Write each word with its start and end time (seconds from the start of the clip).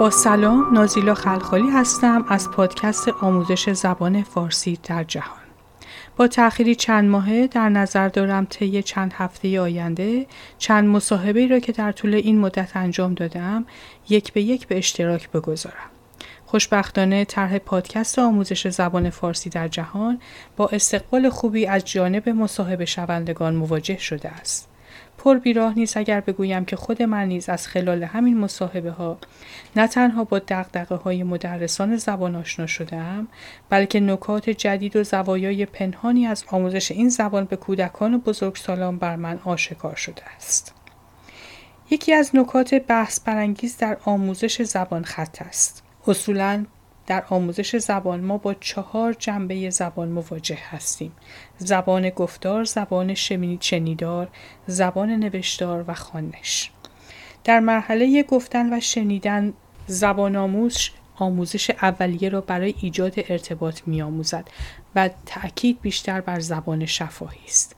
با 0.00 0.10
سلام 0.10 0.74
نازیلا 0.74 1.14
خلخالی 1.14 1.70
هستم 1.70 2.24
از 2.28 2.50
پادکست 2.50 3.08
آموزش 3.08 3.70
زبان 3.70 4.22
فارسی 4.22 4.78
در 4.82 5.04
جهان 5.04 5.38
با 6.16 6.28
تأخیری 6.28 6.74
چند 6.74 7.10
ماهه 7.10 7.46
در 7.46 7.68
نظر 7.68 8.08
دارم 8.08 8.44
طی 8.44 8.82
چند 8.82 9.12
هفته 9.12 9.60
آینده 9.60 10.26
چند 10.58 10.88
مصاحبه 10.88 11.46
را 11.46 11.58
که 11.58 11.72
در 11.72 11.92
طول 11.92 12.14
این 12.14 12.38
مدت 12.38 12.76
انجام 12.76 13.14
دادم 13.14 13.66
یک 14.08 14.32
به 14.32 14.42
یک 14.42 14.66
به 14.66 14.78
اشتراک 14.78 15.30
بگذارم 15.30 15.90
خوشبختانه 16.46 17.24
طرح 17.24 17.58
پادکست 17.58 18.18
آموزش 18.18 18.68
زبان 18.68 19.10
فارسی 19.10 19.50
در 19.50 19.68
جهان 19.68 20.20
با 20.56 20.68
استقبال 20.68 21.28
خوبی 21.28 21.66
از 21.66 21.84
جانب 21.84 22.28
مصاحبه 22.28 22.84
شوندگان 22.84 23.54
مواجه 23.54 23.98
شده 23.98 24.28
است. 24.28 24.68
پر 25.18 25.38
بیراه 25.38 25.74
نیست 25.74 25.96
اگر 25.96 26.20
بگویم 26.20 26.64
که 26.64 26.76
خود 26.76 27.02
من 27.02 27.28
نیز 27.28 27.48
از 27.48 27.66
خلال 27.66 28.02
همین 28.02 28.38
مصاحبه 28.38 28.90
ها 28.90 29.18
نه 29.76 29.86
تنها 29.86 30.24
با 30.24 30.38
دقدقه 30.38 30.94
های 30.94 31.22
مدرسان 31.22 31.96
زبان 31.96 32.36
آشنا 32.36 32.66
شدم 32.66 33.28
بلکه 33.70 34.00
نکات 34.00 34.50
جدید 34.50 34.96
و 34.96 35.04
زوایای 35.04 35.66
پنهانی 35.66 36.26
از 36.26 36.44
آموزش 36.48 36.90
این 36.90 37.08
زبان 37.08 37.44
به 37.44 37.56
کودکان 37.56 38.14
و 38.14 38.18
بزرگسالان 38.18 38.98
بر 38.98 39.16
من 39.16 39.38
آشکار 39.44 39.94
شده 39.94 40.22
است. 40.36 40.74
یکی 41.90 42.12
از 42.12 42.30
نکات 42.36 42.74
بحث 42.74 43.20
برانگیز 43.20 43.76
در 43.76 43.96
آموزش 44.04 44.62
زبان 44.62 45.04
خط 45.04 45.42
است. 45.42 45.82
اصولا 46.06 46.64
در 47.06 47.24
آموزش 47.30 47.76
زبان 47.76 48.20
ما 48.20 48.38
با 48.38 48.54
چهار 48.54 49.12
جنبه 49.12 49.70
زبان 49.70 50.08
مواجه 50.08 50.58
هستیم 50.70 51.12
زبان 51.58 52.10
گفتار، 52.10 52.64
زبان 52.64 53.14
شنیدار، 53.60 54.28
زبان 54.66 55.10
نوشتار 55.10 55.84
و 55.88 55.94
خانش 55.94 56.70
در 57.44 57.60
مرحله 57.60 58.22
گفتن 58.22 58.72
و 58.72 58.80
شنیدن 58.80 59.52
زبان 59.86 60.36
آموز 60.36 60.78
آموزش 61.16 61.70
اولیه 61.70 62.28
را 62.28 62.40
برای 62.40 62.74
ایجاد 62.80 63.14
ارتباط 63.16 63.80
می 63.86 64.02
آموزد 64.02 64.48
و 64.94 65.10
تأکید 65.26 65.80
بیشتر 65.80 66.20
بر 66.20 66.40
زبان 66.40 66.86
شفاهی 66.86 67.40
است. 67.46 67.76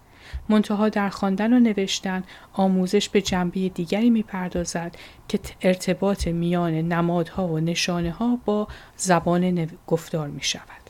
منتها 0.49 0.89
در 0.89 1.09
خواندن 1.09 1.53
و 1.53 1.61
نوشتن 1.61 2.23
آموزش 2.53 3.09
به 3.09 3.23
جنبه 3.23 3.69
دیگری 3.69 4.11
می‌پردازد 4.11 4.97
که 5.29 5.41
ارتباط 5.63 6.29
میان 6.29 6.73
نمادها 6.73 7.49
و 7.49 7.61
نشانه 7.61 8.11
ها 8.11 8.39
با 8.45 8.69
زبان 8.97 9.69
گفتار 9.87 10.29
می 10.29 10.43
شود. 10.43 10.89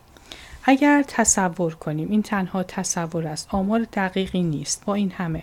اگر 0.65 1.05
تصور 1.09 1.75
کنیم 1.75 2.11
این 2.11 2.23
تنها 2.23 2.63
تصور 2.63 3.27
است 3.27 3.49
آمار 3.51 3.87
دقیقی 3.93 4.43
نیست 4.43 4.85
با 4.85 4.95
این 4.95 5.11
همه 5.11 5.43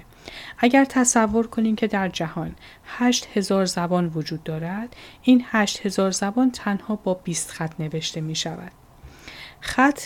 اگر 0.57 0.85
تصور 0.85 1.47
کنیم 1.47 1.75
که 1.75 1.87
در 1.87 2.09
جهان 2.09 2.55
هشت 2.85 3.27
هزار 3.33 3.65
زبان 3.65 4.11
وجود 4.15 4.43
دارد 4.43 4.95
این 5.23 5.45
هشت 5.45 5.85
هزار 5.85 6.11
زبان 6.11 6.51
تنها 6.51 6.95
با 6.95 7.13
20 7.13 7.51
خط 7.51 7.73
نوشته 7.79 8.21
می 8.21 8.35
شود 8.35 8.71
خط 9.59 10.01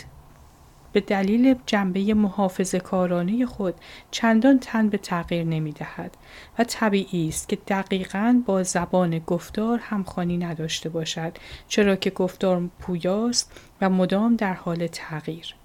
به 0.93 0.99
دلیل 0.99 1.55
جنبه 1.65 2.13
محافظ 2.13 2.75
کارانه 2.75 3.45
خود 3.45 3.75
چندان 4.11 4.59
تن 4.59 4.89
به 4.89 4.97
تغییر 4.97 5.43
نمی 5.43 5.71
دهد 5.71 6.17
و 6.59 6.63
طبیعی 6.63 7.27
است 7.27 7.49
که 7.49 7.55
دقیقا 7.67 8.43
با 8.45 8.63
زبان 8.63 9.19
گفتار 9.19 9.79
همخوانی 9.79 10.37
نداشته 10.37 10.89
باشد 10.89 11.37
چرا 11.67 11.95
که 11.95 12.09
گفتار 12.09 12.69
پویاست 12.79 13.51
و 13.81 13.89
مدام 13.89 14.35
در 14.35 14.53
حال 14.53 14.87
تغییر. 14.87 15.55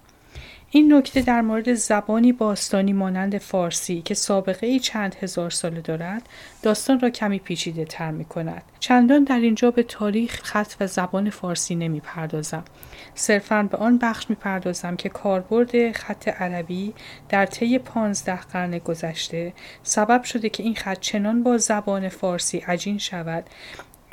این 0.75 0.93
نکته 0.93 1.21
در 1.21 1.41
مورد 1.41 1.73
زبانی 1.73 2.31
باستانی 2.31 2.93
مانند 2.93 3.37
فارسی 3.37 4.01
که 4.01 4.13
سابقه 4.13 4.67
ای 4.67 4.79
چند 4.79 5.15
هزار 5.15 5.49
ساله 5.49 5.81
دارد 5.81 6.29
داستان 6.61 6.99
را 6.99 7.09
کمی 7.09 7.39
پیچیده 7.39 7.85
تر 7.85 8.11
می 8.11 8.25
کند. 8.25 8.61
چندان 8.79 9.23
در 9.23 9.39
اینجا 9.39 9.71
به 9.71 9.83
تاریخ 9.83 10.41
خط 10.43 10.73
و 10.79 10.87
زبان 10.87 11.29
فارسی 11.29 11.75
نمی 11.75 11.99
پردازم. 11.99 12.63
صرفا 13.13 13.63
به 13.63 13.77
آن 13.77 13.97
بخش 13.97 14.29
می 14.29 14.35
پردازم 14.35 14.95
که 14.95 15.09
کاربرد 15.09 15.91
خط 15.91 16.27
عربی 16.27 16.93
در 17.29 17.45
طی 17.45 17.79
پانزده 17.79 18.41
قرن 18.41 18.77
گذشته 18.77 19.53
سبب 19.83 20.23
شده 20.23 20.49
که 20.49 20.63
این 20.63 20.75
خط 20.75 20.99
چنان 20.99 21.43
با 21.43 21.57
زبان 21.57 22.09
فارسی 22.09 22.57
عجین 22.57 22.97
شود 22.97 23.43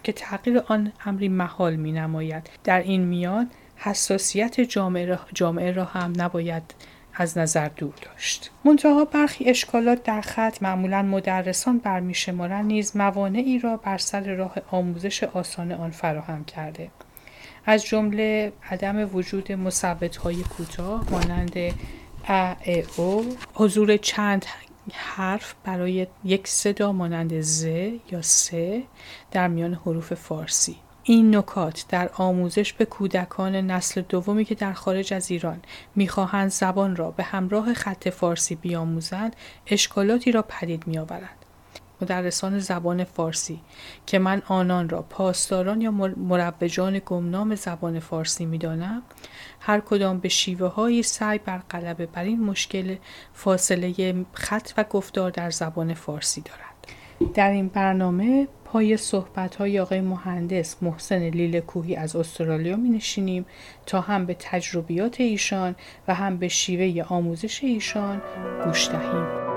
که 0.02 0.12
تغییر 0.12 0.62
آن 0.66 0.92
امری 1.06 1.28
محال 1.28 1.76
می 1.76 1.92
نماید. 1.92 2.50
در 2.64 2.80
این 2.82 3.04
میان 3.04 3.50
حساسیت 3.84 4.60
جامعه 4.60 5.06
را, 5.06 5.18
جامعه 5.34 5.72
را 5.72 5.84
هم 5.84 6.12
نباید 6.16 6.74
از 7.14 7.38
نظر 7.38 7.68
دور 7.68 7.94
داشت. 8.02 8.50
منتها 8.64 9.04
برخی 9.04 9.50
اشکالات 9.50 10.02
در 10.02 10.20
خط 10.20 10.62
معمولا 10.62 11.02
مدرسان 11.02 11.78
برمیشمارند 11.78 12.64
نیز 12.64 12.96
موانعی 12.96 13.58
را 13.58 13.76
بر 13.76 13.98
سر 13.98 14.34
راه 14.34 14.54
آموزش 14.70 15.24
آسان 15.24 15.72
آن 15.72 15.90
فراهم 15.90 16.44
کرده. 16.44 16.90
از 17.66 17.84
جمله 17.84 18.52
عدم 18.70 19.16
وجود 19.16 19.52
مصوت 19.52 20.16
های 20.16 20.42
کوتاه 20.42 21.10
مانند 21.10 21.56
ا 22.28 22.54
او 22.96 23.36
حضور 23.54 23.96
چند 23.96 24.46
حرف 24.92 25.54
برای 25.64 26.06
یک 26.24 26.48
صدا 26.48 26.92
مانند 26.92 27.40
ز 27.40 27.64
یا 28.10 28.22
س 28.22 28.50
در 29.30 29.48
میان 29.48 29.74
حروف 29.74 30.14
فارسی 30.14 30.76
این 31.04 31.36
نکات 31.36 31.84
در 31.88 32.10
آموزش 32.14 32.72
به 32.72 32.84
کودکان 32.84 33.56
نسل 33.56 34.00
دومی 34.08 34.44
که 34.44 34.54
در 34.54 34.72
خارج 34.72 35.14
از 35.14 35.30
ایران 35.30 35.60
می‌خواهند 35.94 36.50
زبان 36.50 36.96
را 36.96 37.10
به 37.10 37.22
همراه 37.22 37.74
خط 37.74 38.08
فارسی 38.08 38.54
بیاموزند 38.54 39.36
اشکالاتی 39.66 40.32
را 40.32 40.42
پدید 40.42 40.86
میآورند. 40.86 41.42
مدرسان 42.00 42.58
زبان 42.58 43.04
فارسی 43.04 43.60
که 44.06 44.18
من 44.18 44.42
آنان 44.46 44.88
را 44.88 45.02
پاسداران 45.02 45.80
یا 45.80 45.90
مروجان 46.16 47.02
گمنام 47.06 47.54
زبان 47.54 48.00
فارسی 48.00 48.46
می‌دانم 48.46 49.02
هر 49.60 49.80
کدام 49.80 50.18
به 50.18 50.28
شیوه 50.28 50.68
های 50.68 51.02
سعی 51.02 51.38
بر 51.38 51.58
غلبه 51.58 52.06
بر 52.06 52.24
این 52.24 52.44
مشکل 52.44 52.96
فاصله 53.34 54.24
خط 54.32 54.72
و 54.76 54.84
گفتار 54.84 55.30
در 55.30 55.50
زبان 55.50 55.94
فارسی 55.94 56.40
دارند 56.40 56.71
در 57.34 57.50
این 57.50 57.68
برنامه 57.68 58.48
پای 58.64 58.96
صحبت 58.96 59.56
های 59.56 59.80
آقای 59.80 60.00
مهندس 60.00 60.76
محسن 60.82 61.28
لیل 61.28 61.60
کوهی 61.60 61.96
از 61.96 62.16
استرالیا 62.16 62.76
می 62.76 62.90
نشینیم 62.90 63.46
تا 63.86 64.00
هم 64.00 64.26
به 64.26 64.36
تجربیات 64.38 65.20
ایشان 65.20 65.74
و 66.08 66.14
هم 66.14 66.36
به 66.36 66.48
شیوه 66.48 67.04
آموزش 67.08 67.64
ایشان 67.64 68.22
گوش 68.64 68.88
دهیم. 68.88 69.51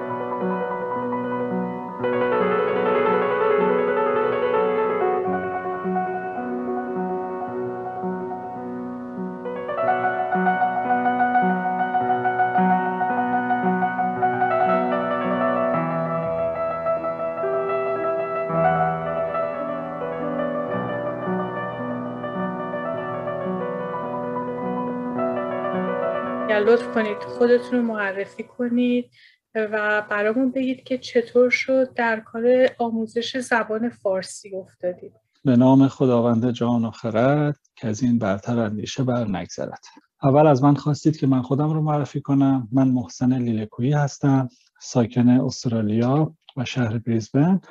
لطف 26.54 26.94
کنید 26.94 27.18
خودتون 27.18 27.80
رو 27.80 27.82
معرفی 27.82 28.44
کنید 28.44 29.12
و 29.56 30.04
برامون 30.10 30.52
بگید 30.52 30.84
که 30.84 30.98
چطور 30.98 31.50
شد 31.50 31.94
در 31.94 32.20
کار 32.20 32.44
آموزش 32.78 33.38
زبان 33.38 33.90
فارسی 33.90 34.56
افتادید. 34.56 35.14
به 35.46 35.56
نام 35.56 35.88
خداوند 35.88 36.52
جان 36.52 36.86
و 36.86 36.92
خرد 36.92 37.60
که 37.76 37.88
از 37.88 38.04
این 38.04 38.20
برتر 38.20 38.60
اندیشه 38.60 39.04
بر 39.04 39.28
نگذرد 39.28 39.84
اول 40.24 40.48
از 40.48 40.64
من 40.64 40.76
خواستید 40.76 41.18
که 41.18 41.28
من 41.28 41.42
خودم 41.42 41.74
رو 41.74 41.82
معرفی 41.82 42.22
کنم. 42.22 42.68
من 42.72 42.88
محسن 42.88 43.38
لیلکویی 43.38 43.94
هستم 43.94 44.50
ساکن 44.82 45.30
استرالیا 45.30 46.36
و 46.58 46.66
شهر 46.66 46.98
بریزبن. 46.98 47.62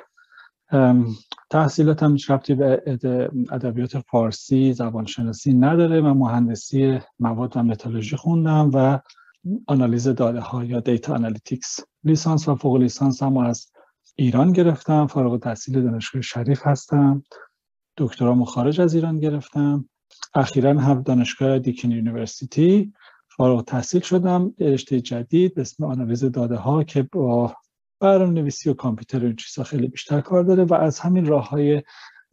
تحصیلاتم 1.49 2.11
هیچ 2.11 2.31
ربطی 2.31 2.55
به 2.55 2.83
ادبیات 3.51 3.99
فارسی 3.99 4.73
زبانشناسی 4.73 5.53
نداره 5.53 6.01
و 6.01 6.13
مهندسی 6.13 6.99
مواد 7.19 7.57
و 7.57 7.63
متالوژی 7.63 8.15
خوندم 8.15 8.71
و 8.73 8.99
آنالیز 9.67 10.07
داده 10.07 10.39
ها 10.39 10.63
یا 10.63 10.79
data 10.79 11.13
analytics 11.13 11.79
لیسانس 12.03 12.47
و 12.47 12.55
فوق 12.55 12.75
لیسانس 12.75 13.23
هم 13.23 13.37
از 13.37 13.71
ایران 14.15 14.51
گرفتم. 14.51 15.07
فارغ 15.07 15.39
تحصیل 15.39 15.83
دانشگاه 15.83 16.21
شریف 16.21 16.67
هستم. 16.67 17.23
دکترامو 17.97 18.45
خارج 18.45 18.81
از 18.81 18.95
ایران 18.95 19.19
گرفتم. 19.19 19.89
اخیرا 20.33 20.79
هم 20.79 21.01
دانشگاه 21.01 21.59
Deakin 21.59 21.91
University. 21.91 22.93
فارغ 23.27 23.65
تحصیل 23.65 24.01
شدم. 24.01 24.53
رشته 24.59 25.01
جدید 25.01 25.55
به 25.55 25.61
اسم 25.61 25.83
آنالیز 25.83 26.25
داده 26.25 26.55
ها 26.55 26.83
که 26.83 27.03
با 27.03 27.55
برنامه 27.99 28.31
نویسی 28.31 28.69
و 28.69 28.73
کامپیوتر 28.73 29.25
این 29.25 29.35
چیزها 29.35 29.63
خیلی 29.63 29.87
بیشتر 29.87 30.21
کار 30.21 30.43
داره 30.43 30.63
و 30.63 30.73
از 30.73 30.99
همین 30.99 31.25
راه 31.25 31.49
های 31.49 31.83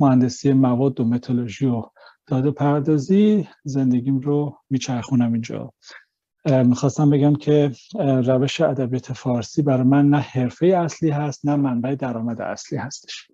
مهندسی 0.00 0.52
مواد 0.52 1.00
و 1.00 1.04
متالوژی 1.04 1.66
و 1.66 1.82
داده 2.26 2.50
پردازی 2.50 3.48
زندگیم 3.64 4.18
رو 4.18 4.58
میچرخونم 4.70 5.32
اینجا. 5.32 5.72
می‌خواستم 6.46 7.10
بگم 7.10 7.34
که 7.34 7.72
روش 7.98 8.60
ادبیات 8.60 9.12
فارسی 9.12 9.62
برای 9.62 9.82
من 9.82 10.08
نه 10.08 10.18
حرفه 10.18 10.66
اصلی 10.66 11.10
هست 11.10 11.46
نه 11.46 11.56
منبع 11.56 11.94
درآمد 11.94 12.40
اصلی 12.40 12.78
هستش. 12.78 13.30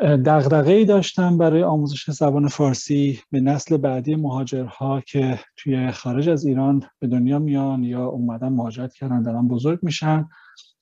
دغدغه 0.00 0.84
داشتم 0.84 1.38
برای 1.38 1.62
آموزش 1.62 2.10
زبان 2.10 2.48
فارسی 2.48 3.20
به 3.30 3.40
نسل 3.40 3.76
بعدی 3.76 4.14
مهاجرها 4.14 5.00
که 5.00 5.40
توی 5.56 5.90
خارج 5.90 6.28
از 6.28 6.44
ایران 6.44 6.82
به 6.98 7.06
دنیا 7.06 7.38
میان 7.38 7.84
یا 7.84 8.04
اومدن 8.06 8.48
مهاجرت 8.48 8.94
کردن 8.94 9.22
دارن 9.22 9.48
بزرگ 9.48 9.78
میشن. 9.82 10.28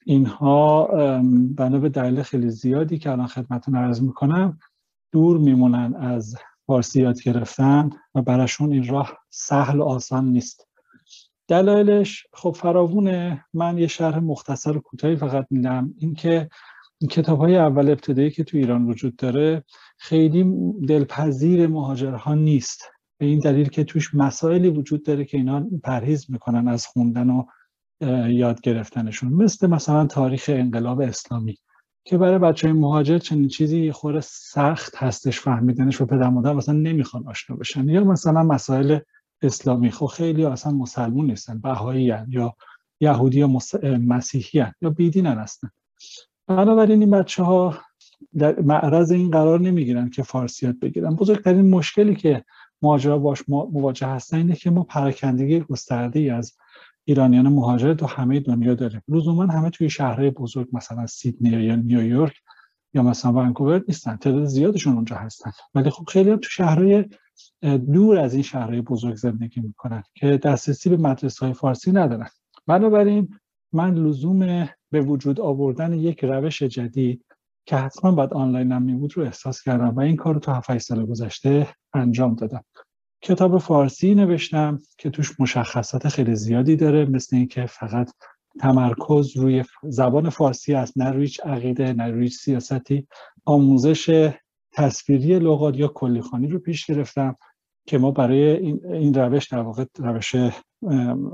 اینها 0.09 0.85
بنا 1.57 1.79
به 1.79 1.89
دلیل 1.89 2.23
خیلی 2.23 2.51
زیادی 2.51 2.99
که 2.99 3.11
الان 3.11 3.27
خدمتتون 3.27 3.77
عرض 3.77 4.03
می‌کنم 4.03 4.59
دور 5.13 5.39
میمونن 5.39 5.95
از 5.95 6.37
فارسی 6.67 7.03
یاد 7.03 7.23
گرفتن 7.23 7.91
و 8.15 8.23
براشون 8.23 8.73
این 8.73 8.89
راه 8.89 9.19
سهل 9.31 9.79
و 9.79 9.85
آسان 9.85 10.25
نیست. 10.25 10.69
دلایلش 11.49 12.27
خب 12.33 12.57
فراوونه. 12.61 13.45
من 13.55 13.79
یه 13.79 13.87
شرح 13.87 14.19
مختصر 14.19 14.77
و 14.77 14.81
کوتاهی 14.81 15.17
فقط 15.17 15.47
میدم. 15.51 15.95
اینکه 15.99 16.49
این 16.99 17.09
کتاب 17.09 17.39
های 17.39 17.57
اول 17.57 17.91
ابتدایی 17.91 18.31
که 18.31 18.45
تو 18.45 18.57
ایران 18.57 18.85
وجود 18.85 19.17
داره 19.17 19.65
خیلی 19.99 20.55
دلپذیر 20.89 21.67
مهاجرها 21.67 22.35
نیست. 22.35 22.83
به 23.19 23.27
این 23.27 23.39
دلیل 23.39 23.69
که 23.69 23.85
توش 23.85 24.15
مسائلی 24.15 24.69
وجود 24.69 25.05
داره 25.05 25.25
که 25.25 25.37
اینا 25.37 25.67
پرهیز 25.85 26.31
می‌کنن 26.31 26.69
از 26.69 26.87
خوندن 26.87 27.31
و 27.31 27.45
یاد 28.29 28.61
گرفتنشون. 28.61 29.33
مثل 29.33 29.67
مثلا 29.67 30.07
تاریخ 30.07 30.45
انقلاب 30.49 31.01
اسلامی 31.01 31.57
که 32.05 32.19
برای 32.19 32.39
بچه 32.39 32.69
های 32.69 32.79
مهاجر 32.79 33.19
چنین 33.19 33.49
چیزی 33.49 33.93
خور 33.93 34.21
سخت 34.21 34.97
هستش 34.97 35.41
فهمیدنش 35.41 36.01
و 36.01 36.07
پدر 36.07 36.29
مادر 36.29 36.53
مثلا 36.53 36.75
نمی‌خوان 36.75 37.29
آشنا 37.29 37.57
بشن. 37.57 37.89
یا 37.89 38.05
مثلا 38.05 38.43
مسائل 38.43 38.99
اسلامی 39.43 39.91
خب 39.91 40.07
خیلی 40.07 40.45
اصلا 40.45 40.73
مسلمون 40.73 41.27
نیستن 41.27 41.59
بهایی 41.59 42.05
یا 42.29 42.55
یهودی 43.01 43.39
یا 43.39 43.51
مسیحی 43.83 44.65
یا 44.81 44.91
بیدینن 44.91 45.39
هستن. 45.39 45.71
بنابراین 46.47 47.01
این 47.01 47.11
بچه 47.11 47.43
ها 47.43 47.79
در 48.39 48.61
معرض 48.61 49.13
این 49.13 49.31
قرار 49.31 49.61
نمی‌گیرن 49.61 50.11
که 50.11 50.23
فارسیات 50.23 50.75
بگیرن. 50.83 51.15
بزرگترین 51.15 51.71
مشکلی 51.71 52.17
که 52.17 52.45
مهاجرا 52.83 53.19
باش 53.19 53.49
مواجه 53.49 54.07
هستن 54.07 54.37
اینه 54.37 54.55
که 54.55 54.71
ما 54.71 54.83
پراکندگی 54.83 55.61
گسترده 55.61 56.35
از 56.35 56.57
ایرانیان 57.09 57.49
مهاجر 57.49 57.95
تو 57.95 58.07
همه 58.07 58.41
دنیا 58.41 58.75
داریم 58.75 59.03
لزوما 59.09 59.47
همه 59.47 59.71
توی 59.71 59.91
شهرهای 59.91 60.31
بزرگ 60.31 60.69
مثلا 60.73 61.07
سیدنی 61.07 61.65
یا 61.65 61.77
نیویورک 61.77 62.37
یا 62.95 63.03
مثلا 63.03 63.33
ونکوور 63.33 63.85
نیستن. 63.89 64.17
تعداد 64.17 64.45
زیادشون 64.45 64.95
اونجا 64.95 65.17
هستن. 65.17 65.51
ولی 65.75 65.91
خب 65.91 66.05
خیلی 66.09 66.31
هم 66.31 66.37
تو 66.37 66.49
شهرهای 66.51 67.05
دور 67.93 68.19
از 68.19 68.35
این 68.35 68.43
شهرهای 68.43 68.81
بزرگ 68.81 69.15
زندگی 69.15 69.61
می‌کنن 69.61 70.03
که 70.15 70.37
دسترسی 70.37 70.91
به 70.91 70.97
مدرسه 70.97 71.47
های 71.47 71.55
فارسی 71.55 71.93
ندارن. 71.93 72.29
بنابراین 72.67 73.29
من 73.73 73.95
لزوم 73.95 74.69
به 74.91 75.01
وجود 75.01 75.41
آوردن 75.41 75.93
یک 75.93 76.25
روش 76.25 76.63
جدید 76.63 77.25
که 77.67 77.77
حتما 77.77 78.13
باید 78.13 78.33
آنلاین 78.33 78.73
هم 78.73 78.99
بود 78.99 79.17
رو 79.17 79.23
احساس 79.25 79.63
کردم 79.63 79.89
و 79.89 80.01
این 80.01 80.17
کار 80.17 80.35
رو 80.35 80.41
تو 80.41 80.53
7 80.53 80.79
سال 80.79 81.07
گذشته 81.07 81.69
انجام 81.95 82.35
دادم. 82.35 82.65
کتاب 83.23 83.59
فارسی 83.59 84.15
نوشتم 84.15 84.79
که 84.99 85.11
توش 85.11 85.41
مشخصات 85.41 86.09
خیلی 86.09 86.35
زیادی 86.37 86.77
داره 86.77 87.05
مثل 87.05 87.37
اینکه 87.37 87.67
فقط 87.67 88.11
تمرکز 88.61 89.37
روی 89.37 89.65
زبان 89.83 90.31
فارسی 90.31 90.75
است 90.75 90.99
نه 90.99 91.11
روی 91.11 91.31
عقیده 91.45 91.93
نه 91.93 92.11
روی 92.11 92.29
سیاستی. 92.29 93.07
آموزش 93.45 94.33
تصویری 94.73 95.39
لغات 95.39 95.77
یا 95.77 95.89
کلیخانی 95.89 96.49
رو 96.49 96.59
پیش 96.59 96.87
گرفتم 96.87 97.37
که 97.87 97.99
ما 97.99 98.11
برای 98.11 98.57
این, 98.57 99.15
روش 99.15 99.49
در 99.49 99.59
واقع 99.59 99.85
روش 99.99 100.35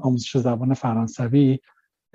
آموزش 0.02 0.36
زبان 0.36 0.74
فرانسوی 0.74 1.58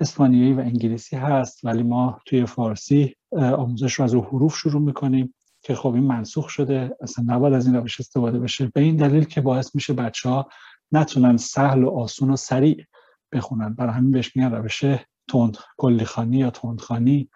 اسپانیایی 0.00 0.52
و 0.52 0.60
انگلیسی 0.60 1.16
هست 1.16 1.64
ولی 1.64 1.82
ما 1.82 2.20
توی 2.26 2.46
فارسی 2.46 3.14
آموزش 3.32 3.94
رو 3.94 4.04
از 4.04 4.14
حروف 4.14 4.56
شروع 4.56 4.82
می‌کنیم. 4.82 5.34
که 5.62 5.74
خب 5.74 5.94
این 5.94 6.04
منسوخ 6.04 6.48
شده 6.48 6.96
اصلا 7.00 7.24
نباید 7.28 7.54
از 7.54 7.66
این 7.66 7.76
روش 7.76 8.00
استفاده 8.00 8.38
بشه. 8.38 8.70
به 8.74 8.80
این 8.80 8.96
دلیل 8.96 9.24
که 9.24 9.40
باعث 9.40 9.74
میشه 9.74 9.92
بچه 9.92 10.28
ها 10.28 10.48
نتونن 10.92 11.36
سهل 11.36 11.84
و 11.84 11.90
آسون 11.90 12.30
و 12.30 12.36
سریع 12.36 12.84
بخونن. 13.32 13.74
برای 13.74 13.92
همین 13.92 14.10
بهش 14.10 14.36
میگن 14.36 14.52
روش 14.52 14.84
تند 15.28 15.56
کلیخانی 15.76 16.38
یا 16.38 16.50
تندخانی 16.50 17.30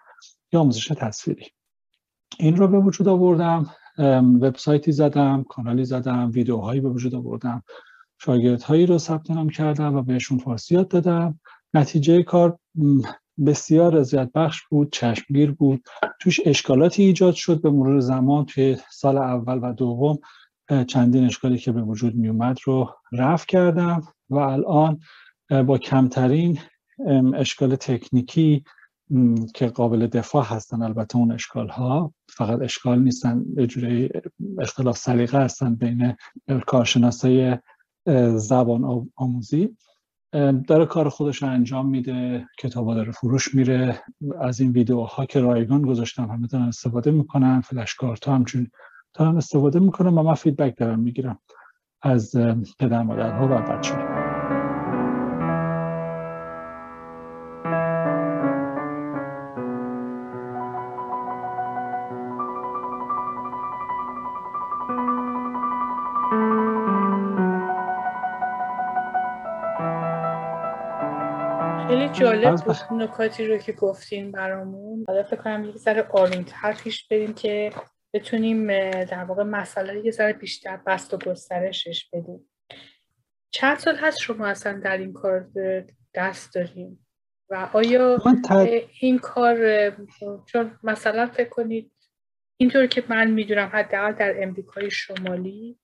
یا 0.53 0.59
آموزش 0.59 0.87
تصویری. 0.87 1.45
این 2.39 2.55
رو 2.55 2.67
به 2.67 2.79
وجود 2.79 3.07
آوردم 3.07 3.69
وبسایتی 4.41 4.91
زدم 4.91 5.43
کانالی 5.43 5.85
زدم 5.85 6.31
ویدیوهایی 6.33 6.81
به 6.81 6.89
وجود 6.89 7.15
آوردم. 7.15 7.63
شاگردهایی 8.21 8.85
رو 8.85 8.97
ثبت 8.97 9.31
نام 9.31 9.49
کردم 9.49 9.95
و 9.95 10.01
بهشون 10.01 10.37
فارسی 10.37 10.75
یاد 10.75 10.87
دادم. 10.87 11.39
نتیجه 11.73 12.23
کار 12.23 12.59
بسیار 13.45 13.93
رضایت 13.93 14.29
بخش 14.35 14.61
بود 14.69 14.91
چشمگیر 14.91 15.51
بود. 15.51 15.83
توش 16.21 16.39
اشکالاتی 16.45 17.03
ایجاد 17.03 17.33
شد 17.33 17.61
به 17.61 17.69
مرور 17.69 17.99
زمان 17.99 18.45
توی 18.45 18.77
سال 18.91 19.17
اول 19.17 19.59
و 19.61 19.73
دوم 19.73 20.17
چندین 20.87 21.25
اشکالی 21.25 21.57
که 21.57 21.71
به 21.71 21.81
وجود 21.81 22.15
می 22.15 22.27
اومد 22.27 22.57
رو 22.63 22.93
رفع 23.11 23.45
کردم 23.45 24.01
و 24.29 24.37
الان 24.37 24.99
با 25.65 25.77
کمترین 25.77 26.59
اشکال 27.33 27.75
تکنیکی 27.75 28.63
که 29.53 29.67
قابل 29.67 30.07
دفاع 30.07 30.45
هستن 30.45 30.81
البته 30.81 31.17
اون 31.17 31.31
اشکال 31.31 31.69
ها 31.69 32.13
فقط 32.29 32.61
اشکال 32.61 32.99
نیستن 32.99 33.43
به 33.55 33.67
جوری 33.67 34.09
اختلاف 34.59 34.97
سلیقه 34.97 35.37
هستن 35.37 35.75
بین 35.75 36.15
کارشناسای 36.67 37.57
زبان 38.35 39.09
آموزی. 39.15 39.77
داره 40.67 40.85
کار 40.85 41.09
خودش 41.09 41.43
رو 41.43 41.49
انجام 41.49 41.89
میده 41.89 42.47
کتابا 42.59 42.95
داره 42.95 43.11
فروش 43.11 43.55
میره. 43.55 43.99
از 44.41 44.59
این 44.59 44.71
ویدیوها 44.71 45.25
که 45.25 45.39
رایگان 45.39 45.81
گذاشتم 45.81 46.25
همه 46.25 46.47
دارن 46.47 46.63
استفاده 46.63 47.11
می‌کنن 47.11 47.61
فلش 47.61 47.95
کارت 47.95 48.27
همچون 48.27 48.67
دارن 49.13 49.37
استفاده 49.37 49.79
می‌کنن 49.79 50.09
و 50.17 50.23
من 50.23 50.33
فیدبک 50.33 50.77
دارم 50.77 50.99
می‌گیرم 50.99 51.39
از 52.01 52.35
پدر 52.79 53.03
مادرها 53.03 53.45
و 53.45 53.61
بچه 53.61 54.24
جالب 72.19 72.55
بود 72.55 72.75
نکاتی 72.91 73.47
رو 73.47 73.57
که 73.57 73.71
گفتین 73.71 74.31
برامون. 74.31 75.05
حالا 75.07 75.23
فکر 75.23 75.35
کنم 75.35 75.63
یه 75.65 75.71
ذره 75.71 76.07
آرومتر 76.13 76.73
پیش 76.73 77.07
بریم 77.07 77.33
که 77.33 77.71
بتونیم 78.13 78.67
در 79.03 79.23
واقع 79.23 79.43
مسئله 79.43 80.05
یه 80.05 80.11
ذره 80.11 80.33
بیشتر 80.33 80.77
بست 80.77 81.13
و 81.13 81.17
گسترشش 81.17 82.09
بدیم. 82.13 82.49
چند 83.51 83.77
سال 83.77 83.95
هست 83.95 84.19
شما 84.19 84.47
اصلا 84.47 84.79
در 84.79 84.97
این 84.97 85.13
کار 85.13 85.47
دست 86.13 86.55
داریم؟ 86.55 87.07
و 87.49 87.69
آیا 87.73 88.17
این 88.99 89.19
کار 89.19 89.57
چون 90.45 90.79
مثلا 90.83 91.27
فکر 91.27 91.49
کنید 91.49 91.91
اینطور 92.57 92.87
که 92.87 93.03
من 93.09 93.31
می‌دونم 93.31 93.69
حداقل 93.73 94.11
در 94.11 94.43
امریکای 94.43 94.91
شمالی 94.91 95.79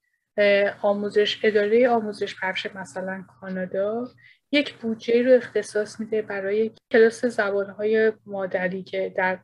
آموزش 0.82 1.46
اداره 1.46 1.90
آموزش 1.90 2.36
پرش 2.40 2.66
مثلا 2.76 3.26
کانادا 3.40 4.08
یک 4.52 4.74
بودجه 4.74 5.24
رو 5.24 5.32
اختصاص 5.32 6.00
میده 6.00 6.22
برای 6.22 6.72
کلاس 6.92 7.26
زبانهای 7.26 8.12
مادری 8.26 8.84
که 8.84 9.14
در 9.18 9.40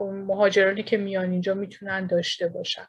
مهاجرانی 0.00 0.82
که 0.82 0.96
میان 0.96 1.30
اینجا 1.30 1.54
می‌تونن 1.54 2.06
داشته 2.06 2.48
باشن. 2.48 2.86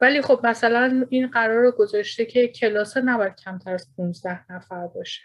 ولی 0.00 0.22
خب 0.22 0.40
مثلا 0.44 1.06
این 1.10 1.26
قرار 1.26 1.62
رو 1.62 1.70
گذاشته 1.70 2.24
که 2.24 2.48
کلاس 2.48 2.96
نباید 2.96 3.34
کمتر 3.34 3.74
از 3.74 3.88
15 3.96 4.52
نفر 4.52 4.86
باشه. 4.86 5.20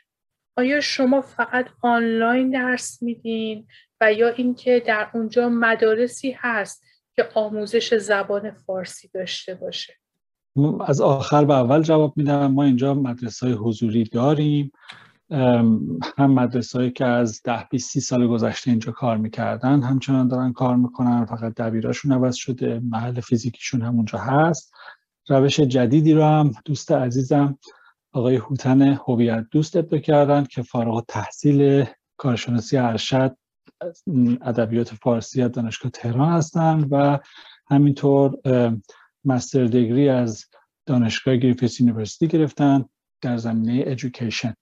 آیا 0.58 0.82
شما 0.82 1.22
فقط 1.22 1.66
آنلاین 1.82 2.52
درس 2.52 3.02
میدین 3.02 3.68
و 4.02 4.14
یا 4.14 4.30
اینکه 4.30 4.84
در 4.86 5.08
اونجا 5.14 5.50
مدارسی 5.50 6.32
هست 6.32 6.84
که 7.16 7.30
آموزش 7.34 7.94
زبان 7.94 8.52
فارسی 8.52 9.10
داشته 9.14 9.56
باشه؟ 9.56 9.94
از 10.88 11.02
آخر 11.02 11.46
به 11.46 11.54
اول 11.54 11.82
جواب 11.82 12.14
میدم. 12.18 12.48
ما 12.48 12.64
اینجا 12.64 12.94
مدرسه 12.94 13.46
های 13.46 13.56
حضوری 13.56 14.04
داریم. 14.04 14.72
هم 15.32 16.34
مدرسه 16.34 16.90
که 16.90 17.06
از 17.06 17.42
ده 17.44 17.68
20 17.70 17.90
سی 17.90 18.00
سال 18.00 18.28
گذشته 18.28 18.72
اینجا 18.72 18.92
کار 18.92 19.18
می‌کردن 19.18 19.82
همچنان 19.82 20.28
دارن 20.28 20.54
کار 20.54 20.76
می‌کنن 20.76 21.26
فقط 21.26 21.54
دبیراشون 21.54 22.12
عوض 22.12 22.36
شده 22.36 22.82
محل 22.84 23.20
فیزیکیشون 23.20 23.82
هم 23.82 23.96
اونجا 23.96 24.20
هست. 24.20 24.74
روش 25.30 25.60
جدیدی 25.60 26.14
رو 26.14 26.24
هم 26.24 26.52
دوست 26.66 26.92
عزیزم 26.92 27.58
آقای 28.12 28.36
هوتن 28.36 28.82
هویت 28.82 29.46
دوست 29.52 29.76
ابدا 29.76 29.98
کردن 29.98 30.44
که 30.44 30.62
فارغ 30.62 31.06
تحصیل 31.08 31.86
کارشناسی 32.18 32.78
ارشد 32.78 33.38
ادبیات 34.42 34.94
فارسی 34.94 35.42
از 35.42 35.52
دانشگاه 35.52 35.92
تهران 35.92 36.30
هستند 36.30 36.88
و 36.92 37.20
همینطور 37.70 38.38
master 39.26 39.66
دیگری 39.66 40.10
از 40.10 40.46
دانشگاه 40.86 41.36
Griffith 41.36 41.80
University 41.80 42.38
گرفتن 42.38 42.86
در 43.22 43.38
زمینه 43.38 43.84
education 43.88 44.54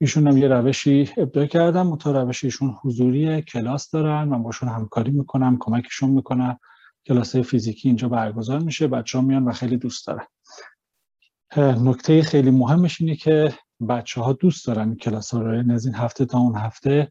ایشون 0.00 0.26
هم 0.28 0.36
یه 0.36 0.48
روشی 0.48 1.10
ابداع 1.16 1.46
کردن. 1.46 1.92
و 1.92 1.96
با 1.96 2.22
روش 2.22 2.44
ایشون 2.44 2.76
حضوری 2.82 3.42
کلاس 3.42 3.90
دارن. 3.90 4.24
من 4.24 4.42
باشون 4.42 4.68
همکاری 4.68 5.10
می‌کنم 5.10 5.56
کمکشون 5.60 6.10
می‌کنم. 6.10 6.58
کلاس 7.06 7.36
فیزیکی 7.36 7.88
اینجا 7.88 8.08
برگزار 8.08 8.58
میشه. 8.58 8.86
بچه 8.86 9.18
ها 9.18 9.24
میان 9.24 9.44
و 9.44 9.52
خیلی 9.52 9.76
دوست 9.76 10.06
دارن. 10.06 10.26
نکته 11.56 12.22
خیلی 12.22 12.50
مهمش 12.50 13.00
اینه 13.00 13.16
که 13.16 13.52
بچه 13.88 14.20
ها 14.20 14.32
دوست 14.32 14.66
دارن 14.66 14.94
کلاس 14.94 15.34
ها 15.34 15.42
رو 15.42 15.72
از 15.72 15.86
این 15.86 15.94
هفته 15.94 16.24
تا 16.24 16.38
اون 16.38 16.56
هفته 16.56 17.10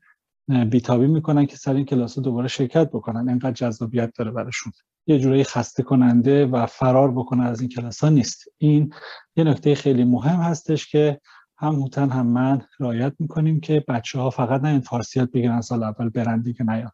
بیتابی 0.69 1.07
می‌کنن 1.07 1.45
که 1.45 1.57
سر 1.57 1.73
این 1.73 1.85
کلاس 1.85 2.19
دوباره 2.19 2.47
شرکت 2.47 2.89
بکنن. 2.89 3.29
انقدر 3.29 3.51
جذابیت 3.51 4.11
داره 4.17 4.31
براشون. 4.31 4.73
یه 5.07 5.19
جورایی 5.19 5.43
خسته 5.43 5.83
کننده 5.83 6.45
و 6.45 6.65
فرار 6.65 7.11
بکنه 7.11 7.45
از 7.45 7.61
این 7.61 7.69
کلاس 7.69 8.03
ها 8.03 8.09
نیست. 8.09 8.43
این 8.57 8.93
یه 9.35 9.43
نکته 9.43 9.75
خیلی 9.75 10.03
مهم 10.03 10.39
هستش 10.39 10.91
که 10.91 11.19
هم 11.63 11.75
هوتن 11.75 12.09
هم 12.09 12.27
من 12.27 12.61
رایت 12.79 13.13
می‌کنیم 13.19 13.59
که 13.59 13.83
بچه 13.87 14.19
ها 14.19 14.29
فقط 14.29 14.61
نه 14.61 14.69
این 14.69 14.81
فارسیات 14.81 15.31
بگیرن 15.31 15.61
سال 15.61 15.83
اول 15.83 16.09
برن 16.09 16.41
دیگه 16.41 16.63
نیان 16.63 16.91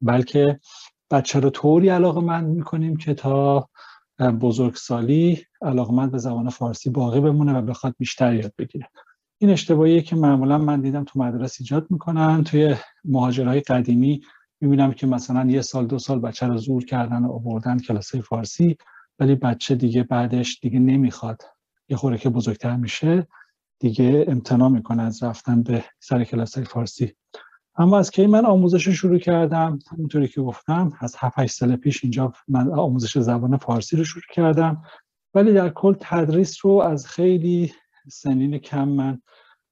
بلکه 0.00 0.60
بچه 1.10 1.40
رو 1.40 1.50
طوری 1.50 1.88
علاقه 1.88 2.20
من 2.20 2.44
می‌کنیم 2.44 2.96
که 2.96 3.14
تا 3.14 3.68
بزرگسالی 4.40 5.44
علاقمند 5.62 6.12
به 6.12 6.18
زبان 6.18 6.48
فارسی 6.48 6.90
باقی 6.90 7.20
بمونه 7.20 7.52
و 7.52 7.62
بخواد 7.62 7.94
بیشتر 7.98 8.34
یاد 8.34 8.52
بگیره. 8.58 8.88
این 9.38 9.50
اشتباهیه 9.50 10.02
که 10.02 10.16
معمولا 10.16 10.58
من 10.58 10.80
دیدم 10.80 11.04
تو 11.04 11.20
مدرسه 11.20 11.56
ایجاد 11.60 11.86
می‌کنن. 11.90 12.44
توی 12.44 12.76
مهاجرهای 13.04 13.60
قدیمی 13.60 14.20
می‌بینم 14.60 14.92
که 14.92 15.06
مثلا 15.06 15.50
یه 15.50 15.60
سال 15.60 15.86
دو 15.86 15.98
سال 15.98 16.20
بچه 16.20 16.46
رو 16.46 16.56
زور 16.56 16.84
کردن 16.84 17.24
و 17.24 17.32
آوردن 17.32 17.78
کلاس 17.78 18.14
فارسی 18.16 18.76
ولی 19.18 19.34
بچه 19.34 19.74
دیگه 19.74 20.02
بعدش 20.02 20.58
دیگه 20.62 20.78
نمی‌خواد. 20.78 21.42
یه 21.88 21.96
خوره 21.96 22.18
که 22.18 22.30
بزرگتر 22.30 22.76
میشه. 22.76 23.26
دیگه 23.78 24.24
امتناع 24.28 24.68
می‌کنه 24.68 25.02
از 25.02 25.22
رفتن 25.22 25.62
به 25.62 25.84
سر 26.00 26.24
کلاس 26.24 26.58
فارسی. 26.58 27.12
اما 27.78 27.98
از 27.98 28.10
کی 28.10 28.26
من 28.26 28.46
آموزش 28.46 28.88
شروع 28.88 29.18
کردم؟ 29.18 29.78
همونطوری 29.92 30.28
که 30.28 30.40
گفتم 30.40 30.92
از 31.00 31.16
7 31.18 31.46
سال 31.46 31.76
پیش 31.76 32.04
اینجا 32.04 32.32
من 32.48 32.72
آموزش 32.72 33.18
زبان 33.18 33.56
فارسی 33.56 33.96
رو 33.96 34.04
شروع 34.04 34.22
کردم. 34.32 34.82
ولی 35.34 35.52
در 35.52 35.68
کل 35.68 35.94
تدریس 36.00 36.66
رو 36.66 36.72
از 36.72 37.06
خیلی 37.06 37.72
سنین 38.08 38.58
کم 38.58 38.88
من 38.88 39.20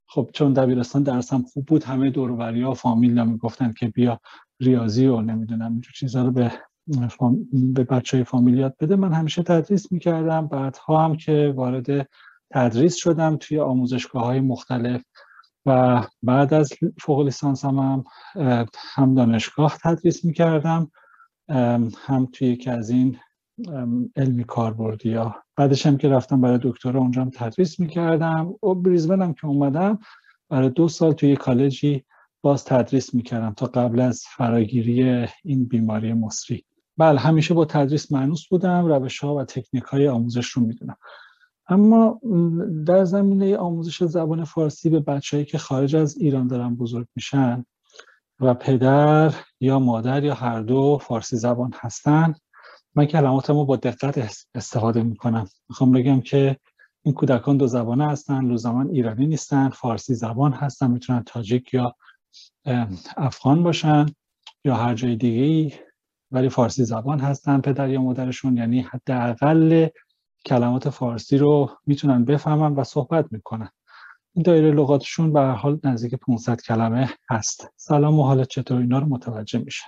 خب 0.08 0.30
چون 0.32 0.52
دبیرستان 0.52 1.02
درسم 1.02 1.42
خوب 1.42 1.66
بود 1.66 1.84
همه 1.84 2.10
دوروبری 2.10 2.62
ها 2.62 2.74
فامیل 2.74 3.24
می‌گفتن 3.24 3.72
که 3.72 3.88
بیا 3.88 4.20
ریاضی 4.60 5.06
و 5.06 5.20
نمی‌دونم 5.20 5.72
اینجور 5.72 5.92
چیزا 5.92 6.22
رو 6.24 6.30
به 6.30 6.52
به 7.52 7.84
بچه 7.84 8.16
های 8.16 8.24
فامیل 8.24 8.58
یاد 8.58 8.76
بده. 8.80 8.96
من 8.96 9.12
همیشه 9.12 9.42
تدریس 9.42 9.92
می‌کردم. 9.92 10.46
بعدها 10.46 11.04
هم 11.04 11.16
که 11.16 11.52
وارد 11.56 12.08
تدریس 12.52 12.94
شدم 12.94 13.36
توی 13.36 13.60
آموزشگاه 13.60 14.24
های 14.24 14.40
مختلف 14.40 15.02
و 15.66 16.02
بعد 16.22 16.54
از 16.54 16.72
فوق 17.00 17.20
لیسانس 17.20 17.64
هم, 17.64 18.04
هم 18.94 19.14
دانشگاه 19.14 19.78
تدریس 19.84 20.24
می‌کردم 20.24 20.90
هم 22.06 22.28
توی 22.32 22.48
یکی 22.48 22.70
از 22.70 22.90
این 22.90 23.18
علمی 24.16 24.44
کاربردی 24.44 25.14
ها. 25.14 25.36
بعدش 25.56 25.86
هم 25.86 25.96
که 25.96 26.08
رفتم 26.08 26.40
برای 26.40 26.58
دکترا 26.62 27.00
اونجا 27.00 27.22
هم 27.22 27.30
تدریس 27.30 27.80
می‌کردم. 27.80 28.54
و 28.62 28.74
بریزبن 28.74 29.22
هم 29.22 29.34
که 29.34 29.46
اومدم 29.46 29.98
برای 30.48 30.70
دو 30.70 30.88
سال 30.88 31.12
توی 31.12 31.36
کالجی 31.36 32.04
باز 32.42 32.64
تدریس 32.64 33.14
می‌کردم 33.14 33.52
تا 33.52 33.66
قبل 33.66 34.00
از 34.00 34.24
فراگیری 34.36 35.26
این 35.44 35.64
بیماری 35.64 36.12
مصری. 36.12 36.64
بله 36.96 37.20
همیشه 37.20 37.54
با 37.54 37.64
تدریس 37.64 38.12
معنوس 38.12 38.48
بودم 38.48 38.86
روش 38.86 39.18
ها 39.18 39.34
و 39.34 39.44
تکنیک 39.44 39.84
های 39.84 40.08
آموزش 40.08 40.46
رو 40.46 40.62
می‌دونم. 40.62 40.96
اما 41.68 42.20
در 42.86 43.04
زمینه 43.04 43.56
آموزش 43.56 44.04
زبان 44.04 44.44
فارسی 44.44 44.90
به 44.90 45.00
بچههایی 45.00 45.46
که 45.46 45.58
خارج 45.58 45.96
از 45.96 46.16
ایران 46.16 46.46
دارن 46.46 46.74
بزرگ 46.74 47.06
میشن 47.16 47.64
و 48.40 48.54
پدر 48.54 49.34
یا 49.60 49.78
مادر 49.78 50.24
یا 50.24 50.34
هر 50.34 50.60
دو 50.60 50.98
فارسی 51.02 51.36
زبان 51.36 51.72
هستن 51.74 52.34
من 52.94 53.04
کلماتمو 53.04 53.64
با 53.64 53.76
دقت 53.76 54.46
استفاده 54.54 55.02
می‌کنم. 55.02 55.46
می‌خوام 55.68 55.92
بگم 55.92 56.20
که 56.20 56.56
این 57.02 57.14
کودکان 57.14 57.56
دو 57.56 57.66
زبانه 57.66 58.08
هستن 58.08 58.44
لو 58.44 58.56
زمان 58.56 58.90
ایرانی 58.90 59.26
نیستن 59.26 59.68
فارسی 59.68 60.14
زبان 60.14 60.52
هستن 60.52 60.90
می‌تونن 60.90 61.22
تاجیک 61.26 61.74
یا 61.74 61.94
افغان 63.16 63.62
باشن 63.62 64.06
یا 64.64 64.74
هر 64.74 64.94
جای 64.94 65.16
دیگه 65.16 65.78
ولی 66.30 66.48
فارسی 66.48 66.84
زبان 66.84 67.20
هستن 67.20 67.60
پدر 67.60 67.88
یا 67.88 68.02
مادرشون 68.02 68.56
یعنی 68.56 68.80
حداقل 68.80 69.88
کلمات 70.46 70.90
فارسی 70.90 71.38
رو 71.38 71.70
می‌تونن 71.86 72.24
بفهمن 72.24 72.72
و 72.72 72.84
صحبت 72.84 73.26
می‌کنن. 73.30 73.68
این 74.34 74.42
دایره 74.42 74.70
لغاتشون 74.70 75.32
به 75.32 75.40
حال 75.40 75.80
نزدیک 75.84 76.14
500 76.14 76.60
کلمه 76.60 77.10
هست. 77.30 77.68
سلام 77.76 78.18
و 78.18 78.22
حالت 78.22 78.48
چطور؟ 78.48 78.80
اینا 78.80 78.98
رو 78.98 79.06
متوجه 79.06 79.58
میشن. 79.58 79.86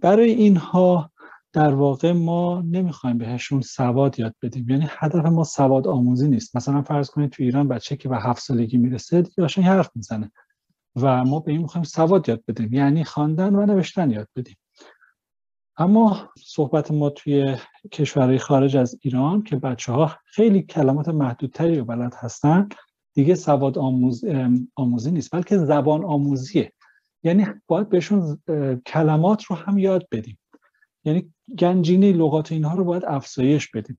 برای 0.00 0.30
اینها 0.30 1.10
در 1.52 1.74
واقع 1.74 2.12
ما 2.12 2.62
نمی‌خوایم 2.66 3.18
بهشون 3.18 3.60
سواد 3.60 4.18
یاد 4.18 4.34
بدیم. 4.42 4.70
یعنی 4.70 4.86
هدف 4.88 5.26
ما 5.26 5.44
سواد 5.44 5.88
آموزی 5.88 6.28
نیست. 6.28 6.56
مثلا 6.56 6.82
فرض 6.82 7.10
کنید 7.10 7.30
تو 7.30 7.42
ایران 7.42 7.68
بچه 7.68 7.96
که 7.96 8.08
به 8.08 8.18
هفت 8.18 8.42
سالگی 8.42 8.78
می‌رسه 8.78 9.22
دیگه 9.22 9.46
حرف 9.46 9.90
می‌زنه. 9.94 10.32
و 10.96 11.24
ما 11.24 11.40
به 11.40 11.52
این 11.52 11.62
می‌خوایم 11.62 11.84
سواد 11.84 12.28
یاد 12.28 12.42
بدیم. 12.48 12.72
یعنی 12.72 13.04
خواندن 13.04 13.54
و 13.54 13.66
نوشتن 13.66 14.10
یاد 14.10 14.28
بدیم. 14.36 14.56
اما 15.82 16.30
صحبت 16.38 16.90
ما 16.90 17.10
توی 17.10 17.56
کشورهای 17.92 18.38
خارج 18.38 18.76
از 18.76 18.98
ایران 19.00 19.42
که 19.42 19.56
بچه 19.56 19.92
ها 19.92 20.12
خیلی 20.24 20.62
کلمات 20.62 21.08
محدودتری 21.08 21.78
رو 21.78 21.84
بلد 21.84 22.14
هستن 22.14 22.68
دیگه 23.14 23.34
سواد 23.34 23.78
آموز، 23.78 24.24
آموزی 24.76 25.10
نیست 25.10 25.30
بلکه 25.32 25.58
زبان 25.58 26.04
آموزیه. 26.04 26.72
یعنی 27.22 27.46
باید 27.66 27.88
بهشون 27.88 28.42
کلمات 28.86 29.44
رو 29.44 29.56
هم 29.56 29.78
یاد 29.78 30.06
بدیم. 30.12 30.38
یعنی 31.04 31.32
گنجینه 31.58 32.12
لغات 32.12 32.52
اینها 32.52 32.74
رو 32.74 32.84
باید 32.84 33.04
افزایش 33.04 33.70
بدیم 33.70 33.98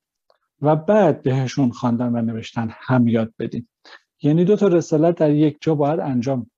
و 0.61 0.75
بعد 0.75 1.21
بهشون 1.21 1.71
خواندن 1.71 2.15
و 2.15 2.21
نوشتن 2.21 2.69
هم 2.71 3.07
یاد 3.07 3.33
بدیم. 3.39 3.69
یعنی 4.21 4.45
دو 4.45 4.55
تا 4.55 4.67
رسالت 4.67 5.15
در 5.15 5.31
یک 5.31 5.57
جا 5.61 5.75
باید 5.75 5.99
انجام 5.99 6.51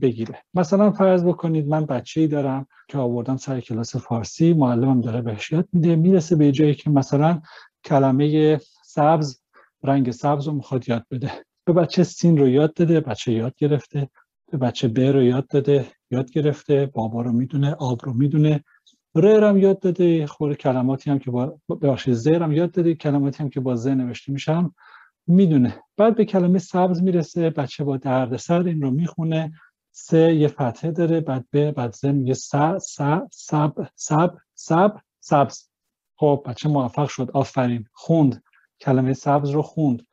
بگیره. 0.00 0.38
مثلا 0.54 0.90
فرض 0.90 1.24
بکنید 1.24 1.68
من 1.68 1.86
بچه 1.86 2.20
ای 2.20 2.26
دارم 2.26 2.66
که 2.88 2.98
آوردم 2.98 3.36
سر 3.36 3.60
کلاس 3.60 3.96
فارسی 3.96 4.52
معلمم 4.52 5.00
داره 5.00 5.22
بهش 5.22 5.52
یاد 5.52 5.68
میده 5.72 5.96
می‌رسه 5.96 6.36
به 6.36 6.52
جایی 6.52 6.74
که 6.74 6.90
مثلا 6.90 7.40
کلمه 7.84 8.60
سبز 8.84 9.40
رنگ 9.84 10.10
سبز 10.10 10.46
رو 10.46 10.52
می‌خواد 10.54 10.88
یاد 10.88 11.06
بده. 11.10 11.32
به 11.64 11.72
بچه 11.72 12.04
سین 12.04 12.38
رو 12.38 12.48
یاد 12.48 12.74
داده 12.74 13.00
بچه 13.00 13.32
یاد 13.32 13.54
گرفته. 13.56 14.08
به 14.52 14.58
بچه 14.58 14.88
ب 14.88 14.98
رو 15.00 15.22
یاد 15.22 15.46
داده 15.46 15.86
یاد 16.10 16.30
گرفته. 16.30 16.86
بابا 16.86 17.22
رو 17.22 17.32
می‌دونه 17.32 17.74
آب 17.74 18.00
رو 18.04 18.12
می‌دونه. 18.14 18.64
ر 19.14 19.44
هم 19.44 19.56
یاد 19.58 19.80
داده. 19.80 20.26
خور 20.26 20.54
کلماتی 20.54 21.10
هم 21.10 21.18
که 21.18 21.30
با 21.30 21.58
بخش 21.82 22.10
زر 22.10 22.42
هم 22.42 22.52
یاد 22.52 22.70
داده. 22.70 22.94
کلماتی 22.94 23.42
هم 23.42 23.50
که 23.50 23.60
با 23.60 23.76
ز 23.76 23.86
نوشته 23.86 24.32
میشن 24.32 24.70
می‌دونه. 25.28 25.82
بعد 25.96 26.16
به 26.16 26.24
کلمه 26.24 26.58
سبز 26.58 27.02
می‌رسه 27.02 27.50
بچه 27.50 27.84
با 27.84 27.96
دردسر 27.96 28.62
این 28.62 28.82
رو 28.82 28.90
می‌خونه 28.90 29.52
سه 29.92 30.34
یه 30.34 30.48
فتحه 30.48 30.90
داره 30.90 31.20
بعد 31.20 31.44
به 31.50 31.72
بعد 31.72 31.92
ز 31.94 32.04
میگه 32.04 32.34
س 32.34 32.50
س 32.80 32.98
سب 33.32 33.72
سب 33.94 34.34
سب 34.54 34.96
سبز. 35.20 35.68
خب 36.16 36.42
بچه 36.46 36.68
موفق 36.68 37.08
شد. 37.08 37.30
آفرین. 37.34 37.84
خوند. 37.92 38.42
کلمه 38.80 39.12
سبز 39.12 39.50
رو 39.50 39.62
خوند. 39.62 40.06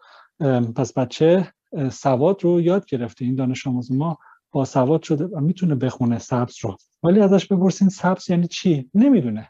پس 0.76 0.94
بچه 0.94 1.54
سواد 1.92 2.44
رو 2.44 2.62
یاد 2.62 2.86
گرفته. 2.86 3.26
این 3.26 3.36
دانش 3.36 3.68
آموز 3.68 3.92
ما 3.92 4.18
با 4.52 4.66
سواد 4.66 5.04
شده 5.04 5.26
و 5.26 5.40
می‌تونه 5.40 5.76
بخونه 5.76 6.20
سبز 6.20 6.56
رو. 6.62 6.78
ولی 7.04 7.20
ازش 7.22 7.46
بپرسین 7.48 7.90
سبز 7.90 8.30
یعنی 8.30 8.48
چی؟ 8.48 8.90
نمی‌دونه. 8.94 9.50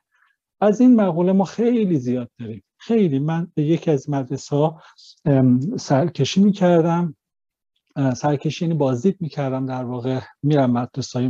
از 0.62 0.82
این 0.82 0.96
مقوله 0.96 1.32
ما 1.32 1.44
خیلی 1.44 2.00
زیاد 2.00 2.30
داریم. 2.40 2.64
خیلی 2.88 3.20
من 3.20 3.48
به 3.56 3.64
یکی 3.64 3.92
از 3.92 4.10
مدرسه 4.10 4.56
ها 4.56 4.82
سرکشی 5.78 6.44
می‌کردم. 6.44 7.16
سرکشی 8.16 8.66
یعنی 8.66 8.78
بازدید 8.78 9.18
می‌کردم 9.20 9.66
در 9.66 9.84
واقع 9.84 10.20
میرم 10.44 10.72
مدرسه 10.72 11.20
های 11.20 11.30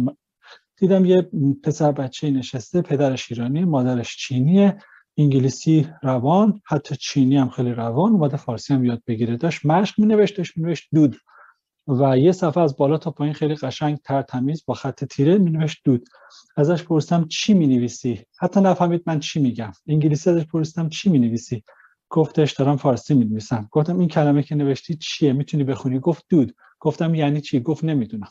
دیدم 0.78 1.06
یه 1.06 1.30
پسر 1.64 1.92
بچه 1.92 2.30
نشسته 2.32 2.82
پدرش 2.82 3.32
ایرانی 3.32 3.66
مادرش 3.66 4.18
چینیه 4.18 4.78
انگلیسی 5.18 5.88
روان 6.04 6.62
حتی 6.66 6.96
چینی 6.96 7.38
هم 7.38 7.50
خیلی 7.50 7.72
روان 7.72 8.12
اومده 8.12 8.38
فارسی 8.38 8.74
هم 8.74 8.86
یاد 8.86 9.02
بگیره. 9.08 9.38
داشت 9.38 9.66
مشق 9.66 10.00
می 10.00 10.06
نوشت 10.06 10.58
می 10.58 10.76
دود. 10.94 11.16
و 11.88 12.18
یه 12.18 12.32
صفحه 12.32 12.64
از 12.64 12.78
بالا 12.78 12.98
تا 12.98 13.12
پایین 13.12 13.34
خیلی 13.34 13.56
قشنگ 13.56 13.98
تر 13.98 14.22
تمیز 14.22 14.64
با 14.66 14.74
خط 14.74 15.06
تیره 15.06 15.38
می 15.38 15.68
دود. 15.84 16.10
ازش 16.58 16.84
پرسیدم 16.84 17.28
چی 17.28 17.54
می 17.54 17.68
نویسی 17.68 18.26
حتی 18.40 18.62
نفهمید 18.62 19.04
من 19.06 19.20
چی 19.20 19.40
میگم. 19.40 19.72
انگلیسی 19.88 20.30
ازش 20.30 20.46
پرسیدم 20.46 20.90
چی 20.90 21.10
می 21.10 21.20
نویسی 21.20 21.64
گفتش 22.10 22.52
دارم 22.52 22.78
فارسی 22.78 23.14
می 23.14 23.26
نویسم 23.26 23.68
گفتم 23.72 24.00
این 24.00 24.08
کلمه 24.08 24.44
که 24.44 24.56
نوشتی 24.56 24.96
چیه؟ 24.96 25.34
می‌تونی 25.34 25.64
بخونی؟ 25.64 26.00
گفت 26.00 26.26
دود. 26.30 26.56
گفتم 26.80 27.16
یعنی 27.16 27.42
چی؟ 27.42 27.60
گفت 27.60 27.84
نمی‌دونم. 27.84 28.30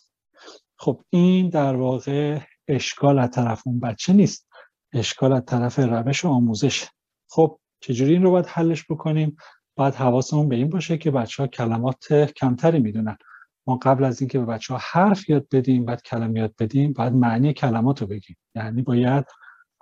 خب 0.77 1.05
این 1.11 1.49
در 1.49 1.77
واقع 1.77 2.41
اشکال 2.69 3.19
از 3.19 3.31
طرف 3.31 3.63
اون 3.67 3.81
بچه 3.81 4.13
نیست. 4.13 4.49
اشکال 4.93 5.33
از 5.33 5.43
طرف 5.47 5.79
روش 5.79 6.25
آموزش. 6.25 6.87
خب 7.31 7.59
چجوری 7.81 8.13
این 8.13 8.23
رو 8.23 8.31
باید 8.31 8.47
حلش 8.47 8.85
بکنیم؟ 8.91 9.37
باید 9.77 9.95
حواسمون 9.95 10.49
به 10.49 10.57
این 10.57 10.69
باشه 10.69 10.99
که 10.99 11.11
بچه 11.11 11.43
ها 11.43 11.47
کلمات 11.47 12.13
کمتری 12.13 12.79
می‌دونن. 12.79 13.17
ما 13.67 13.77
قبل 13.77 14.05
از 14.05 14.21
اینکه 14.21 14.39
به 14.39 14.45
بچه 14.45 14.75
ها 14.75 14.81
حرف 14.83 15.29
یاد 15.29 15.47
بدیم 15.53 15.85
بعد 15.85 16.03
کلمه 16.03 16.41
یاد 16.41 16.55
بدیم 16.59 16.93
باید 16.93 17.13
معنی 17.13 17.53
کلمات 17.53 18.01
رو 18.01 18.07
بگیم. 18.07 18.37
یعنی 18.55 18.83
باید 18.83 19.25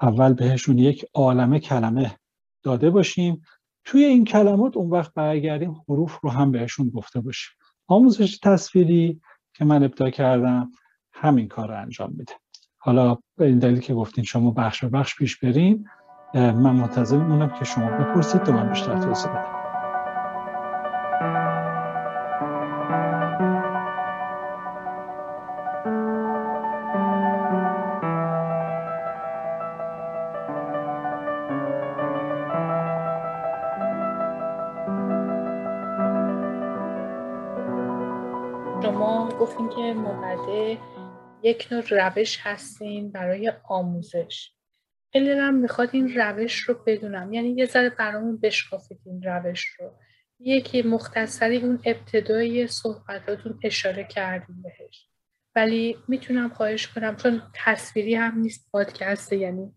اول 0.02 0.32
بهشون 0.32 0.78
یک 0.78 1.06
عالمه 1.14 1.60
کلمه 1.60 2.16
داده 2.62 2.90
باشیم. 2.90 3.42
توی 3.84 4.04
این 4.04 4.24
کلمات 4.24 4.76
اون 4.76 4.90
وقت 4.90 5.14
برگردیم 5.14 5.82
حروف 5.88 6.18
رو 6.22 6.30
هم 6.30 6.50
بهشون 6.50 6.88
گفته 6.88 7.20
باشیم. 7.20 7.52
آموزش 7.88 8.38
تصویری 8.38 9.20
که 9.54 9.64
من 9.64 9.84
ابدا 9.84 10.10
کردم 10.10 10.70
همین 11.12 11.48
کار 11.48 11.68
رو 11.68 11.80
انجام 11.82 12.14
میده. 12.18 12.32
حالا 12.78 13.18
به 13.36 13.46
این 13.46 13.58
دلیل 13.58 13.80
که 13.80 13.94
گفتین 13.94 14.24
شما 14.24 14.50
بخش 14.50 14.84
به 14.84 14.90
بخش 14.90 15.16
پیش 15.16 15.38
بریم 15.38 15.84
من 16.34 16.76
منتظر 16.76 17.16
میمونم 17.16 17.58
که 17.58 17.64
شما 17.64 17.86
بپرسید 17.86 18.42
تا 18.42 18.52
من 18.52 18.68
بیشتر 18.68 18.98
توضیح 18.98 19.30
بدم. 19.30 19.61
یک 41.42 41.68
نوع 41.70 41.82
روش 41.90 42.38
هستین 42.42 43.12
برای 43.12 43.52
آموزش. 43.68 44.50
هم 45.14 45.54
می‌خواد 45.54 45.88
این 45.92 46.14
روش 46.14 46.60
رو 46.60 46.74
بدونم. 46.86 47.32
یعنی 47.32 47.48
یه 47.48 47.66
ذره 47.66 47.90
برامون 47.90 48.36
بشکافید 48.36 48.98
این 49.06 49.22
روش 49.22 49.64
رو. 49.64 49.92
یکی 50.40 50.82
مختصری 50.82 51.56
اون 51.56 51.80
ابتدای 51.84 52.66
صحبتاتون 52.66 53.58
اشاره 53.62 54.04
کردیم 54.04 54.62
بهش. 54.62 55.08
ولی 55.56 55.98
می‌تونم 56.08 56.48
خواهش 56.48 56.86
کنم 56.86 57.16
چون 57.16 57.42
تصویری 57.54 58.14
هم 58.14 58.38
نیست 58.38 58.68
پادکسته 58.72 59.36
یعنی 59.36 59.72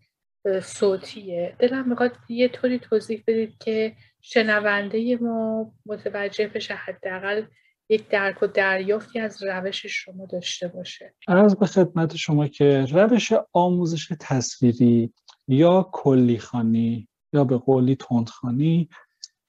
صوتیه. 0.62 1.56
دلم 1.58 1.88
می‌خواد 1.88 2.16
یه 2.28 2.48
طوری 2.48 2.78
توضیح 2.78 3.24
بدید 3.26 3.58
که 3.58 3.96
شنونده 4.20 5.16
ما 5.16 5.72
متوجه 5.86 6.48
بشه 6.48 6.74
حداقل 6.74 7.42
یک 7.88 8.08
درک 8.08 8.42
و 8.42 8.46
دریافتی 8.46 9.20
از 9.20 9.42
روش 9.42 9.86
شما 9.86 10.26
داشته 10.26 10.68
باشه. 10.68 11.14
از 11.28 11.58
به 11.58 11.66
خدمت 11.66 12.16
شما 12.16 12.46
که 12.46 12.86
روش 12.90 13.32
آموزش 13.52 14.12
تصویری 14.20 15.12
یا 15.48 15.90
کلیخانی 15.92 17.08
یا 17.32 17.44
به 17.44 17.56
قولی 17.56 17.96
تندخانی 17.96 18.88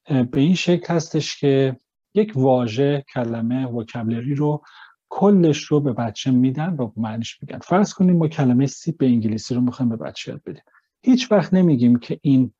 به 0.08 0.40
این 0.40 0.56
شکل 0.56 0.94
هستش 0.94 1.40
که 1.40 1.76
یک 2.14 2.32
واژه 2.36 3.06
کلمه 3.14 3.66
وکبلری 3.66 4.36
رو 4.36 4.64
کلش 5.10 5.64
رو 5.64 5.80
به 5.80 5.94
بچه 5.94 6.32
میدن 6.32 6.76
و 6.76 6.92
معنیش 6.98 7.42
میگن. 7.42 7.60
فرض 7.60 7.94
کنیم 7.94 8.18
ما 8.18 8.28
کلمه 8.28 8.66
سی 8.66 8.92
به 8.92 9.06
انگلیسی 9.06 9.56
رو 9.56 9.62
می‌خوایم 9.62 9.90
به 9.90 9.96
بچه 9.96 10.32
یاد 10.32 10.42
بدیم. 10.46 10.64
هیچ 11.04 11.32
وقت 11.32 11.54
نمیگیم 11.54 12.00
که 12.00 12.20
این 12.22 12.54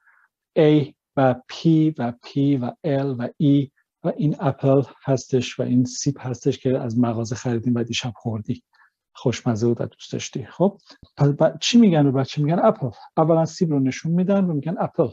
A 0.60 0.94
و 1.16 1.36
P 1.52 1.66
و 1.98 2.14
P 2.26 2.38
و 2.62 2.72
L 2.86 3.16
و 3.20 3.28
E 3.28 3.68
و 3.68 3.77
این 4.06 4.36
اپل 4.40 4.82
هستش 5.04 5.60
و 5.60 5.64
این 5.64 5.86
سیب 5.86 6.16
هستش 6.20 6.58
که 6.58 6.78
از 6.80 7.00
مغازه 7.00 7.36
خریدیم 7.36 7.76
و 7.76 7.84
دیشب 7.84 8.14
خوردی. 8.16 8.64
خوشمزه 9.14 9.68
بود 9.68 9.82
و 9.82 9.86
دوست 9.86 10.14
داشتی. 10.14 10.46
خب 10.46 10.78
چی 11.62 11.80
میگن 11.80 12.04
به 12.04 12.12
بچه؟ 12.12 12.42
میگن 12.42 12.60
اپل. 12.64 12.90
اولا 13.18 13.46
سیب 13.46 13.72
رو 13.72 13.80
نشون 13.80 14.12
میدن 14.12 14.46
و 14.46 14.54
میگن 14.54 14.76
اپل. 14.80 15.08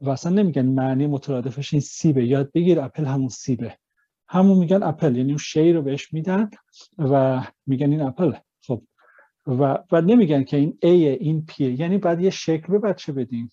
و 0.00 0.10
اصلا 0.10 0.32
نمیگن 0.32 0.66
معنی 0.66 1.06
مترادفش 1.06 1.74
این 1.74 1.80
سیبه. 1.80 2.26
یاد 2.26 2.52
بگیر 2.52 2.80
اپل 2.80 3.04
همون 3.04 3.28
سیبه. 3.28 3.78
همون 4.28 4.58
میگن 4.58 4.82
اپل. 4.82 5.16
یعنی 5.16 5.28
اون 5.28 5.38
شی 5.38 5.72
رو 5.72 5.82
بهش 5.82 6.12
میدن 6.12 6.50
و 6.98 7.42
میگن 7.66 7.90
این 7.90 8.02
اپل. 8.02 8.32
خب 8.66 8.82
و 9.46 9.78
و 9.92 10.00
نمیگن 10.00 10.44
که 10.44 10.56
این 10.56 10.78
A 10.82 11.08
این 11.08 11.44
P 11.44 11.72
یعنی 11.72 11.98
بعد 11.98 12.20
یه 12.20 12.30
شکل 12.30 12.72
به 12.72 12.78
بچه 12.78 13.12
بدیم 13.12 13.50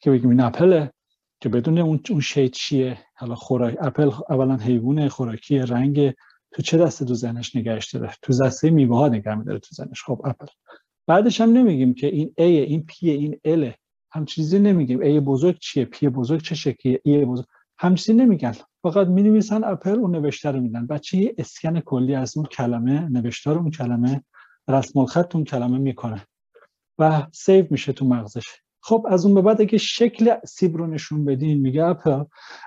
که 0.00 0.10
بگیم 0.10 0.30
این 0.30 0.40
اپله. 0.40 0.92
که 1.40 1.48
بدون 1.48 1.78
اون 1.78 2.00
اون 2.10 2.20
شی 2.20 2.48
چیه؟ 2.48 2.98
حالا 3.14 3.34
خوراک 3.34 3.76
اپل 3.80 4.10
اولا 4.30 4.56
حیوان 4.56 5.08
خوراکی 5.08 5.58
رنگ. 5.58 6.14
تو 6.52 6.62
چه 6.62 6.78
دسته 6.78 7.04
تو 7.04 7.14
ذهنش 7.14 7.56
نگهش 7.56 7.94
داره؟ 7.94 8.12
تو 8.22 8.32
دسته 8.32 8.70
میوه 8.70 8.96
ها 8.96 9.08
نگه 9.08 9.34
میداره 9.34 9.58
تو 9.58 9.74
ذهنش 9.74 10.02
خب 10.02 10.22
اپل. 10.24 10.46
بعدش 11.06 11.40
هم 11.40 11.52
نمیگیم 11.52 11.94
که 11.94 12.06
این 12.06 12.28
A 12.28 12.40
این 12.42 12.86
P 12.90 13.02
این 13.02 13.40
L 13.46 13.74
هم 14.12 14.24
چیزی 14.24 14.58
نمیگیم. 14.58 15.00
A 15.00 15.24
بزرگ 15.24 15.58
چیه؟ 15.58 15.88
P 15.94 16.04
بزرگ 16.04 16.42
چه 16.42 16.54
شکلیه؟ 16.54 17.00
E 17.06 17.10
بزرگ 17.10 17.46
هم 17.78 17.94
چیزی 17.94 18.14
نمیگن. 18.14 18.54
فقط 18.82 19.06
می 19.06 19.22
نویسن 19.22 19.64
اپل 19.64 19.90
اون 19.98 20.16
نوشته 20.16 20.50
رو 20.50 20.60
میدن. 20.60 20.86
بچه 20.86 21.18
یه 21.18 21.34
اسکن 21.38 21.80
کلی 21.80 22.14
از 22.14 22.36
اون 22.36 22.46
کلمه 22.46 23.08
نوشته 23.08 23.50
رو 23.50 23.58
اون 23.58 23.70
کلمه 23.70 24.22
رسم 24.68 24.98
الخط 24.98 25.34
اون 25.34 25.44
کلمه 25.44 25.78
می‌کنه 25.78 26.26
و 26.98 27.26
save 27.32 27.66
میشه 27.70 27.92
تو 27.92 28.04
مغزش. 28.04 28.46
خب 28.82 29.06
از 29.10 29.26
اون 29.26 29.34
به 29.34 29.42
بعد 29.42 29.60
اگه 29.60 29.78
شکل 29.78 30.34
سیب 30.46 30.76
رو 30.76 30.86
نشون 30.86 31.24
بدین 31.24 31.60
میگه 31.60 31.84
اپل. 31.84 32.24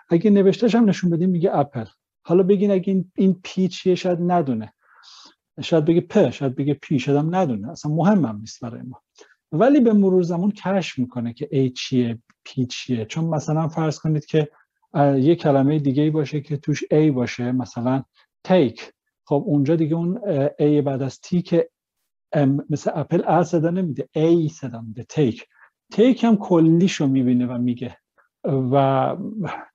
اگه 0.10 0.30
نوشتهش 0.30 0.76
هم 0.76 0.90
نشون 0.90 1.10
بدین 1.10 1.30
میگه 1.30 1.56
اپل. 1.56 1.86
حالا 2.26 2.44
بگین 2.44 2.72
اگه 2.72 2.94
این, 2.94 3.12
این 3.16 3.40
P 3.44 3.68
چیه 3.68 3.96
شاید 3.96 4.20
ندونه. 4.22 4.74
شاید 5.62 5.86
بگه 5.86 6.02
پ 6.02 6.30
شاید 6.30 6.56
بگه 6.56 6.74
P 6.74 7.00
شاید 7.00 7.18
هم 7.18 7.36
ندونه. 7.36 7.72
اصلا 7.72 7.92
مهم 7.92 8.26
هم 8.26 8.38
نیست 8.40 8.62
برای 8.62 8.82
ما. 8.82 9.02
ولی 9.52 9.80
به 9.80 9.94
مرور 9.94 10.22
زمان 10.22 10.52
کشف 10.52 11.00
می‌کنه 11.00 11.34
که 11.34 11.48
A 11.52 11.70
چیه 11.70 12.20
P 12.46 12.66
چیه. 12.66 13.06
چون 13.06 13.26
مثلا 13.26 13.68
فرض 13.68 14.00
کنید 14.00 14.26
که 14.26 14.50
یه 15.20 15.36
کلمه 15.36 15.80
دیگه 15.80 16.12
باشه 16.12 16.42
که 16.42 16.58
توش 16.58 16.84
A 16.92 17.12
باشه 17.12 17.52
مثلا 17.52 18.04
take 18.44 18.94
خب 19.26 19.44
اونجا 19.48 19.76
دیگه 19.76 19.96
اون 19.96 20.20
ای 20.60 20.82
بعد 20.82 21.02
از 21.02 21.22
تی 21.22 21.42
که 21.42 21.70
مثل 22.70 22.92
اپل 22.96 23.24
ا 23.28 23.44
صدا 23.44 23.70
نمیده. 23.70 24.10
ای 24.16 24.50
صدا 24.50 24.82
میده. 24.82 25.04
تیک 25.04 25.48
تیک 25.94 26.24
هم 26.24 26.38
کلیشو 26.38 27.08
می‌بینه 27.08 27.46
و 27.48 27.58
میگه. 27.58 27.98
و 28.46 29.18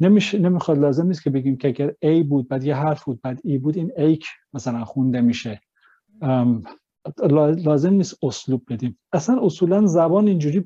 نمیشه 0.00 0.38
نمی‌خواد 0.38 0.78
لازم 0.78 1.06
نیست 1.06 1.22
که 1.22 1.30
بگیم 1.30 1.56
که 1.56 1.68
اگر 1.68 1.90
A 1.90 2.24
بود 2.28 2.48
بعد 2.48 2.64
یه 2.64 2.74
حرف 2.74 3.04
بود 3.04 3.20
بعد 3.22 3.40
ای 3.44 3.58
بود 3.58 3.76
این 3.76 3.92
ایک 3.96 4.26
مثلا 4.52 4.84
خونده 4.84 5.20
میشه. 5.20 5.60
لازم 7.64 7.92
نیست 7.92 8.24
اسلوب 8.24 8.62
بدیم. 8.68 8.98
اصلا 9.12 9.40
اصولا 9.42 9.86
زبان 9.86 10.28
اینجوری 10.28 10.64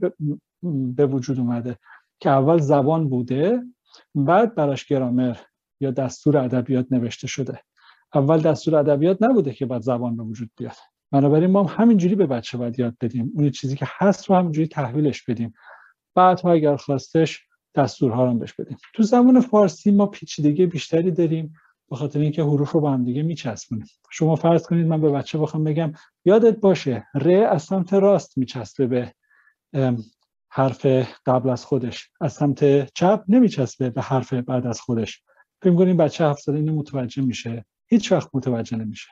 به 0.97 1.07
وجود 1.07 1.38
اومده 1.38 1.79
که 2.21 2.31
اول 2.31 2.59
زبان 2.59 3.09
بوده 3.09 3.62
بعد 4.15 4.55
براش 4.55 4.87
گرامر 4.87 5.37
یا 5.81 5.91
دستور 5.91 6.37
ادبیات 6.37 6.87
نوشته 6.91 7.27
شده. 7.27 7.61
اول 8.15 8.41
دستور 8.41 8.77
ادبیات 8.77 9.23
نبوده 9.23 9.53
که 9.53 9.67
بعد 9.67 9.83
زبان 9.83 10.17
به 10.17 10.23
وجود 10.23 10.51
بیاد. 10.57 10.77
بنابراین 11.12 11.51
ما 11.51 11.64
هم 11.64 11.83
همینجوری 11.83 12.14
به 12.14 12.27
بچه 12.27 12.59
باید 12.59 12.79
یاد 12.79 12.96
بدیم. 13.01 13.33
اون 13.35 13.51
چیزی 13.51 13.77
که 13.77 13.87
هست 13.88 14.31
رو 14.31 14.37
همینجوری 14.37 14.68
تحویلش 14.68 15.22
بدیم. 15.22 15.55
بعدها 16.14 16.53
اگر 16.53 16.77
خواستش 16.77 17.46
دستورها 17.75 18.25
رو 18.25 18.35
بهش 18.35 18.53
بدیم. 18.53 18.77
تو 18.94 19.03
زبان 19.03 19.40
فارسی 19.40 19.90
ما 19.90 20.07
پیچیدگی 20.07 20.66
بیشتری 20.66 21.11
داریم 21.11 21.55
به 21.90 21.96
خاطر 21.96 22.20
اینکه 22.20 22.42
حروف 22.42 22.70
رو 22.70 22.81
با 22.81 22.90
هم 22.90 23.05
دیگه 23.05 23.22
میچسبونیم. 23.22 23.87
شما 24.11 24.37
فرض 24.37 24.66
کنید 24.66 24.87
من 24.87 25.01
به 25.01 25.11
بچه 25.11 25.38
بخوام 25.38 25.64
بگم 25.64 25.92
یادت 26.25 26.61
باشه 26.61 27.07
ر 27.14 27.31
از 27.31 27.62
سمت 27.62 27.94
راست 27.94 28.38
میچسبه 28.38 28.87
به 28.87 29.12
حرف 30.48 30.87
قبل 31.27 31.51
از 31.51 31.64
خودش. 31.64 32.11
از 32.20 32.33
سمت 32.33 32.92
چپ 32.94 33.25
نمیچسبه 33.29 33.90
به 33.90 34.03
حرف 34.03 34.33
بعد 34.33 34.66
از 34.66 34.81
خودش. 34.81 35.22
فکر 35.62 35.75
کنیم 35.75 35.96
بچه 35.96 36.25
هفت 36.27 36.42
ساله 36.42 36.61
متوجه 36.61 37.22
میشه. 37.22 37.64
هیچ 37.87 38.12
وقت 38.12 38.29
متوجه 38.35 38.77
نمیشه. 38.77 39.09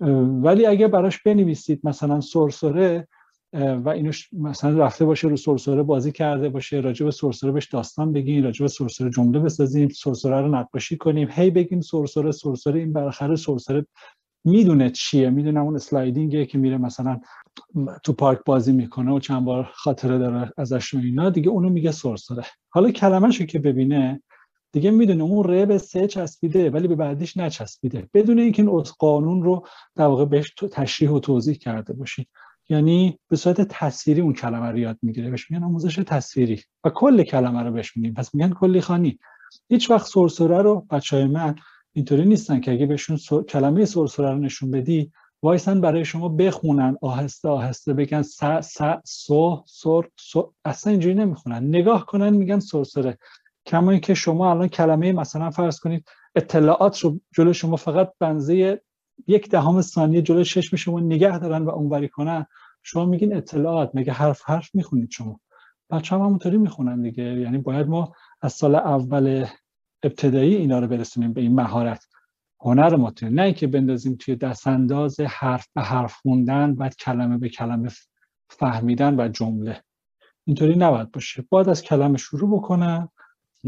ولی 0.00 0.66
اگه 0.66 0.88
براش 0.88 1.22
بنویسید 1.22 1.80
مثلا 1.84 2.20
سرسره 2.20 3.08
و 3.52 3.88
اینو 3.88 4.12
مثلا 4.32 4.78
رفته 4.78 5.04
باشه 5.04 5.28
رو 5.28 5.36
سرسره 5.36 5.82
بازی 5.82 6.12
کرده 6.12 6.48
باشه 6.48 6.80
راجع 6.80 7.04
به 7.04 7.10
سرسره 7.10 7.52
بهش 7.52 7.66
داستان 7.66 8.12
بگین 8.12 8.44
راجع 8.44 8.64
به 8.64 8.68
سرسره 8.68 9.10
جمله 9.10 9.38
بسازیم 9.38 9.88
سرسره 9.88 10.40
رو 10.40 10.48
نقاشی 10.48 10.96
کنیم 10.96 11.28
هی 11.30 11.50
بگیم 11.50 11.80
سرسره 11.80 12.32
سرسره 12.32 12.78
این 12.78 12.92
بالاخره 12.92 13.36
سرسره 13.36 13.86
می‌دونه 14.44 14.90
چیه 14.90 15.30
می‌دونه 15.30 15.60
اون 15.60 15.74
اسلایدینگه 15.74 16.46
که 16.46 16.58
میره 16.58 16.78
مثلا 16.78 17.20
تو 18.04 18.12
پارک 18.12 18.38
بازی 18.46 18.72
می‌کنه 18.72 19.12
و 19.12 19.18
چند 19.18 19.44
بار 19.44 19.70
خاطره 19.74 20.18
داره 20.18 20.52
ازش 20.58 20.94
و 20.94 20.98
اینا 20.98 21.30
دیگه 21.30 21.48
اونو 21.48 21.68
میگه 21.68 21.92
سرسره. 21.92 22.44
حالا 22.68 22.90
کلمه‌شو 22.90 23.44
که 23.46 23.58
ببینه 23.58 24.22
دیگه 24.72 24.90
می‌دونه 24.90 25.22
اون 25.22 25.44
ر 25.44 25.64
به 25.64 25.78
سه 25.78 26.06
چسبیده 26.06 26.70
ولی 26.70 26.88
به 26.88 26.94
بعدیش 26.94 27.36
نچسبیده. 27.36 28.08
بدون 28.14 28.38
اینکه 28.38 28.62
این 28.62 28.82
قانون 28.98 29.42
رو 29.42 29.66
در 29.94 30.06
واقع 30.06 30.24
بهش 30.24 30.54
تشریح 30.72 31.10
و 31.10 31.20
توضیح 31.20 31.54
کرده 31.54 31.92
باشید 31.92 32.28
یعنی 32.68 33.18
به 33.28 33.36
صورت 33.36 33.60
تصویری 33.60 34.20
اون 34.20 34.32
کلمه 34.32 34.66
رو 34.70 34.78
یاد 34.78 34.98
می‌گیره. 35.02 35.30
بهش 35.30 35.50
میگن 35.50 35.64
آموزش 35.64 35.96
تصویری 35.96 36.62
و 36.84 36.90
کل 36.90 37.22
کلمه 37.22 37.62
رو 37.62 37.72
بهش 37.72 37.96
میگیم. 37.96 38.14
پس 38.14 38.34
میگن 38.34 38.50
کلی 38.50 38.80
خانی. 38.80 39.18
هیچ 39.68 39.90
وقت 39.90 40.06
سرسره 40.06 40.62
رو 40.62 40.86
بچه 40.90 41.16
های 41.16 41.24
من 41.26 41.54
اینطوری 41.92 42.24
نیستن 42.24 42.60
که 42.60 42.72
اگه 42.72 42.86
بهشون 42.86 43.16
سر... 43.16 43.42
کلمه 43.42 43.84
سرسره 43.84 44.30
رو 44.30 44.38
نشون 44.38 44.70
بدی 44.70 45.12
وایسن 45.42 45.80
برای 45.80 46.04
شما 46.04 46.28
بخونن 46.28 46.96
آهسته 47.02 47.48
آهسته 47.48 47.92
بگن 47.94 48.22
س 48.22 48.40
س 48.62 48.78
سو 49.04 49.62
سر 49.66 50.02
سو 50.16 50.52
اصلا 50.64 50.90
اینجوری 50.90 51.14
نمی‌خونن. 51.14 51.68
نگاه 51.68 52.06
کنن 52.06 52.30
میگن 52.30 52.60
سرسره. 52.60 53.18
کما 53.66 53.90
اینکه 53.90 54.14
شما 54.14 54.50
الان 54.50 54.68
کلمه 54.68 55.12
مثلا 55.12 55.50
فرض 55.50 55.80
کنید 55.80 56.08
اطلاعات 56.34 56.98
رو 56.98 57.20
جلو 57.34 57.52
شما 57.52 57.76
فقط 57.76 58.12
بنزه 58.20 58.82
یک 59.26 59.50
دهم 59.50 59.80
ثانیه 59.80 60.22
جلو 60.22 60.44
چشم 60.44 60.76
شما 60.76 61.00
نگه 61.00 61.38
دارن 61.38 61.62
و 61.62 61.70
اونوری 61.70 62.08
کنن 62.08 62.46
شما 62.82 63.04
میگین 63.04 63.36
اطلاعات 63.36 63.90
مگه 63.94 64.12
حرف 64.12 64.42
حرف 64.44 64.74
می‌خونید 64.74 65.10
شما؟ 65.10 65.40
بچه 65.90 66.14
هم 66.14 66.22
همونطوری 66.22 66.58
می‌خونن 66.58 67.02
دیگه. 67.02 67.24
یعنی 67.24 67.58
باید 67.58 67.86
ما 67.86 68.12
از 68.42 68.52
سال 68.52 68.74
اول 68.74 69.46
ابتدایی 70.02 70.54
اینا 70.54 70.78
رو 70.78 70.86
برسونیم 70.86 71.32
به 71.32 71.40
این 71.40 71.54
مهارت. 71.54 72.04
هنر 72.60 72.96
متن 72.96 73.28
نه 73.28 73.42
اینکه 73.42 73.66
بندازیم 73.66 74.16
توی 74.20 74.36
دستانداز 74.36 75.20
حرف 75.20 75.68
به 75.74 75.82
حرف 75.82 76.14
خوندن 76.14 76.74
بعد 76.74 76.96
کلمه 76.96 77.38
به 77.38 77.48
کلمه 77.48 77.90
فهمیدن 78.50 79.20
و 79.20 79.28
جمله. 79.28 79.82
اینطوری 80.46 80.76
نباید 80.76 81.12
باشه. 81.12 81.44
باید 81.48 81.68
از 81.68 81.82
کلمه 81.82 82.18
شروع 82.18 82.58
بکنن. 82.58 83.08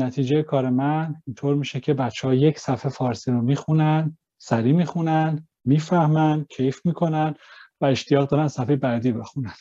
نتیجه 0.02 0.42
کار 0.42 0.70
من 0.70 1.14
اینطور 1.26 1.54
میشه 1.54 1.80
که 1.80 1.94
بچه 1.94 2.28
ها 2.28 2.34
یک 2.34 2.58
صفحه 2.58 2.90
فارسی 2.90 3.30
رو 3.30 3.40
می‌خونن 3.40 4.18
سریع 4.38 4.72
می‌خونن 4.72 5.48
می‌فهمن 5.64 6.44
کیف 6.50 6.86
می‌کنن 6.86 7.34
و 7.80 7.84
اشتیاق 7.84 8.28
دارن 8.28 8.48
صفحه 8.48 8.76
بعدی 8.76 9.12
بخونن. 9.12 9.54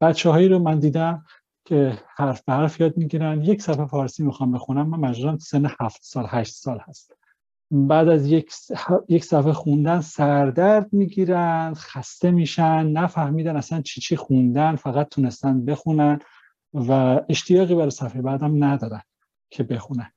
بچه 0.00 0.30
هایی 0.30 0.48
رو 0.48 0.58
من 0.58 0.78
دیدم 0.78 1.24
که 1.64 1.98
حرف 2.16 2.42
به 2.42 2.52
حرف 2.52 2.80
یاد 2.80 2.96
می‌گیرن. 2.96 3.42
یک 3.42 3.62
صفحه 3.62 3.86
فارسی 3.86 4.22
می‌خوام 4.22 4.52
بخونم. 4.52 4.88
من 4.88 5.08
مجبورم 5.08 5.38
سن 5.38 5.70
هفت 5.80 6.00
سال 6.02 6.26
هشت 6.28 6.54
سال 6.54 6.78
هست. 6.78 7.16
بعد 7.70 8.08
از 8.08 8.26
یک, 8.26 8.52
یک 9.08 9.24
صفحه 9.24 9.52
خوندن 9.52 10.00
سردرد 10.00 10.92
می‌گیرن 10.92 11.74
خسته 11.74 12.30
میشن 12.30 12.86
نفهمیدن 12.86 13.56
اصلا 13.56 13.82
چی 13.82 14.00
چی 14.00 14.16
خوندن 14.16 14.76
فقط 14.76 15.08
تونستن 15.08 15.64
بخونن 15.64 16.18
و 16.74 17.20
اشتیاقی 17.28 17.74
برای 17.74 17.90
صفحه 17.90 18.22
بعدم 18.22 18.64
ندارن. 18.64 19.02
که 19.52 19.62
بخونن 19.62 20.12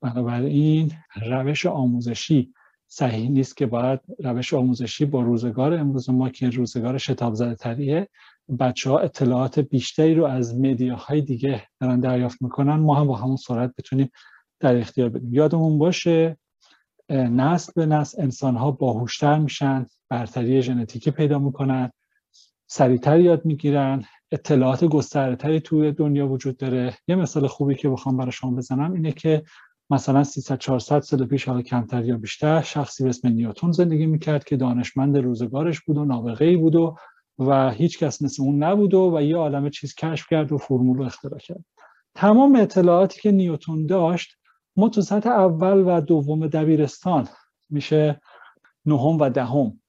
بنابراین 0.00 0.92
روش 1.30 1.66
آموزشی 1.66 2.52
صحیح 2.88 3.28
نیست 3.28 3.56
که 3.56 3.66
باید 3.66 4.00
روش 4.18 4.54
آموزشی 4.54 5.04
با 5.04 5.22
روزگار 5.22 5.74
امروز 5.74 6.10
ما 6.10 6.30
که 6.30 6.50
روزگار 6.50 6.98
شتاب 6.98 7.34
زده 7.34 7.54
تریه 7.54 8.08
بچه 8.60 8.90
ها 8.90 8.98
اطلاعات 8.98 9.58
بیشتری 9.58 10.14
رو 10.14 10.24
از 10.24 10.58
مدیاهای 10.58 11.20
دیگه 11.20 11.66
دارن 11.80 12.00
دریافت 12.00 12.42
می‌کنن. 12.42 12.74
ما 12.74 12.94
هم 12.94 13.06
با 13.06 13.16
همون 13.16 13.36
سرعت 13.36 13.74
بتونیم 13.78 14.10
در 14.60 14.76
اختیار 14.76 15.08
بدیم. 15.08 15.34
یادمون 15.34 15.78
باشه 15.78 16.36
نسل 17.10 17.72
به 17.76 17.86
نسل 17.86 18.22
انسان 18.22 18.56
ها 18.56 18.70
باهوشتر 18.70 19.38
میشن 19.38 19.86
برتری 20.10 20.62
ژنتیکی 20.62 21.10
پیدا 21.10 21.38
می‌کنن. 21.38 21.90
سریعتر 22.66 23.20
یاد 23.20 23.44
می‌گیرن 23.44 24.04
اطلاعات 24.32 24.84
گسترتری 24.84 25.60
توی 25.60 25.92
دنیا 25.92 26.28
وجود 26.28 26.56
داره. 26.56 26.94
یه 27.08 27.16
مثال 27.16 27.46
خوبی 27.46 27.74
که 27.74 27.88
بخوام 27.88 28.16
برای 28.16 28.32
شما 28.32 28.50
بزنم 28.50 28.92
اینه 28.92 29.12
که 29.12 29.42
مثلا 29.90 30.24
300 30.24 30.58
400 30.58 31.00
سال 31.00 31.26
پیش 31.26 31.48
حالا 31.48 31.62
کمتر 31.62 32.04
یا 32.04 32.16
بیشتر 32.16 32.62
شخصی 32.62 33.04
به 33.04 33.10
اسم 33.10 33.28
نیوتون 33.28 33.72
زندگی 33.72 34.06
می‌کرد 34.06 34.44
که 34.44 34.56
دانشمند 34.56 35.18
روزگارش 35.18 35.80
بود 35.80 35.96
و 35.96 36.04
نابغه 36.04 36.56
بود 36.56 36.74
و 36.74 36.96
و 37.38 37.70
هیچ 37.70 37.98
کس 37.98 38.22
مثل 38.22 38.42
اون 38.42 38.62
نبود 38.62 38.94
و, 38.94 39.16
و 39.16 39.22
یه 39.22 39.36
عالم 39.36 39.70
چیز 39.70 39.94
کشف 39.94 40.26
کرد 40.30 40.52
و 40.52 40.58
فرمول 40.58 40.98
رو 40.98 41.04
اختراع 41.04 41.38
کرد. 41.38 41.64
تمام 42.14 42.56
اطلاعاتی 42.56 43.20
که 43.20 43.30
نیوتون 43.30 43.86
داشت 43.86 44.36
ما 44.76 44.88
تو 44.88 45.02
سطح 45.02 45.30
اول 45.30 45.82
و 45.86 46.00
دوم 46.00 46.46
دبیرستان. 46.46 47.28
میشه 47.70 48.20
نهم 48.86 49.18
و 49.20 49.30
دهم 49.30 49.80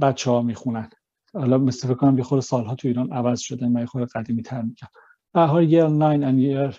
بچه 0.00 0.30
ها 0.30 0.42
می‌خونن. 0.42 0.90
حالا 1.34 1.58
مثل 1.58 1.88
فکر 1.88 1.96
کنم 1.96 2.18
یه 2.18 2.40
سالها 2.40 2.74
تو 2.74 2.88
ایران 2.88 3.12
عوض 3.12 3.40
شده 3.40 3.68
من 3.68 3.86
خود 3.86 4.08
قدیمی 4.08 4.42
تر 4.42 4.62
میگم. 4.62 4.88
حال 5.34 5.72
یل 5.72 5.86
9 5.86 6.30
and 6.30 6.72
year 6.72 6.78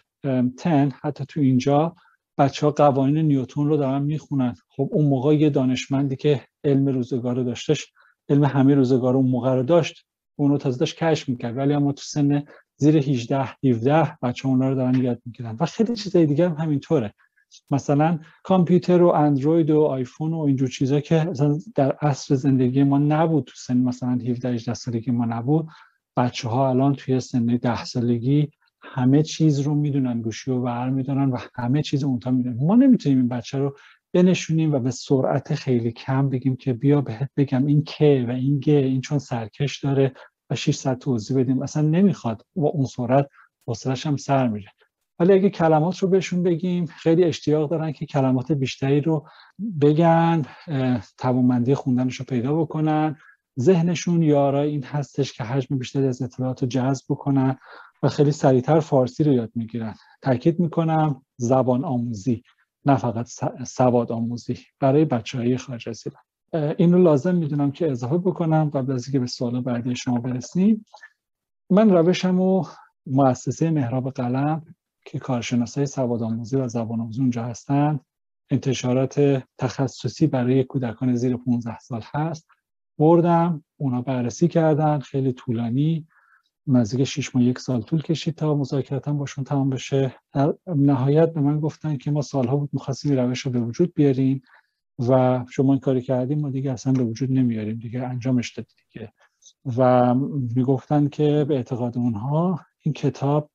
10 0.64 0.94
حتی 1.02 1.26
تو 1.26 1.40
اینجا 1.40 1.96
بچه 2.38 2.66
ها 2.66 2.72
قوانین 2.72 3.26
نیوتون 3.26 3.68
رو 3.68 3.78
دارن 3.78 4.02
می‌خونن. 4.02 4.56
خب 4.70 4.90
اون 4.92 5.06
موقع 5.06 5.36
یه 5.36 5.50
دانشمندی 5.50 6.16
که 6.16 6.42
علم 6.64 6.88
روزگار 6.88 7.36
رو 7.36 7.44
داشتش 7.44 7.92
علم 8.30 8.44
همه 8.44 8.76
روزگار 8.76 9.16
اون 9.16 9.30
موقع 9.30 9.56
رو 9.56 9.64
داشت 9.64 10.06
اونو 10.40 10.58
تازه 10.58 10.80
داشت 10.80 10.96
کشف 11.04 11.30
می‌کرد. 11.30 11.58
ولی 11.58 11.74
اما 11.74 11.92
تو 11.92 12.02
سن 12.04 12.44
زیر 12.76 12.98
18 12.98 13.56
17 13.64 14.18
بچه 14.22 14.48
اونا 14.48 14.70
رو 14.70 14.76
دارن 14.76 14.96
یاد 14.96 15.22
می‌گیرن. 15.26 15.56
و 15.60 15.66
خیلی 15.66 15.96
چیزای 15.96 16.26
دیگه 16.26 16.50
هم 16.50 16.56
همینطوره. 16.56 17.14
مثلا 17.72 18.20
کامپیوتر 18.44 19.02
و 19.02 19.08
اندروید 19.08 19.70
و 19.72 19.82
آیفون 19.82 20.34
و 20.34 20.40
اینجور 20.40 20.70
چیزا 20.70 21.00
که 21.00 21.30
در 21.76 21.92
عصر 21.92 22.36
زندگی 22.36 22.84
ما 22.84 22.98
نبود 22.98 23.44
تو 23.44 23.54
سن 23.56 23.78
مثلا 23.78 24.10
17 24.10 24.50
18 24.50 24.74
سالگی 24.74 25.12
ما 25.12 25.26
نبود. 25.26 25.68
بچه 26.18 26.50
ها 26.50 26.70
الان 26.70 26.96
توی 26.96 27.20
سن 27.20 27.46
10 27.46 27.86
سالگی 27.86 28.52
همه 28.82 29.24
چیز 29.24 29.60
رو 29.60 29.76
می‌دونن 29.76 30.22
گوشی 30.22 30.52
رو 30.52 30.62
بر 30.62 30.90
می‌دونن 30.90 31.30
و 31.30 31.38
همه 31.56 31.82
چیز 31.82 32.04
اونتا 32.04 32.32
می‌دونن. 32.32 32.66
ما 32.66 32.76
نمی‌تونیم 32.76 33.18
این 33.18 33.28
بچه 33.28 33.58
رو 33.58 33.78
بنشونیم 34.14 34.74
و 34.74 34.80
به 34.80 34.92
سرعت 34.92 35.56
خیلی 35.56 35.92
کم 35.92 36.30
بگیم 36.30 36.56
که 36.56 36.74
بیا 36.74 37.02
بهت 37.02 37.30
بگم 37.38 37.66
این 37.66 37.84
که 37.84 38.26
و 38.28 38.32
این 38.32 38.60
گه 38.60 38.74
این 38.74 39.02
چون 39.02 39.20
سرکش 39.20 39.84
داره 39.84 40.14
و 40.50 40.56
600 40.56 40.98
توضیح 40.98 41.38
بدیم. 41.38 41.62
اصلا 41.62 41.84
نمی‌خواد 41.84 42.46
و 42.56 42.66
اون 42.66 42.86
سرعت 42.86 43.28
حوصلش 43.68 44.06
هم 44.06 44.18
سر 44.18 44.48
میره. 44.48 44.70
ولی 45.22 45.34
اگه 45.34 45.50
کلمات 45.50 45.98
رو 45.98 46.08
بهشون 46.08 46.44
بگیم 46.44 46.86
خیلی 46.86 47.24
اشتیاق 47.24 47.70
دارن 47.70 47.92
که 47.92 48.06
کلمات 48.06 48.52
بیشتری 48.52 49.02
رو 49.02 49.28
بگن 49.82 50.42
توانمندی 51.18 51.76
خوندنش 51.76 52.16
رو 52.16 52.26
پیدا 52.26 52.56
بکنن. 52.56 53.16
ذهنشون 53.60 54.24
یارای 54.24 54.70
این 54.70 54.84
هستش 54.84 55.34
که 55.34 55.44
حجم 55.44 55.78
بیشتری 55.78 56.08
از 56.08 56.22
اطلاعات 56.22 56.62
رو 56.62 56.68
جذب 56.68 57.06
بکنن 57.10 57.58
و 58.04 58.10
خیلی 58.10 58.32
سریعتر 58.32 58.80
فارسی 58.80 59.24
رو 59.24 59.34
یاد 59.34 59.52
می‌گیرن. 59.56 59.96
تاکید 60.22 60.60
می‌کنم 60.60 61.22
زبان 61.38 61.86
آموزی 61.86 62.44
نه 62.86 62.98
فقط 62.98 63.28
سواد 63.68 64.12
آموزی 64.12 64.58
برای 64.80 65.06
بچه 65.06 65.38
های 65.38 65.58
خارج 65.58 65.90
از 65.90 66.04
این 66.78 66.94
رو 66.94 67.04
لازم 67.04 67.36
می‌دونم 67.36 67.72
که 67.72 67.92
اضافه 67.92 68.18
بکنم 68.18 68.70
قبل 68.70 68.92
از 68.92 69.06
اینکه 69.06 69.20
به 69.20 69.28
سوال 69.28 69.62
بعدی 69.62 69.96
شما 69.96 70.20
برسیم. 70.20 70.86
من 71.70 71.90
روشم 71.90 72.40
و 72.40 72.64
مؤسسه 73.06 73.72
مهراب 73.72 74.10
قلم 74.10 74.76
که 75.06 75.20
کارشناسای 75.20 75.86
سواد 75.86 76.24
آموزی 76.24 76.56
و 76.56 76.68
زبان 76.68 77.00
آموزی 77.02 77.22
اونجا 77.22 77.44
هستن 77.44 78.00
انتشارات 78.50 79.44
تخصصی 79.58 80.28
برای 80.28 80.64
کودکان 80.64 81.16
زیر 81.16 81.38
15 81.38 81.80
سال 81.80 82.02
هست. 82.14 82.48
بردم 82.98 83.64
اونا 83.78 84.02
بررسی 84.02 84.48
کردن 84.48 85.00
خیلی 85.00 85.34
طولانی 85.34 86.08
نزدیک 86.68 87.04
6 87.04 87.36
ماه 87.36 87.46
یک 87.46 87.60
سال 87.60 87.82
طول 87.82 88.02
کشید 88.02 88.36
تا 88.36 88.56
مذاکراتم 88.56 89.18
باشون 89.18 89.44
تمام 89.44 89.70
بشه. 89.70 90.16
در 90.34 90.54
نهایت 90.76 91.34
به 91.34 91.42
من 91.42 91.60
گفتن 91.60 91.98
که 91.98 92.12
ما 92.12 92.22
سالها 92.22 92.58
بود 92.58 92.70
می‌خواستیم 92.74 93.20
روش 93.20 93.40
رو 93.40 93.52
به 93.52 93.60
وجود 93.60 93.94
بیاریم 93.94 94.42
و 95.10 95.46
شما 95.50 95.74
این 95.74 95.80
کاری 95.80 96.02
کردیم 96.02 96.40
ما 96.40 96.50
دیگه 96.50 96.72
اصلا 96.72 96.94
به 96.94 97.04
وجود 97.04 97.32
نمیاریم 97.32 97.80
دیگه 97.80 98.04
انجامش 98.04 98.52
دادید 98.52 98.76
دیگه. 98.94 99.14
و 99.78 100.16
می‌گفتن 100.56 101.08
که 101.08 101.46
به 101.48 101.56
اعتقاد 101.56 101.98
اونها 101.98 102.60
این 102.82 102.94
کتاب 102.94 103.51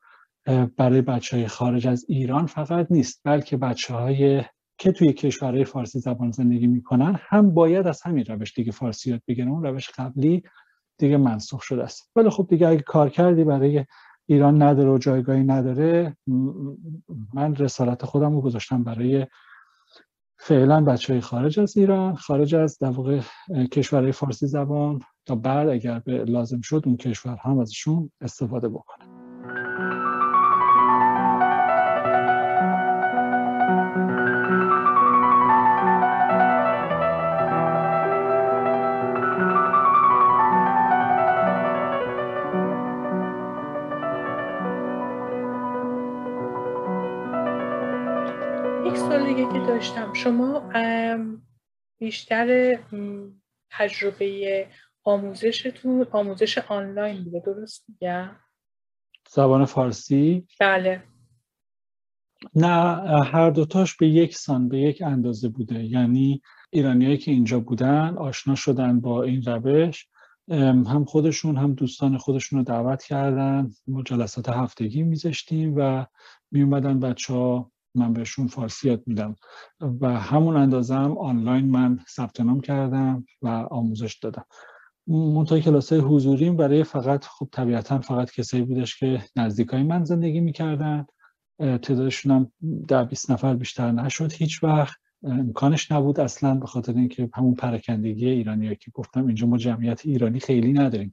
برای 0.76 1.02
بچه 1.02 1.36
های 1.36 1.48
خارج 1.48 1.86
از 1.86 2.04
ایران 2.08 2.46
فقط 2.46 2.86
نیست 2.90 3.20
بلکه 3.24 3.56
بچه 3.56 3.94
های 3.94 4.42
که 4.78 4.92
توی 4.92 5.12
کشورهای 5.12 5.64
فارسی 5.64 5.98
زبان 5.98 6.30
زندگی 6.30 6.66
می‌کنن 6.66 7.18
هم 7.20 7.54
باید 7.54 7.86
از 7.86 8.02
همین 8.02 8.24
روش 8.24 8.54
دیگه 8.54 8.72
فارسی 8.72 9.10
یاد 9.10 9.20
بگیرن 9.28 9.48
اون 9.48 9.62
روش 9.62 9.90
قبلی 9.90 10.42
دیگه 10.98 11.16
منسوخ 11.16 11.62
شده 11.62 11.82
است. 11.82 12.10
ولی 12.16 12.30
خب 12.30 12.46
دیگه 12.50 12.68
اگه 12.68 12.82
کار 12.82 13.08
کردی 13.08 13.44
برای 13.44 13.84
ایران 14.26 14.62
نداره 14.62 14.90
و 14.90 14.98
جایگاهی 14.98 15.44
نداره 15.44 16.16
من 17.34 17.56
رسالت 17.56 18.04
خودم 18.04 18.34
رو 18.34 18.40
گذاشتم 18.40 18.84
برای 18.84 19.26
فعلا 20.38 20.80
بچه 20.80 21.12
های 21.12 21.20
خارج 21.20 21.60
از 21.60 21.76
ایران 21.76 22.14
خارج 22.14 22.54
از 22.54 22.78
در 22.78 22.90
واقع 22.90 23.20
کشورهای 23.72 24.12
فارسی 24.12 24.46
زبان 24.46 25.00
تا 25.26 25.34
بعد 25.34 25.68
اگر 25.68 25.98
به 25.98 26.24
لازم 26.24 26.60
شد 26.60 26.82
اون 26.86 26.96
کشور 26.96 27.36
هم 27.42 27.58
ازشون 27.58 28.10
استفاده 28.20 28.68
بکنه 28.68 29.25
داشتم. 49.52 50.12
شما 50.12 50.72
بیشتر 51.98 52.78
تجربه 53.70 54.66
آموزشتون 55.04 56.06
آموزش 56.10 56.58
آنلاین 56.58 57.24
بوده 57.24 57.42
درست 57.46 57.84
میگم؟ 57.88 58.36
زبان 59.28 59.64
فارسی؟ 59.64 60.46
بله. 60.60 61.02
نه 62.54 62.70
هر 63.24 63.50
دوتاش 63.50 63.96
به 63.96 64.08
یک 64.08 64.36
سان 64.36 64.68
به 64.68 64.78
یک 64.78 65.02
اندازه 65.02 65.48
بوده. 65.48 65.84
یعنی 65.84 66.42
ایرانیایی 66.70 67.18
که 67.18 67.30
اینجا 67.30 67.60
بودن 67.60 68.18
آشنا 68.18 68.54
شدن 68.54 69.00
با 69.00 69.22
این 69.22 69.42
روش. 69.42 70.06
هم 70.86 71.04
خودشون 71.04 71.56
هم 71.56 71.74
دوستان 71.74 72.18
خودشون 72.18 72.58
رو 72.58 72.64
دعوت 72.64 73.02
کردن. 73.02 73.70
ما 73.86 74.02
جلسات 74.02 74.48
هفتگی 74.48 75.02
میذاشتیم 75.02 75.74
و 75.76 76.06
میومدن 76.50 77.00
بچه 77.00 77.34
ها 77.34 77.72
من 77.96 78.12
بهشون 78.12 78.46
فارسی 78.46 78.88
یاد 78.88 79.02
میدم. 79.06 79.34
و 80.00 80.20
همون 80.20 80.56
اندازه 80.56 80.94
هم 80.94 81.18
آنلاین 81.18 81.70
من 81.70 81.98
ثبت 82.08 82.40
نام 82.40 82.60
کردم 82.60 83.26
و 83.42 83.48
آموزش 83.48 84.18
دادم. 84.18 84.44
منطقه 85.06 85.60
کلاس 85.60 85.92
های 85.92 86.00
حضوری 86.00 86.50
برای 86.50 86.84
فقط 86.84 87.24
خب 87.24 87.48
طبیعتا 87.52 87.98
فقط 87.98 88.30
کسایی 88.30 88.62
بودش 88.62 88.98
که 89.00 89.22
نزدیکای 89.36 89.82
من 89.82 90.04
زندگی 90.04 90.40
می‌کردن. 90.40 91.06
تعدادشون 91.58 92.32
هم 92.32 92.52
در 92.88 93.04
20 93.04 93.30
نفر 93.30 93.54
بیشتر 93.54 93.92
نشد 93.92 94.32
هیچ 94.32 94.64
وقت. 94.64 94.96
امکانش 95.22 95.92
نبود 95.92 96.20
اصلا 96.20 96.54
به 96.54 96.66
خاطر 96.66 96.92
اینکه 96.92 97.30
همون 97.34 97.54
پراکندگی 97.54 98.28
ایرانی 98.28 98.76
که 98.76 98.90
گفتم. 98.94 99.26
اینجا 99.26 99.46
ما 99.46 99.56
جمعیت 99.56 100.06
ایرانی 100.06 100.40
خیلی 100.40 100.72
نداریم 100.72 101.12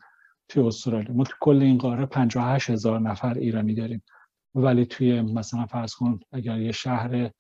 توی 0.49 0.63
استرالیا. 0.63 1.13
ما 1.13 1.23
تو 1.23 1.33
کل 1.39 1.61
این 1.61 1.77
قاره 1.77 2.05
58 2.05 2.69
هزار 2.69 2.99
نفر 2.99 3.33
ایرانی 3.33 3.73
داریم. 3.73 4.03
ولی 4.55 4.85
توی 4.85 5.21
مثلا 5.21 5.65
فرض 5.65 5.95
کن 5.95 6.19
اگر 6.31 6.59
یه 6.59 6.71
شهر 6.71 7.31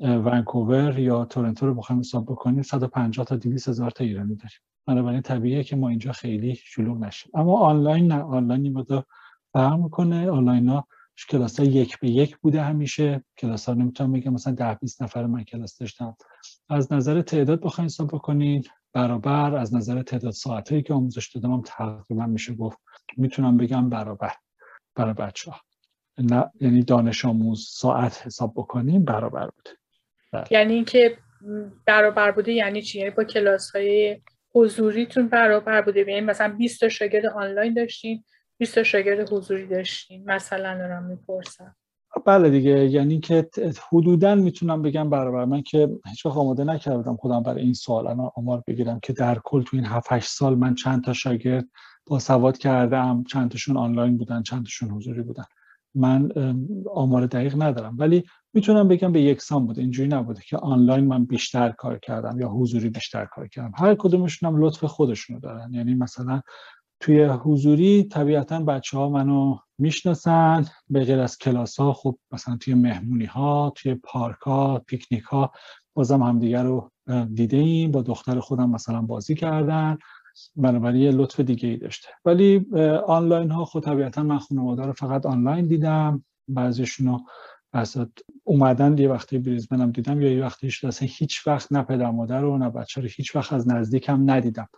ونکوور 0.00 0.98
یا 0.98 1.24
تورنتو 1.24 1.66
رو 1.66 1.74
بخوایم 1.74 2.00
حساب 2.00 2.24
بکنیم 2.24 2.62
150 2.62 3.26
تا 3.26 3.36
200 3.36 3.68
هزار 3.68 3.90
تا 3.90 4.04
ایرانی 4.04 4.34
داریم. 4.34 4.58
بنابراین 4.86 5.20
طبیعیه 5.22 5.64
که 5.64 5.76
ما 5.76 5.88
اینجا 5.88 6.12
خیلی 6.12 6.54
شلوغ 6.54 6.98
نشیم. 6.98 7.32
اما 7.34 7.58
آنلاین 7.58 8.06
نه 8.12 8.22
آنلاین 8.22 8.72
مقدار 8.72 9.04
فرق 9.52 9.78
می‌کنه. 9.78 10.30
آنلاین 10.30 10.68
ها 10.68 10.86
کلاس 11.28 11.60
ها 11.60 11.66
یک 11.66 12.00
به 12.00 12.10
یک 12.10 12.36
بوده 12.36 12.62
همیشه. 12.62 13.24
کلاس 13.38 13.68
ها 13.68 13.74
نمی‌تونم 13.74 14.12
بگم 14.12 14.32
مثلا 14.32 14.54
ده 14.54 14.74
20 14.74 15.02
نفر 15.02 15.26
من 15.26 15.44
کلاس 15.44 15.78
داشتم. 15.78 16.16
از 16.68 16.92
نظر 16.92 17.22
تعداد 17.22 17.60
بخواین 17.60 17.86
حساب 17.86 18.08
بکنین 18.08 18.64
برابر 18.92 19.54
از 19.56 19.74
نظر 19.74 20.02
تعداد 20.02 20.32
ساعتی 20.32 20.82
که 20.82 20.94
آموزش 20.94 21.28
دادم 21.34 21.52
هم 21.52 21.62
تقریبا 21.66 22.26
میشه 22.26 22.54
گفت. 22.54 22.78
می‌تونم 23.16 23.56
بگم 23.56 23.88
برابر. 23.88 24.32
برای 24.94 25.14
بچه 25.14 25.52
نه 26.18 26.50
یعنی 26.60 26.82
دانش 26.82 27.24
آموز 27.24 27.68
ساعت 27.70 28.26
حساب 28.26 28.52
بکنیم 28.56 29.04
برابر 29.04 29.44
بوده 29.46 29.70
بله. 30.32 30.44
یعنی 30.50 30.74
اینکه 30.74 31.16
برابر 31.86 32.30
بوده 32.30 32.52
یعنی 32.52 32.82
چی؟ 32.82 32.98
یعنی 32.98 33.10
با 33.10 33.24
کلاس 33.24 33.70
های 33.70 34.20
حضوریتون 34.54 35.28
برابر 35.28 35.82
بوده؟ 35.82 36.00
یعنی 36.00 36.20
مثلا 36.20 36.54
20 36.58 36.80
تا 36.80 36.88
شاگرد 36.88 37.26
آنلاین 37.26 37.74
داشتین 37.74 38.24
20 38.58 38.74
تا 38.74 38.82
شاگرد 38.82 39.32
حضوری 39.32 39.66
داشتین؟ 39.66 40.24
مثلا 40.24 40.78
دارم 40.78 41.04
می‌پرسم. 41.04 41.76
بله 42.26 42.50
دیگه 42.50 42.86
یعنی 42.86 43.20
که 43.20 43.48
حدودا 43.92 44.34
می‌تونم 44.34 44.82
بگم 44.82 45.10
برابر. 45.10 45.44
من 45.44 45.62
که 45.62 45.88
هیچ 46.08 46.26
وقت 46.26 46.36
آماده 46.36 46.64
نکردم 46.64 47.16
خودم 47.16 47.42
برای 47.42 47.62
این 47.62 47.74
سوال. 47.74 48.06
انا 48.06 48.32
آمار 48.36 48.62
بگیرم 48.66 49.00
که 49.00 49.12
در 49.12 49.38
کل 49.44 49.62
تو 49.62 49.76
این 49.76 49.86
7 49.86 50.12
8 50.12 50.28
سال 50.28 50.54
من 50.54 50.74
چند 50.74 51.04
تا 51.04 51.12
شاگرد 51.12 51.64
با 52.06 52.18
سواد 52.18 52.58
کردم. 52.58 53.24
چند 53.24 53.50
تاشون 53.50 53.76
آنلاین 53.76 54.16
بودن 54.16 54.42
چند 54.42 54.62
تاشون 54.62 54.90
حضوری 54.90 55.22
بودن. 55.22 55.44
من 55.94 56.30
آمار 56.94 57.26
دقیق 57.26 57.62
ندارم 57.62 57.96
ولی 57.98 58.24
می‌تونم 58.54 58.88
بگم 58.88 59.12
به 59.12 59.20
یکسان 59.22 59.66
بوده 59.66 59.80
اینجوری 59.80 60.08
نبوده 60.08 60.40
که 60.48 60.56
آنلاین 60.56 61.06
من 61.06 61.24
بیشتر 61.24 61.70
کار 61.70 61.98
کردم 61.98 62.40
یا 62.40 62.48
حضوری 62.48 62.88
بیشتر 62.90 63.24
کار 63.24 63.48
کردم. 63.48 63.72
هر 63.74 63.94
کدومشون 63.94 64.48
هم 64.48 64.62
لطف 64.64 64.84
خودشونو 64.84 65.40
دارن. 65.40 65.74
یعنی 65.74 65.94
مثلا 65.94 66.40
توی 67.00 67.24
حضوری 67.24 68.04
طبیعتا 68.04 68.60
بچه 68.60 68.98
ها 68.98 69.08
منو 69.08 69.56
می‌شناسن 69.78 70.64
به 70.90 71.04
غیر 71.04 71.20
از 71.20 71.38
کلاس 71.38 71.80
ها 71.80 71.92
خب 71.92 72.18
مثلا 72.32 72.56
توی 72.56 72.74
مهمونی 72.74 73.24
ها 73.24 73.72
توی 73.76 73.94
پارک 73.94 74.38
ها 74.40 74.78
پیکنیک 74.86 75.22
ها 75.22 75.52
بازم 75.94 76.22
همدیگر 76.22 76.62
رو 76.62 76.90
دیده 77.34 77.56
ایم 77.56 77.90
با 77.90 78.02
دختر 78.02 78.40
خودم 78.40 78.70
مثلا 78.70 79.02
بازی 79.02 79.34
کردن. 79.34 79.98
بنابراین 80.56 81.02
یه 81.02 81.10
لطف 81.10 81.40
دیگه 81.40 81.68
ای 81.68 81.76
داشته. 81.76 82.08
ولی 82.24 82.66
آنلاین 83.06 83.50
ها 83.50 83.64
خود 83.64 83.84
خب 83.84 83.90
طبیعتا 83.90 84.22
من 84.22 84.38
خانواده 84.38 84.82
رو 84.82 84.92
فقط 84.92 85.26
آنلاین 85.26 85.66
دیدم. 85.66 86.24
بعضیشون 86.48 87.06
رو 87.06 87.20
اومدن 88.44 88.98
یه 88.98 89.08
وقتی 89.08 89.38
بریزبنم 89.38 89.90
دیدم 89.90 90.22
یا 90.22 90.32
یه 90.32 90.44
وقتی 90.44 90.66
اصلا 90.66 91.08
هیچ 91.10 91.46
وقت 91.46 91.72
نه 91.72 91.82
پدر 91.82 92.10
مادر 92.10 92.40
رو 92.40 92.58
نه 92.58 92.70
بچه 92.70 93.00
رو 93.00 93.08
هیچ 93.16 93.36
وقت 93.36 93.52
از 93.52 93.68
نزدیکم 93.68 94.30
ندیدم. 94.30 94.68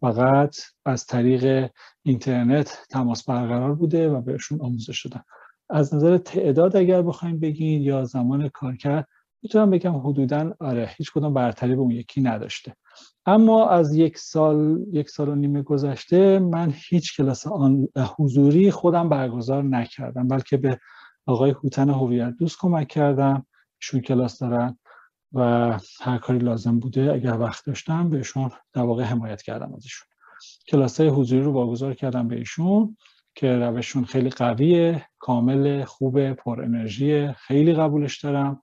فقط 0.00 0.56
از 0.84 1.06
طریق 1.06 1.70
اینترنت 2.02 2.78
تماس 2.90 3.24
برقرار 3.24 3.74
بوده 3.74 4.08
و 4.08 4.20
بهشون 4.20 4.60
آموزش 4.60 4.98
شدن 4.98 5.22
از 5.70 5.94
نظر 5.94 6.18
تعداد 6.18 6.76
اگر 6.76 7.02
بخوایم 7.02 7.38
بگین 7.38 7.82
یا 7.82 8.04
زمان 8.04 8.48
کار 8.48 8.76
کرد 8.76 9.08
می‌تونم 9.44 9.70
بگم 9.70 9.96
حدودا 9.96 10.54
آره 10.60 10.90
هیچ 10.96 11.12
کدوم 11.12 11.34
برتری 11.34 11.74
به 11.74 11.80
اون 11.80 11.90
یکی 11.90 12.20
نداشته. 12.20 12.76
اما 13.26 13.68
از 13.68 13.94
یک 13.94 14.18
سال 14.18 14.84
یک 14.92 15.10
سال 15.10 15.28
و 15.28 15.34
نیمه 15.34 15.62
گذشته 15.62 16.38
من 16.38 16.74
هیچ 16.88 17.16
کلاس 17.16 17.46
آن 17.46 17.88
حضوری 18.16 18.70
خودم 18.70 19.08
برگزار 19.08 19.62
نکردم 19.62 20.28
بلکه 20.28 20.56
به 20.56 20.78
آقای 21.26 21.50
هوتن 21.50 21.90
هویت 21.90 22.34
دوست 22.38 22.58
کمک 22.60 22.88
کردم. 22.88 23.46
ایشون 23.80 24.00
کلاس 24.00 24.38
دارن 24.38 24.78
و 25.32 25.40
هر 26.00 26.18
کاری 26.18 26.38
لازم 26.38 26.78
بوده 26.78 27.12
اگر 27.12 27.38
وقت 27.38 27.66
داشتم 27.66 28.10
بهشون 28.10 28.50
در 28.72 28.82
واقع 28.82 29.02
حمایت 29.02 29.42
کردم 29.42 29.74
از 29.74 29.84
ایشون. 29.84 30.08
کلاس 30.68 31.00
های 31.00 31.08
حضوری 31.08 31.42
رو 31.42 31.52
برگزار 31.52 31.94
کردم 31.94 32.28
به 32.28 32.36
ایشون 32.36 32.96
که 33.34 33.56
روششون 33.56 34.04
خیلی 34.04 34.30
قویه 34.30 35.06
کامل 35.18 35.84
خوبه 35.84 36.34
پر 36.34 36.62
انرژی 36.62 37.32
خیلی 37.32 37.72
قبولش 37.72 38.20
دارم. 38.20 38.62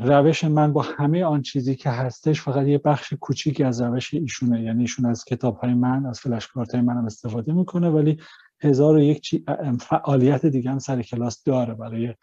روش 0.00 0.44
من 0.44 0.72
با 0.72 0.82
همه 0.82 1.24
آن 1.24 1.42
چیزی 1.42 1.76
که 1.76 1.90
هستش 1.90 2.40
فقط 2.40 2.66
یه 2.66 2.78
بخش 2.78 3.12
کوچیکی 3.12 3.64
از 3.64 3.80
روش 3.80 4.14
ایشونه. 4.14 4.62
یعنی 4.62 4.80
ایشون 4.80 5.06
از 5.06 5.24
کتاب 5.24 5.56
های 5.56 5.74
من 5.74 6.06
از 6.06 6.20
فلش 6.20 6.46
کارت 6.46 6.74
های 6.74 6.84
منم 6.84 7.04
استفاده 7.04 7.52
می‌کنه 7.52 7.90
ولی 7.90 8.20
هزار 8.62 8.96
و 8.96 9.00
یک 9.00 9.44
فعالیت 9.80 10.46
دیگه 10.46 10.70
هم 10.70 10.78
سر 10.78 11.02
کلاس 11.02 11.44
داره 11.44 11.74
برای 11.74 12.14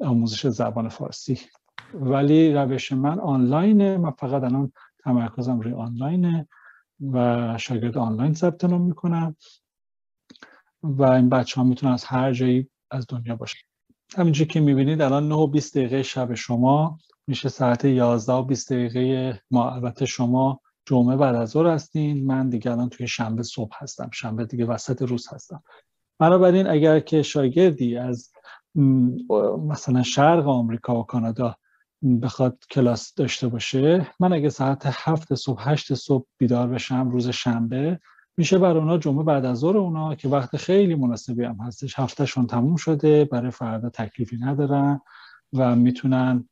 آموزش 0.00 0.46
زبان 0.46 0.88
فارسی. 0.88 1.38
ولی 1.94 2.52
روش 2.52 2.92
من 2.92 3.20
آنلاینه. 3.20 3.96
من 3.96 4.10
فقط 4.10 4.42
الان 4.44 4.72
تمرکزم 5.04 5.60
روی 5.60 5.72
آنلاینه 5.72 6.48
و 7.12 7.58
شاگرد 7.58 7.98
آنلاین 7.98 8.34
ثبت 8.34 8.64
نام 8.64 8.82
می‌کنم 8.82 9.36
و 10.82 11.02
این 11.02 11.28
بچه 11.28 11.60
ها 11.60 11.66
می‌تونن 11.66 11.92
از 11.92 12.04
هر 12.04 12.32
جایی 12.32 12.70
از 12.90 13.06
دنیا 13.08 13.36
باشن. 13.36 13.71
همینجور 14.18 14.46
که 14.46 14.60
می‌بینید 14.60 15.02
الان 15.02 15.28
9 15.28 15.34
و 15.34 15.46
20 15.46 15.78
دقیقه 15.78 16.02
شب 16.02 16.34
شما 16.34 16.98
میشه 17.26 17.48
ساعت 17.48 17.84
11 17.84 18.32
و 18.32 18.42
20 18.42 18.72
دقیقه 18.72 19.40
ما. 19.50 19.70
البته 19.70 20.06
شما 20.06 20.60
جمعه 20.86 21.16
بعد 21.16 21.34
از 21.34 21.50
ظهر 21.50 21.66
هستین 21.66 22.26
من 22.26 22.48
دیگه 22.48 22.70
الان 22.70 22.88
توی 22.88 23.06
شنبه 23.06 23.42
صبح 23.42 23.76
هستم. 23.78 24.10
شنبه 24.12 24.44
دیگه 24.44 24.64
وسط 24.64 25.02
روز 25.02 25.28
هستم. 25.32 25.62
بنابراین 26.18 26.66
اگر 26.66 27.00
که 27.00 27.22
شاگردی 27.22 27.96
از 27.96 28.32
مثلا 29.68 30.02
شرق 30.02 30.48
آمریکا 30.48 31.00
و 31.00 31.02
کانادا 31.02 31.56
بخواد 32.22 32.58
کلاس 32.70 33.14
داشته 33.14 33.48
باشه 33.48 34.06
من 34.20 34.32
اگه 34.32 34.48
ساعت 34.48 34.82
هفت 34.86 35.34
صبح 35.34 35.70
هشت 35.70 35.94
صبح 35.94 36.26
بیدار 36.38 36.68
بشم 36.68 37.10
روز 37.10 37.28
شنبه 37.28 38.00
میشه 38.36 38.58
برای 38.58 38.78
اونا 38.78 38.98
جمعه 38.98 39.24
بعد 39.24 39.44
از 39.44 39.58
ظهر 39.58 39.76
اونا 39.76 40.14
که 40.14 40.28
وقت 40.28 40.56
خیلی 40.56 40.94
مناسبی 40.94 41.44
هم 41.44 41.56
هستش. 41.60 41.98
هفتهشون 41.98 42.46
تموم 42.46 42.76
شده 42.76 43.24
برای 43.24 43.50
فردا 43.50 43.88
تکلیفی 43.88 44.36
ندارن 44.36 45.00
و 45.52 45.76
می‌تونن 45.76 46.48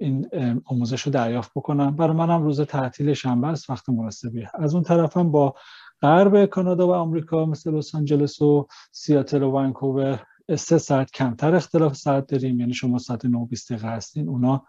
این 0.00 0.28
آموزش 0.64 1.02
رو 1.02 1.12
دریافت 1.12 1.50
بکنن. 1.56 1.90
برای 1.90 2.16
منم 2.16 2.42
روز 2.42 2.60
تعطیل 2.60 3.14
شنبه 3.14 3.46
است 3.46 3.70
وقت 3.70 3.88
مناسبی. 3.88 4.46
از 4.54 4.74
اون 4.74 4.82
طرفم 4.84 5.30
با 5.30 5.54
غرب 6.02 6.44
کانادا 6.44 6.88
و 6.88 6.94
آمریکا 6.94 7.46
مثل 7.46 7.74
لس 7.74 7.94
آنجلس 7.94 8.42
و 8.42 8.66
سیاتل 8.92 9.42
و 9.42 9.50
ونکوور 9.50 10.26
سه 10.56 10.78
ساعت 10.78 11.10
کمتر 11.10 11.54
اختلاف 11.54 11.96
ساعت 11.96 12.26
داریم. 12.26 12.60
یعنی 12.60 12.74
شما 12.74 12.98
ساعت 12.98 13.24
9 13.24 13.46
20 13.50 13.72
دقیقه 13.72 13.88
هستین 13.88 14.28
اونا 14.28 14.66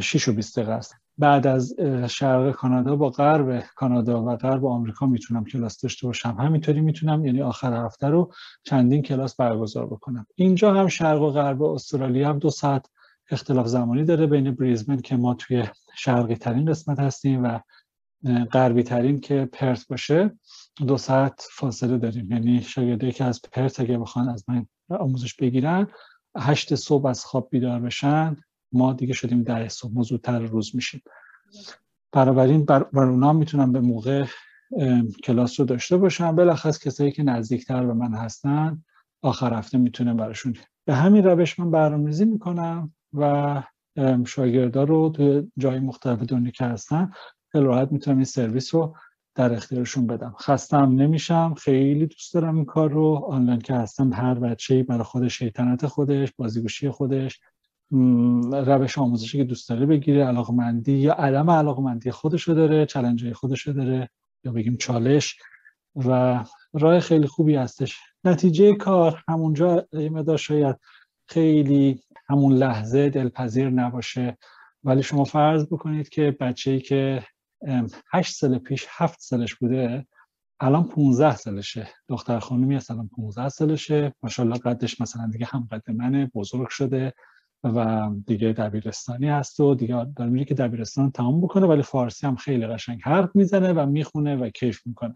6 0.00 0.28
و 0.28 0.32
20 0.32 0.58
دقیقه 0.58 0.76
هستن. 0.76 0.96
بعد 1.18 1.46
از 1.46 1.74
شرق 2.08 2.50
کانادا 2.50 2.96
با 2.96 3.10
غرب 3.10 3.64
کانادا 3.76 4.24
و 4.24 4.36
غرب 4.36 4.66
آمریکا 4.66 5.06
می‌تونم 5.06 5.44
کلاس 5.44 5.80
داشته 5.80 6.06
باشم. 6.06 6.36
همینطوری 6.38 6.80
می‌تونم 6.80 7.24
یعنی 7.24 7.42
آخر 7.42 7.84
هفته 7.84 8.06
رو 8.06 8.32
چندین 8.64 9.02
کلاس 9.02 9.36
برگزار 9.36 9.86
بکنم. 9.86 10.26
اینجا 10.34 10.74
هم 10.74 10.88
شرق 10.88 11.22
و 11.22 11.30
غرب 11.30 11.62
استرالیا 11.62 12.28
هم 12.28 12.38
دو 12.38 12.50
ساعت 12.50 12.86
اختلاف 13.30 13.66
زمانی 13.66 14.04
داره 14.04 14.26
بین 14.26 14.50
بریزبن 14.50 14.96
که 14.96 15.16
ما 15.16 15.34
توی 15.34 15.64
شرقی 15.96 16.34
ترین 16.34 16.70
قسمت 16.70 16.98
هستیم 16.98 17.44
و 17.44 17.58
غربی 18.52 18.82
ترین 18.82 19.20
که 19.20 19.48
پرت 19.52 19.88
باشه 19.88 20.30
دو 20.86 20.96
ساعت 20.96 21.46
فاصله 21.52 21.98
داریم. 21.98 22.32
یعنی 22.32 22.62
شاگردی 22.62 23.12
که 23.12 23.24
از 23.24 23.40
پرت 23.52 23.80
اگه 23.80 23.98
بخوان 23.98 24.28
از 24.28 24.44
من 24.48 24.66
آموزش 24.90 25.34
بگیرن 25.34 25.86
هشت 26.38 26.74
صبح 26.74 27.06
از 27.06 27.24
خواب 27.24 27.48
بیدار 27.50 27.80
بشن. 27.80 28.36
ما 28.72 28.92
دیگه 28.92 29.14
شدیم 29.14 29.42
در 29.42 29.68
صبح 29.68 29.92
ما 29.94 30.02
زودتر 30.02 30.38
روز 30.38 30.76
میشیم. 30.76 31.02
بنابراین 32.12 32.64
بر, 32.64 32.82
بر 32.82 33.04
اونا 33.04 33.32
می‌تونم 33.32 33.72
به 33.72 33.80
موقع 33.80 34.24
کلاس 35.24 35.60
رو 35.60 35.66
داشته 35.66 35.96
باشم. 35.96 36.36
بلخص 36.36 36.78
کسایی 36.78 37.12
که 37.12 37.22
نزدیکتر 37.22 37.86
به 37.86 37.92
من 37.94 38.14
هستن 38.14 38.84
آخر 39.22 39.54
هفته 39.54 39.78
می‌تونه 39.78 40.14
براشون 40.14 40.54
به 40.84 40.94
همین 40.94 41.24
روش 41.24 41.58
من 41.58 41.70
برنامه‌ریزی 41.70 42.24
می‌کنم 42.24 42.94
و 43.12 43.62
شاگردا 44.26 44.84
رو 44.84 45.10
تو 45.10 45.46
جای 45.58 45.78
مختلف 45.78 46.18
دنیا 46.18 46.50
که 46.50 46.64
هستن 46.64 47.10
خیلی 47.52 47.64
راحت 47.64 47.92
می‌تونم 47.92 48.16
این 48.16 48.24
سرویس 48.24 48.74
رو 48.74 48.96
در 49.34 49.52
اختیارشون 49.52 50.06
بدم. 50.06 50.34
خستم 50.40 50.92
نمیشم 50.92 51.54
خیلی 51.54 52.06
دوست 52.06 52.34
دارم 52.34 52.56
این 52.56 52.64
کار 52.64 52.90
رو. 52.90 53.26
آنلاین 53.28 53.58
که 53.60 53.74
هستم 53.74 54.12
هر 54.12 54.34
بچه‌ای 54.34 54.82
برای 54.82 55.02
خودش 55.02 55.38
شیطنت 55.38 55.86
خودش 55.86 56.32
بازیگوشی 56.32 56.90
خودش 56.90 57.40
روش 58.52 58.98
آموزشی 58.98 59.38
که 59.38 59.44
دوست 59.44 59.68
داره 59.68 59.86
بگیره 59.86 60.24
علاقمندی 60.24 60.92
یا 60.92 61.12
عدم 61.12 61.50
علاقمندی 61.50 62.10
خودش 62.10 62.42
رو 62.42 62.54
داره 62.54 62.86
چلنج 62.86 63.32
خودش 63.32 63.60
رو 63.60 63.72
داره 63.72 64.10
یا 64.44 64.52
بگیم 64.52 64.76
چالش 64.76 65.36
و 65.96 66.44
راه 66.72 67.00
خیلی 67.00 67.26
خوبی 67.26 67.54
هستش. 67.54 67.98
نتیجه 68.24 68.74
کار 68.74 69.24
همونجا 69.28 69.86
یه 69.92 70.36
شاید 70.36 70.76
خیلی 71.26 72.00
همون 72.28 72.52
لحظه 72.52 73.10
دلپذیر 73.10 73.70
نباشه. 73.70 74.38
ولی 74.84 75.02
شما 75.02 75.24
فرض 75.24 75.66
بکنید 75.66 76.08
که 76.08 76.36
بچه 76.40 76.70
ای 76.70 76.80
که 76.80 77.24
هشت 78.12 78.34
سال 78.34 78.58
پیش 78.58 78.86
هفت 78.90 79.20
سالش 79.20 79.54
بوده 79.54 80.06
الان 80.60 80.84
15 80.84 81.36
سالشه. 81.36 81.88
دختر 82.08 82.38
خانومی 82.38 82.76
هست 82.76 82.90
الان 82.90 83.08
15 83.16 83.48
سالشه. 83.48 84.14
ماشاءالله 84.22 84.58
قدش 84.58 85.00
مثلا 85.00 85.26
دیگه 85.32 85.46
هم 85.46 85.68
قد 85.70 85.90
منه 85.90 86.30
بزرگ 86.34 86.68
شده. 86.68 87.14
و 87.64 88.10
دیگه 88.26 88.52
دبیرستانی 88.52 89.28
هست 89.28 89.60
و 89.60 89.74
دیگه 89.74 90.04
داره 90.04 90.30
میره 90.30 90.44
که 90.44 90.54
دبیرستان 90.54 91.10
تمام 91.10 91.40
بکنه 91.40 91.66
ولی 91.66 91.82
فارسی 91.82 92.26
هم 92.26 92.36
خیلی 92.36 92.66
قشنگ 92.66 93.00
حرف 93.02 93.36
می‌زنه 93.36 93.72
و 93.72 93.86
می‌خونه 93.86 94.36
و 94.36 94.50
کیف 94.50 94.86
می‌کنه. 94.86 95.14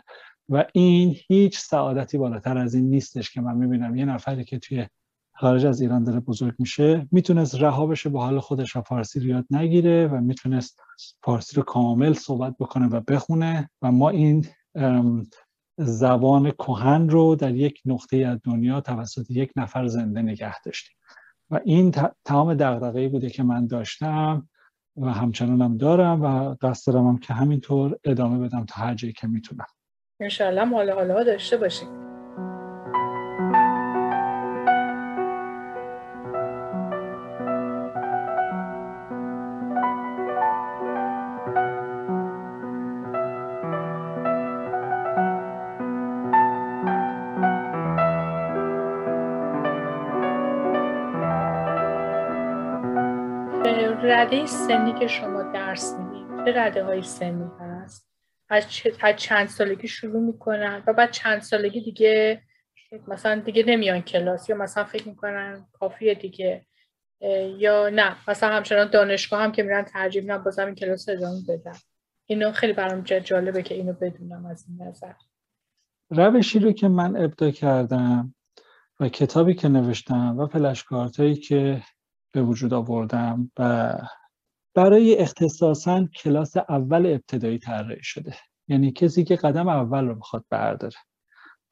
و 0.49 0.65
این 0.73 1.17
هیچ 1.29 1.59
سعادتی 1.59 2.19
بالاتر 2.19 2.59
از 2.59 2.75
این 2.75 2.91
نیستش 2.91 3.31
که 3.31 3.41
من 3.41 3.57
می‌بینم. 3.57 3.97
یه 3.97 4.05
نفری 4.05 4.45
که 4.45 4.59
توی 4.59 4.87
خارج 5.35 5.67
از 5.67 5.81
ایران 5.81 6.05
داره 6.05 6.21
بزرگ 6.21 6.55
میشه 6.59 7.09
می‌تونست 7.13 7.55
رها 7.55 7.87
بشه 7.87 8.11
به 8.11 8.21
حال 8.21 8.41
خودش 8.41 8.77
و 8.77 8.83
فارسی 8.83 9.21
رو 9.21 9.27
یاد 9.27 9.45
نگیره 9.51 10.07
و 10.07 10.21
می‌تونست 10.21 10.81
فارسی 11.23 11.57
رو 11.57 11.63
کامل 11.63 12.13
صحبت 12.13 12.55
بکنه 12.59 12.89
و 12.89 13.01
بخونه. 13.01 13.71
و 13.83 13.93
ما 13.93 14.11
این 14.11 14.47
زبان 15.79 16.51
کهن 16.51 17.09
رو 17.09 17.35
در 17.35 17.55
یک 17.55 17.81
نقطه 17.85 18.17
از 18.17 18.39
دنیا 18.45 18.81
توسط 18.81 19.31
یک 19.31 19.51
نفر 19.57 19.87
زنده 19.87 20.23
نگه 20.23 20.61
داشتیم. 20.61 20.97
و 21.51 21.61
این 21.65 21.95
تمام 22.25 22.55
دغدغه‌ای 22.55 23.09
بوده 23.09 23.31
که 23.31 23.43
من 23.43 23.67
داشتم 23.67 24.49
و 24.97 25.13
همچنانم 25.13 25.77
دارم 25.77 26.23
و 26.23 26.55
قصد 26.61 26.93
دارم 26.93 27.19
که 27.19 27.35
همینطور 27.35 27.99
ادامه 28.05 28.49
بدم 28.49 28.65
تا 28.65 28.83
هر 28.83 28.95
جایی 28.95 29.13
که 29.13 29.27
می‌تونم. 29.27 29.67
انشالله 30.21 30.67
حالا 30.67 30.95
حالا 30.95 31.25
داشته 31.25 31.57
باشیم. 31.57 32.06
رده 54.27 54.47
سنی 54.47 54.93
که 54.93 55.07
شما 55.07 55.43
درس 55.43 55.95
می‌دید 55.95 56.45
چه 56.45 56.61
رده 56.61 56.85
های 56.85 57.03
سنی 57.03 57.51
هست؟ 57.61 58.11
از, 58.49 58.67
چند 59.17 59.49
سالگی 59.49 59.89
شروع 59.89 60.23
می‌کنن 60.23 60.83
و 60.87 60.93
بعد 60.93 61.11
چند 61.11 61.41
سالگی 61.41 61.81
دیگه 61.81 62.43
مثلا 63.09 63.41
دیگه 63.41 63.65
نمیان 63.67 64.01
کلاس 64.01 64.49
یا 64.49 64.57
مثلا 64.57 64.85
فکر 64.85 65.09
می‌کنن 65.09 65.67
کافیه 65.73 66.15
دیگه 66.15 66.67
یا 67.59 67.89
نه 67.89 68.17
مثلا 68.29 68.57
همچنان 68.57 68.91
دانشگاه 68.91 69.43
هم 69.43 69.53
که 69.53 69.63
میرن 69.63 69.85
ترجیح 69.85 70.23
میدن 70.23 70.39
بازم 70.39 70.67
این 70.67 70.75
کلاس 70.75 71.09
ادامه 71.09 71.41
بدن. 71.49 71.77
اینو 72.27 72.53
خیلی 72.53 72.73
برام 72.73 73.01
جالبه 73.01 73.63
که 73.63 73.75
اینو 73.75 73.93
بدونم 73.93 74.47
از 74.47 74.65
این 74.69 74.89
نظر. 74.89 75.13
روشی 76.11 76.59
رو 76.59 76.73
که 76.73 76.89
من 76.89 77.17
ابدا 77.17 77.51
کردم 77.51 78.35
و 79.01 79.09
کتابی 79.09 79.55
که 79.55 79.69
نوشتم 79.69 80.39
و 80.39 80.47
فلشکارت 80.47 81.41
که 81.43 81.83
به 82.37 82.43
وجود 82.43 82.75
آوردم 82.75 83.51
و 83.59 83.93
برای 84.75 85.17
اختصاصا 85.17 86.05
کلاس 86.05 86.57
اول 86.57 87.07
ابتدایی 87.07 87.59
طراحی 87.59 88.03
شده. 88.03 88.35
یعنی 88.69 88.93
کسی 88.93 89.25
که 89.25 89.37
قدم 89.37 89.69
اول 89.69 90.05
رو 90.05 90.15
می‌خواد 90.15 90.45
برداره. 90.51 90.97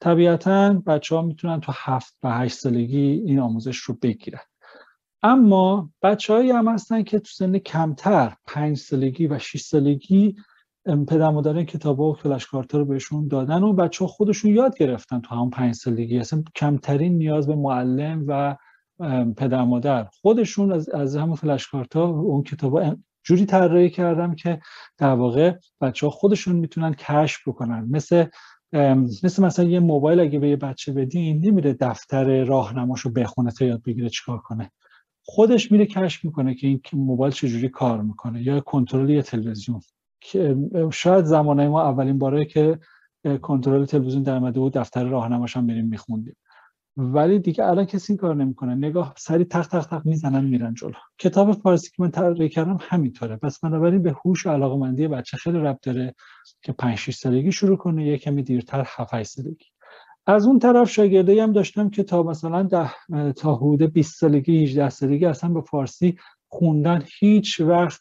طبیعتا 0.01 0.83
بچه 0.87 1.17
ها 1.17 1.23
می‌تونن 1.23 1.61
تو 1.61 1.73
هفت 1.75 2.17
و 2.23 2.39
هشت 2.39 2.59
سالگی 2.59 3.23
این 3.27 3.39
آموزش 3.41 3.77
رو 3.77 3.97
بگیرن. 4.03 4.41
اما 5.23 5.91
بچه 6.03 6.33
هایی 6.33 6.51
هم 6.51 6.69
هستن 6.69 7.03
که 7.03 7.19
تو 7.19 7.31
سن 7.31 7.59
کمتر 7.59 8.33
پنج 8.47 8.77
سالگی 8.79 9.27
و 9.27 9.39
6 9.39 9.61
سالگی 9.61 10.37
پدر 10.85 11.31
مادر 11.31 11.65
کتاب 11.65 12.01
و 12.01 12.15
فلش 12.15 12.45
رو 12.45 12.85
بهشون 12.85 13.29
دادن 13.29 13.63
و 13.63 13.73
بچه 13.73 14.05
ها 14.05 14.11
خودشون 14.11 14.51
یاد 14.51 14.79
گرفتن 14.79 15.21
تو 15.21 15.35
هم 15.35 15.51
پنج 15.51 15.75
سالگی. 15.75 16.19
اصلا 16.19 16.43
کمترین 16.57 17.19
نیاز 17.19 17.47
به 17.47 17.55
معلم 17.55 18.25
و 18.29 18.57
پدر 19.37 19.65
مادر. 19.65 20.05
خودشون 20.05 20.73
از, 20.73 20.89
از 20.89 21.17
همون 21.17 21.35
فلش 21.35 21.67
ها 21.67 22.05
اون 22.05 22.43
کتاب 22.43 22.97
جوری 23.25 23.47
طراحی 23.47 23.91
کردم 23.91 24.35
که 24.35 24.61
در 24.99 25.15
واقع 25.15 25.55
بچه 25.81 26.07
ها 26.07 26.11
خودشون 26.11 26.57
می‌تونن 26.57 26.95
کشف 26.95 27.49
بکنن. 27.49 27.89
مثل 27.91 28.27
مثل 29.23 29.43
مثلا 29.43 29.65
یه 29.65 29.81
موبایل 29.81 30.21
اگه 30.21 30.39
به 30.39 30.49
یه 30.49 30.57
بچه 30.57 30.93
بدین 30.93 31.47
نمیره 31.47 31.73
دفتر 31.73 32.45
راهنماشو 32.45 33.11
بخونه 33.11 33.51
تا 33.51 33.65
یاد 33.65 33.83
بگیره 33.83 34.09
چیکار 34.09 34.39
کنه. 34.39 34.71
خودش 35.23 35.73
میره 35.73 35.87
کشف 35.87 36.25
می‌کنه 36.25 36.55
که 36.55 36.67
این 36.67 36.81
موبایل 36.93 37.33
چجوری 37.33 37.69
کار 37.69 38.03
می‌کنه 38.03 38.43
یا 38.43 38.61
کنترل 38.61 39.11
یه 39.11 39.23
تلویزیون. 39.23 39.81
شاید 40.93 41.25
زمانه 41.25 41.69
ما 41.69 41.83
اولین 41.83 42.19
باره 42.19 42.45
که 42.45 42.79
کنترل 43.43 43.85
تلویزیون 43.85 44.23
در 44.23 44.37
اومده 44.37 44.61
بود 44.61 44.73
دفتر 44.73 45.05
راهنماش 45.05 45.57
بریم 45.57 45.87
میخوندیم. 45.87 46.37
ولی 46.97 47.39
دیگه 47.39 47.65
الان 47.65 47.85
کسی 47.85 48.13
این 48.13 48.19
کار 48.19 48.35
نمی‌کنه. 48.35 48.75
نگاه 48.75 49.15
سری 49.17 49.45
تق 49.45 49.67
تق 49.67 49.87
تق 49.87 50.07
می‌زنن 50.07 50.45
میرن 50.45 50.75
جلو. 50.75 50.93
کتاب 51.19 51.53
فارسی 51.53 51.91
که 51.91 52.03
من 52.03 52.11
طراحی 52.11 52.49
کردم 52.49 52.79
همینطوره. 52.81 53.37
پس 53.37 53.61
بنابراین 53.61 54.03
به 54.03 54.15
هوش 54.25 54.47
و 54.47 54.51
علاقمندی 54.51 55.09
بچه 55.09 55.37
خیلی 55.37 55.59
ربط 55.59 55.81
داره 55.83 56.15
که 56.63 56.73
5 56.73 56.99
6 56.99 57.15
سالگی 57.15 57.53
شروع 57.53 57.77
کنه 57.77 58.07
یه 58.07 58.19
کمی 58.19 58.43
دیرتر 58.43 58.85
7 58.87 59.15
8 59.15 59.31
سالگی. 59.31 59.67
از 60.27 60.47
اون 60.47 60.59
طرف 60.59 60.91
شاگرده 60.91 61.43
هم 61.43 61.53
داشتم 61.53 61.91
که 61.91 62.03
تا 62.03 62.23
مثلا 62.23 62.63
ده 62.63 62.91
تا 63.33 63.55
حدود 63.55 63.83
20 63.83 64.19
سالگی 64.19 64.63
18 64.63 64.89
سالگی 64.89 65.27
اصلا 65.27 65.51
به 65.51 65.61
فارسی 65.61 66.17
خوندن 66.49 67.03
هیچ 67.19 67.61
وقت 67.61 68.01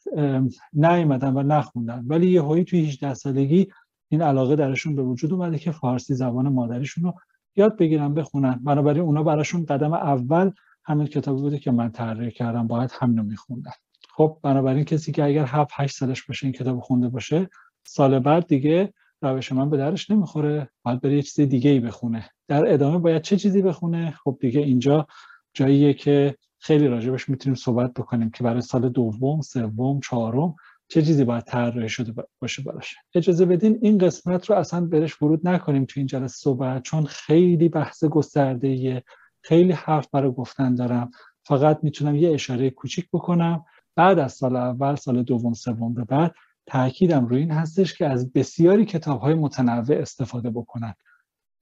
نیومدن 0.73 1.33
و 1.33 1.43
نخوندن. 1.43 2.03
ولی 2.07 2.31
یه 2.31 2.41
هایی 2.41 2.63
توی 2.63 2.85
18 2.85 3.13
سالگی 3.13 3.67
این 4.09 4.21
علاقه 4.21 4.55
درشون 4.55 4.95
به 4.95 5.03
وجود 5.03 5.33
اومده 5.33 5.57
که 5.57 5.71
فارسی 5.71 6.13
زبان 6.13 6.49
مادریشون 6.49 7.03
رو 7.03 7.13
یاد 7.55 7.77
بگیرن 7.77 8.13
بخونن. 8.13 8.59
بنابراین 8.63 9.03
اونا 9.03 9.23
براشون 9.23 9.65
قدم 9.65 9.93
اول 9.93 10.51
همین 10.85 11.07
کتابی 11.07 11.41
بوده 11.41 11.59
که 11.59 11.71
من 11.71 11.91
طراحی 11.91 12.31
کردم 12.31 12.67
باید 12.67 12.91
همینو 12.99 13.23
میخوندن. 13.23 13.71
خب 14.09 14.37
بنابراین 14.43 14.83
کسی 14.83 15.11
که 15.11 15.23
اگر 15.23 15.45
7 15.45 15.71
8 15.73 15.95
سالش 15.95 16.23
باشه 16.23 16.45
این 16.45 16.53
کتاب 16.53 16.79
خونده 16.79 17.09
باشه 17.09 17.49
سال 17.83 18.19
بعد 18.19 18.47
دیگه 18.47 18.93
روش 19.21 19.51
من 19.51 19.69
به 19.69 19.77
درش 19.77 20.11
نمی‌خوره. 20.11 20.69
باید 20.83 21.01
بره 21.01 21.15
یه 21.15 21.21
چیز 21.21 21.49
دیگه 21.49 21.69
ای 21.69 21.79
بخونه. 21.79 22.29
در 22.47 22.73
ادامه 22.73 22.97
باید 22.97 23.21
چه 23.21 23.37
چیزی 23.37 23.61
بخونه؟ 23.61 24.11
خب 24.23 24.37
دیگه 24.41 24.61
اینجا 24.61 25.07
جاییه 25.53 25.93
که 25.93 26.37
خیلی 26.59 26.87
راجبش 26.87 27.29
می‌تونیم 27.29 27.55
صحبت 27.55 27.93
بکنیم 27.93 28.29
که 28.29 28.43
برای 28.43 28.61
سال 28.61 28.89
دوم 28.89 29.41
سوم 29.41 29.99
چهارم 29.99 30.55
چه 30.93 31.01
چیزی 31.01 31.23
باید 31.23 31.43
طراحی 31.43 31.89
شده 31.89 32.23
باشه 32.41 32.63
براش 32.63 32.95
اجازه 33.15 33.45
بدین 33.45 33.79
این 33.81 33.97
قسمت 33.97 34.49
رو 34.49 34.55
اصلا 34.55 34.85
برش 34.85 35.21
ورود 35.21 35.47
نکنیم 35.47 35.85
تو 35.85 35.99
این 35.99 36.07
جلسه 36.07 36.37
صحبت 36.37 36.83
چون 36.83 37.05
خیلی 37.05 37.69
بحث 37.69 38.03
گسترده 38.03 39.03
خیلی 39.41 39.71
حرف 39.71 40.07
برای 40.11 40.31
گفتن 40.31 40.75
دارم. 40.75 41.11
فقط 41.43 41.79
می‌تونم 41.83 42.15
یه 42.15 42.33
اشاره 42.33 42.69
کوچیک 42.69 43.07
بکنم. 43.13 43.65
بعد 43.95 44.19
از 44.19 44.33
سال 44.33 44.55
اول 44.55 44.95
سال 44.95 45.23
دوم 45.23 45.53
سوم 45.53 45.93
به 45.93 46.03
بعد 46.03 46.35
تاکیدم 46.65 47.25
روی 47.25 47.39
این 47.39 47.51
هستش 47.51 47.93
که 47.93 48.07
از 48.07 48.33
بسیاری 48.33 48.85
کتاب 48.85 49.21
های 49.21 49.33
متنوع 49.33 49.97
استفاده 49.97 50.49
بکنن. 50.49 50.93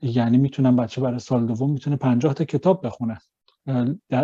یعنی 0.02 0.38
می‌تونم 0.38 0.76
بچه 0.76 1.02
برای 1.02 1.20
سال 1.20 1.46
دوم 1.46 1.72
می‌تونه 1.72 1.96
50 1.96 2.34
تا 2.34 2.44
کتاب 2.44 2.86
بخونه. 2.86 3.18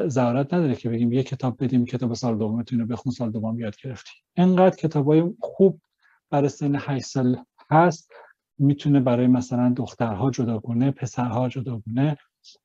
ضرورت 0.08 0.54
نداره 0.54 0.76
که 0.76 0.90
بگیم 0.90 1.14
یه 1.14 1.24
کتاب 1.24 1.64
بدیم 1.64 1.86
کتاب 1.86 2.14
سال 2.14 2.38
دومتون 2.38 2.80
رو 2.80 2.86
بخون 2.86 3.14
سال 3.14 3.32
دوم 3.32 3.60
یاد 3.60 3.76
گرفتی 3.84 4.12
انقدر 4.36 4.76
کتابای 4.76 5.24
خوب 5.40 5.82
برای 6.30 6.50
سن 6.50 6.76
8 6.76 7.06
سال 7.06 7.38
هست 7.72 8.12
می‌تونه 8.60 9.00
برای 9.00 9.28
مثلا 9.28 9.74
دخترها 9.78 10.32
جداگونه 10.32 10.92
پسرها 10.92 11.50
جداگونه 11.50 12.18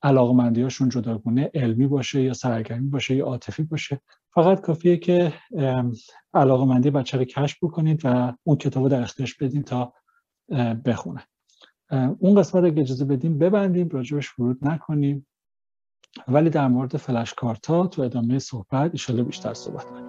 علاقمندیاشون 0.03 0.89
جداگونه 0.89 1.51
علمی 1.55 1.87
باشه 1.87 2.23
یا 2.23 2.33
سرگرمی 2.33 2.89
باشه 2.89 3.15
یا 3.17 3.25
عاطفی 3.27 3.63
باشه. 3.63 4.01
فقط 4.35 4.61
کافیه 4.61 4.97
که 4.97 5.33
علاقمندی 6.35 6.91
بچه 6.91 7.19
رو 7.19 7.25
کشف 7.25 7.65
بکنید 7.65 8.01
و 8.05 8.33
اون 8.45 8.57
کتاب 8.57 8.83
رو 8.83 8.89
در 8.89 9.03
اختیارش 9.03 9.35
بدین 9.35 9.63
تا 9.63 9.93
بخونه. 10.85 11.23
اون 12.19 12.35
قسمت 12.35 12.65
رو 12.65 12.81
اجازه 12.81 13.05
بدیم 13.05 13.39
ببندیم 13.39 13.89
راجبش 13.89 14.39
ورود 14.39 14.69
نکنیم. 14.69 15.27
ولی 16.29 16.51
در 16.51 16.69
مورد 16.69 16.97
فلش 16.97 17.35
کارت 17.35 17.67
ها 17.67 17.87
تو 17.87 18.03
ادامه 18.03 18.39
صحبت 18.39 18.91
ایشالا 18.93 19.25
بیشتر 19.25 19.55
صحبت 19.55 19.91
کنیم. 19.91 20.02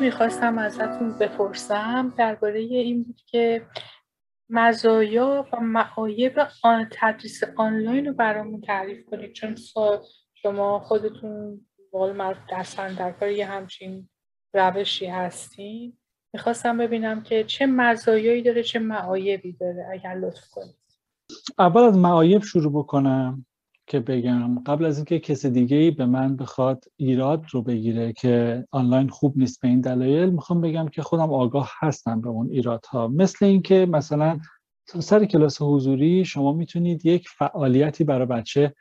می‌خواستم 0.00 0.58
ازتون 0.58 1.18
بپرسم 1.18 2.14
درباره 2.16 2.58
این 2.58 3.02
بود 3.02 3.20
که 3.26 3.66
مزایا 4.48 5.46
و 5.52 5.60
معایب 5.60 6.48
آن 6.62 6.88
تدریس 6.92 7.40
آنلاین 7.56 8.06
رو 8.06 8.12
برامون 8.12 8.60
تعریف 8.60 9.04
کنید 9.04 9.32
چون 9.32 9.56
شما 10.34 10.80
خودتون 10.80 11.66
بال 11.92 12.34
دستن 12.52 12.94
در 12.94 13.30
یه 13.30 13.46
همچین 13.46 14.08
روشی 14.54 15.06
هستین. 15.06 15.98
می‌خواستم 16.32 16.78
ببینم 16.78 17.22
که 17.22 17.44
چه 17.44 17.66
مزایایی 17.66 18.42
داره 18.42 18.62
چه 18.62 18.78
معایبی 18.78 19.52
داره 19.52 19.88
اگر 19.92 20.14
لطف 20.14 20.48
کنید. 20.50 20.76
اول 21.58 21.82
از 21.82 21.96
معایب 21.96 22.42
شروع 22.42 22.72
بکنم. 22.72 23.46
که 23.90 24.00
بگم. 24.00 24.58
قبل 24.58 24.84
از 24.84 24.96
اینکه 24.96 25.18
کسی 25.18 25.50
دیگه 25.50 25.76
ای 25.76 25.90
به 25.90 26.06
من 26.06 26.36
بخواد 26.36 26.84
ایراد 26.96 27.44
رو 27.50 27.62
بگیره 27.62 28.12
که 28.12 28.64
آنلاین 28.70 29.08
خوب 29.08 29.38
نیست 29.38 29.60
به 29.60 29.68
این 29.68 29.80
دلایل 29.80 30.30
می‌خوام 30.30 30.60
بگم 30.60 30.88
که 30.88 31.02
خودم 31.02 31.32
آگاه 31.32 31.70
هستم 31.78 32.20
به 32.20 32.28
اون 32.28 32.50
ایرادها. 32.50 33.08
مثل 33.08 33.44
اینکه 33.44 33.86
مثلا 33.90 34.38
سر 34.86 35.24
کلاس 35.24 35.62
حضوری 35.62 36.24
شما 36.24 36.52
می‌تونید 36.52 37.06
یک 37.06 37.28
فعالیتی 37.28 38.04
برای 38.04 38.26
بچه 38.26 38.74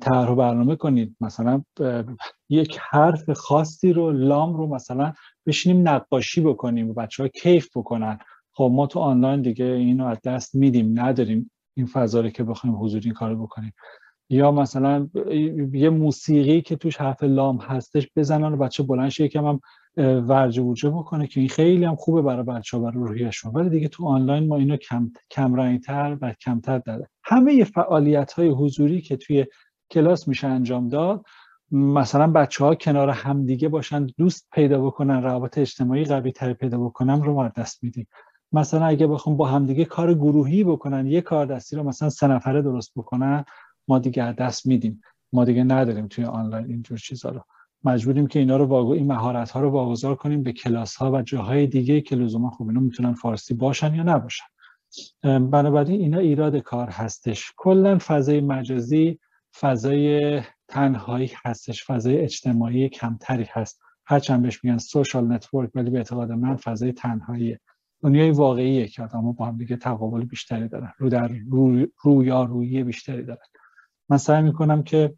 طرح 0.00 0.30
و 0.30 0.34
برنامه 0.34 0.76
کنید. 0.76 1.16
مثلا 1.20 1.62
یک 2.48 2.78
حرف 2.90 3.30
خاصی 3.30 3.92
رو 3.92 4.12
لام 4.12 4.56
رو 4.56 4.66
مثلا 4.66 5.12
بشینیم 5.46 5.88
نقاشی 5.88 6.40
بکنیم 6.40 6.90
و 6.90 6.92
بچه 6.92 7.22
ها 7.22 7.28
کیف 7.28 7.76
بکنن. 7.76 8.18
خب 8.52 8.70
ما 8.74 8.86
تو 8.86 8.98
آنلاین 8.98 9.42
دیگه 9.42 9.64
اینو 9.64 10.06
از 10.06 10.18
دست 10.24 10.54
میدیم 10.54 11.00
نداریم 11.00 11.50
این 11.76 11.86
فضا 11.86 12.28
که 12.28 12.44
بخوایم 12.44 12.76
حضوری 12.76 13.04
این 13.04 13.14
کارو 13.14 13.42
بکنیم. 13.42 13.72
یا 14.30 14.52
مثلا 14.52 15.08
یه 15.72 15.90
موسیقی 15.90 16.60
که 16.60 16.76
توش 16.76 16.96
حرف 16.96 17.22
لام 17.22 17.56
هستش 17.56 18.08
بزنن 18.16 18.52
و 18.52 18.56
بچه 18.56 18.82
بلند 18.82 19.08
شه 19.08 19.24
یکم 19.24 19.46
هم 19.46 19.60
ورجه 20.28 20.62
وجه 20.62 20.90
بکنه 20.90 21.26
که 21.26 21.40
این 21.40 21.48
خیلی 21.48 21.84
هم 21.84 21.96
خوبه 21.96 22.22
برای 22.22 22.44
بچه 22.44 22.76
ها 22.76 22.82
برای 22.82 23.04
روحیشون 23.04 23.52
ولی 23.52 23.70
دیگه 23.70 23.88
تو 23.88 24.06
آنلاین 24.06 24.48
ما 24.48 24.56
اینو 24.56 24.76
کم 24.76 25.10
تر 25.86 26.18
و 26.20 26.32
کمتر 26.32 26.78
داره. 26.78 27.08
همه 27.24 27.64
فعالیت 27.64 28.32
های 28.32 28.48
حضوری 28.48 29.00
که 29.00 29.16
توی 29.16 29.46
کلاس 29.90 30.28
میشه 30.28 30.46
انجام 30.46 30.88
داد 30.88 31.24
مثلا 31.70 32.26
بچه 32.26 32.64
ها 32.64 32.74
کنار 32.74 33.10
همدیگه 33.10 33.68
باشن 33.68 34.06
دوست 34.06 34.48
پیدا 34.52 34.80
بکنن 34.86 35.22
روابط 35.22 35.58
اجتماعی 35.58 36.04
قوی 36.04 36.32
تر 36.32 36.52
پیدا 36.52 36.78
بکنن 36.78 37.22
رو 37.22 37.34
ما 37.34 37.48
دست 37.48 37.84
میدیم. 37.84 38.06
مثلا 38.52 38.86
اگه 38.86 39.06
بخوام 39.06 39.36
با 39.36 39.46
همدیگه 39.46 39.84
کار 39.84 40.14
گروهی 40.14 40.64
بکنن 40.64 41.06
یه 41.06 41.20
کار 41.20 41.46
دستی 41.46 41.76
رو 41.76 41.82
مثلا 41.82 42.10
سه 42.10 42.26
نفره 42.26 42.62
درست 42.62 42.92
بکنن 42.96 43.44
ما 43.88 43.98
دیگه 43.98 44.32
دست 44.32 44.66
میدیم. 44.66 45.02
ما 45.32 45.44
دیگه 45.44 45.64
نداریم 45.64 46.06
توی 46.06 46.24
آنلاین 46.24 46.66
اینجور 46.66 46.98
چیزا 46.98 47.30
رو. 47.30 47.44
مجبوریم 47.84 48.26
که 48.26 48.38
اینا 48.38 48.56
رو 48.56 48.64
واگو 48.64 48.92
این 48.92 49.06
مهارت 49.06 49.50
ها 49.50 49.60
رو 49.60 49.70
واگذار 49.70 50.14
کنیم 50.14 50.42
به 50.42 50.52
کلاس 50.52 50.96
ها 50.96 51.12
و 51.12 51.22
جاهای 51.22 51.66
دیگه 51.66 52.00
که 52.00 52.16
لزوما 52.16 52.50
خوب 52.50 52.68
اینا 52.68 52.80
می‌تونن 52.80 53.12
فارسی 53.12 53.54
باشن 53.54 53.94
یا 53.94 54.02
نباشن. 54.02 54.44
بنابراین 55.22 56.00
اینا 56.00 56.18
ایراد 56.18 56.56
کار 56.56 56.88
هستش. 56.88 57.52
کلا 57.56 57.98
فضای 58.00 58.40
مجازی 58.40 59.18
فضای 59.60 60.42
تنهایی 60.68 61.30
هستش. 61.44 61.84
فضای 61.84 62.18
اجتماعی 62.18 62.88
کمتری 62.88 63.46
هست. 63.52 63.80
هرچند 64.06 64.42
بهش 64.42 64.64
میگن 64.64 64.78
social 64.78 65.32
network 65.32 65.70
ولی 65.74 65.90
به 65.90 65.98
اعتقاد 65.98 66.32
من 66.32 66.56
فضای 66.56 66.92
تنهاییه 66.92 67.60
دنیای 68.02 68.30
واقعیه 68.30 68.88
که 68.88 69.02
آدم 69.02 69.32
با 69.32 69.46
هم 69.46 69.56
دیگه 69.56 69.76
تقابل 69.76 70.24
بیشتری 70.24 70.68
دارن. 70.68 70.92
رو 70.98 71.08
در 71.08 71.28
رو, 71.48 71.86
روی 72.46 72.84
بیشتری 72.84 73.22
دارن. 73.22 73.38
من 74.08 74.16
سعی 74.16 74.42
می‌کنم 74.42 74.82
که 74.82 75.14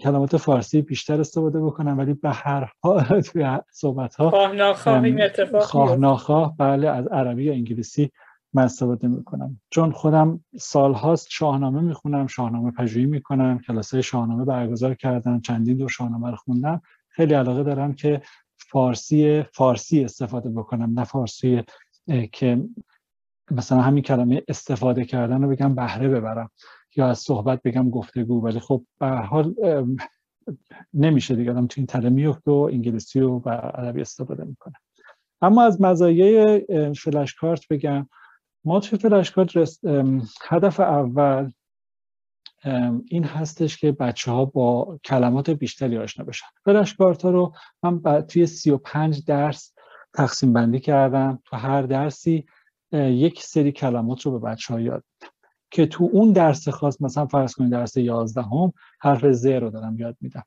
کلمات 0.00 0.36
فارسی 0.36 0.82
بیشتر 0.82 1.20
استفاده 1.20 1.60
بکنم 1.60 1.98
ولی 1.98 2.14
به 2.14 2.30
هر 2.30 2.72
حال 2.80 3.20
توی 3.26 3.58
صحبت 3.72 4.14
ها 4.14 4.30
خواه 5.66 5.96
ناخواه 5.96 6.56
بله 6.56 6.88
از 6.88 7.06
عربی 7.06 7.44
یا 7.44 7.52
انگلیسی 7.52 8.10
من 8.52 8.62
استفاده 8.62 9.08
می‌کنم. 9.08 9.60
چون 9.70 9.92
خودم 9.92 10.44
سالهاست 10.58 11.26
شاهنامه 11.30 11.80
می‌خونم 11.80 12.26
شاهنامه 12.26 12.70
پژوهی 12.70 13.06
می‌کنم 13.06 13.58
کلاس 13.58 13.94
شاهنامه 13.94 14.44
برگزار 14.44 14.94
کردم 14.94 15.40
چندین 15.40 15.76
دور 15.76 15.88
شاهنامه 15.88 16.30
رو 16.30 16.36
خوندم. 16.36 16.82
خیلی 17.08 17.34
علاقه 17.34 17.62
دارم 17.62 17.94
که 17.94 18.22
فارسی 18.56 19.42
فارسی 19.42 20.04
استفاده 20.04 20.50
بکنم 20.50 20.98
نه 20.98 21.04
فارسی 21.04 21.62
که 22.32 22.64
مثلا 23.50 23.80
همین 23.80 24.02
کلمه 24.02 24.42
استفاده 24.48 25.04
کردن 25.04 25.42
رو 25.42 25.48
بگم 25.48 25.74
بهره 25.74 26.08
ببرم. 26.08 26.50
یا 26.96 27.08
از 27.08 27.18
صحبت 27.18 27.62
بگم 27.62 27.90
گفتگو 27.90 28.42
ولی 28.42 28.60
خب 28.60 28.84
به 29.00 29.08
حال 29.08 29.54
نمیشه 30.94 31.36
دیگه. 31.36 31.50
آدم 31.50 31.66
تو 31.66 31.74
این 31.76 31.86
تله 31.86 32.08
میفته 32.08 32.50
و 32.50 32.68
انگلیسی 32.72 33.20
و 33.20 33.48
عربی 33.48 34.00
استفاده 34.00 34.44
می‌کنه. 34.44 34.74
اما 35.42 35.62
از 35.62 35.80
مزایای 35.80 36.60
فلش 36.94 37.34
کارت 37.34 37.68
بگم. 37.68 38.08
ما 38.64 38.80
توی 38.80 38.98
فلش 38.98 39.30
کارت 39.30 39.78
هدف 40.48 40.80
اول 40.80 41.50
این 43.08 43.24
هستش 43.24 43.76
که 43.76 43.92
بچه 43.92 44.30
ها 44.30 44.44
با 44.44 44.98
کلمات 45.04 45.50
بیشتری 45.50 45.98
آشنا 45.98 46.24
بشن. 46.24 46.46
فلش 46.64 46.94
کارت 46.94 47.22
ها 47.22 47.30
رو 47.30 47.54
من 47.82 48.22
توی 48.22 48.46
35 48.46 49.24
درس 49.24 49.74
تقسیم 50.14 50.52
بندی 50.52 50.80
کردم. 50.80 51.42
تو 51.44 51.56
هر 51.56 51.82
درسی 51.82 52.46
یک 52.92 53.42
سری 53.42 53.72
کلمات 53.72 54.22
رو 54.22 54.38
به 54.38 54.50
بچه 54.50 54.74
ها 54.74 54.80
یاد 54.80 55.04
که 55.70 55.86
تو 55.86 56.08
اون 56.12 56.32
درس 56.32 56.68
خاص 56.68 57.02
مثلا 57.02 57.26
فرض 57.26 57.54
کنید 57.54 57.70
درس 57.70 57.96
11 57.96 58.42
هم 58.42 58.72
حرف 59.00 59.32
ز 59.32 59.46
رو 59.46 59.70
دارم 59.70 59.98
یاد 59.98 60.16
میدم. 60.20 60.42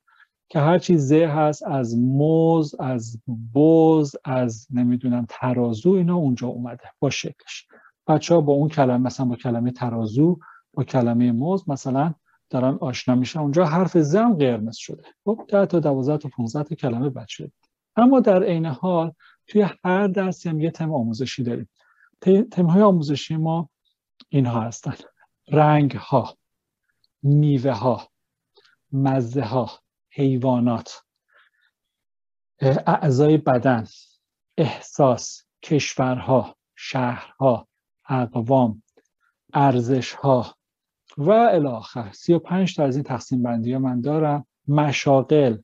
که 0.49 0.59
هر 0.59 0.79
چیز 0.79 1.01
ز 1.01 1.11
هست 1.11 1.63
از 1.67 1.97
موز 1.97 2.75
از 2.79 3.21
بوز 3.53 4.15
از 4.25 4.67
نمی‌دونم 4.71 5.25
ترازو 5.29 5.91
اینا 5.91 6.15
اونجا 6.15 6.47
اومده 6.47 6.83
با 6.99 7.09
شکلش. 7.09 7.67
بچه 8.07 8.35
ها 8.35 8.41
با 8.41 8.53
اون 8.53 8.69
کلمه 8.69 8.97
مثلا 8.97 9.25
با 9.25 9.35
کلمه 9.35 9.71
ترازو 9.71 10.39
با 10.73 10.83
کلمه 10.83 11.31
موز 11.31 11.69
مثلا 11.69 12.13
دارن 12.49 12.77
آشنا 12.81 13.15
میشن. 13.15 13.39
اونجا 13.39 13.65
حرف 13.65 13.97
ز 13.97 14.15
هم 14.15 14.33
قرمز 14.33 14.75
شده. 14.75 15.03
خب 15.25 15.45
10 15.47 15.65
تا 15.65 15.79
12 15.79 16.17
تا 16.17 16.29
15 16.37 16.63
تا 16.63 16.75
کلمه 16.75 17.09
بچه 17.09 17.51
اما 17.95 18.19
در 18.19 18.43
عین 18.43 18.65
حال 18.65 19.11
توی 19.47 19.65
هر 19.85 20.07
درسی 20.07 20.49
هم 20.49 20.59
یه 20.59 20.71
تم 20.71 20.93
آموزشی 20.93 21.43
داریم. 21.43 21.69
تم 22.51 22.65
های 22.65 22.81
آموزشی 22.81 23.35
ما 23.35 23.69
اینها 24.29 24.61
هستن. 24.61 24.93
رنگ 25.47 25.91
ها 25.91 26.37
میوه 27.21 27.71
ها 27.71 28.07
مزه 28.91 29.43
ها 29.43 29.71
حیوانات 30.09 31.03
اعضای 32.87 33.37
بدن 33.37 33.87
احساس 34.57 35.45
کشورها 35.63 36.55
شهرها 36.75 37.67
اقوام 38.09 38.83
ارزش 39.53 40.13
ها 40.13 40.55
و 41.17 41.31
الاخر 41.31 42.11
سی 42.11 42.33
و 42.33 42.39
پنج 42.39 42.75
تا 42.75 42.83
از 42.83 42.95
این 42.95 43.03
تقسیم 43.03 43.43
بندی 43.43 43.73
ها 43.73 43.79
من 43.79 44.01
دارم. 44.01 44.47
مشاقل 44.67 45.57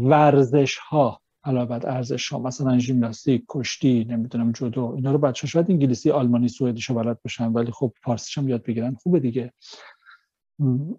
ورزش 0.00 0.78
ها 0.78 1.20
علاوه 1.46 1.78
بر 1.78 1.90
ارزش 1.90 2.28
ها 2.28 2.38
مثلا 2.38 2.78
ژیمناستیک 2.78 3.44
کشتی 3.48 4.04
نمی‌دونم 4.04 4.52
جودو 4.52 4.92
اینا 4.96 5.12
رو 5.12 5.18
بچه 5.18 5.46
شاید 5.46 5.70
انگلیسی 5.70 6.10
آلمانی 6.10 6.48
سوئدیشو 6.48 6.94
بلد 6.94 7.22
باشن 7.22 7.52
ولی 7.52 7.72
خب 7.72 7.92
فارسیش 8.02 8.38
هم 8.38 8.48
یاد 8.48 8.62
بگیرن 8.62 8.94
خوبه 8.94 9.20
دیگه. 9.20 9.52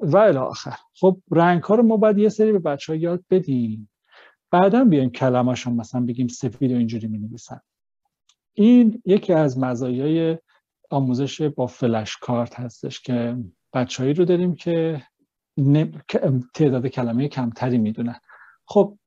و 0.02 0.18
الی 0.18 0.38
آخر. 0.38 0.76
خب 1.00 1.18
رنگ 1.32 1.64
ها 1.64 1.76
رو 1.76 1.84
ما 1.84 1.98
باید 1.98 2.18
یه 2.18 2.30
سری 2.30 2.52
به 2.52 2.60
بچه 2.60 2.94
ها 2.94 3.00
یاد 3.00 3.24
بدیم. 3.30 3.90
بعدا 4.52 4.84
بیایم 4.84 5.10
کلمه‌شون 5.10 5.74
مثلا 5.74 6.02
بگیم 6.02 6.28
سفید 6.28 6.72
و 6.72 6.76
اینجوری 6.76 7.08
می 7.08 7.18
نویسن 7.18 7.60
این 8.54 9.02
یکی 9.06 9.34
از 9.34 9.60
مزایای 9.60 10.38
آموزش 10.90 11.42
با 11.42 11.68
فلش 11.68 12.18
کارت 12.18 12.60
هستش 12.60 13.02
که 13.02 13.38
بچههایی 13.74 14.14
رو 14.14 14.26
داریم 14.26 14.56
که 14.56 15.02
تعداد 16.54 16.88
کلمه 16.88 17.28
کمتری 17.28 17.78
می‌دونن. 17.78 18.20
خب 18.66 18.98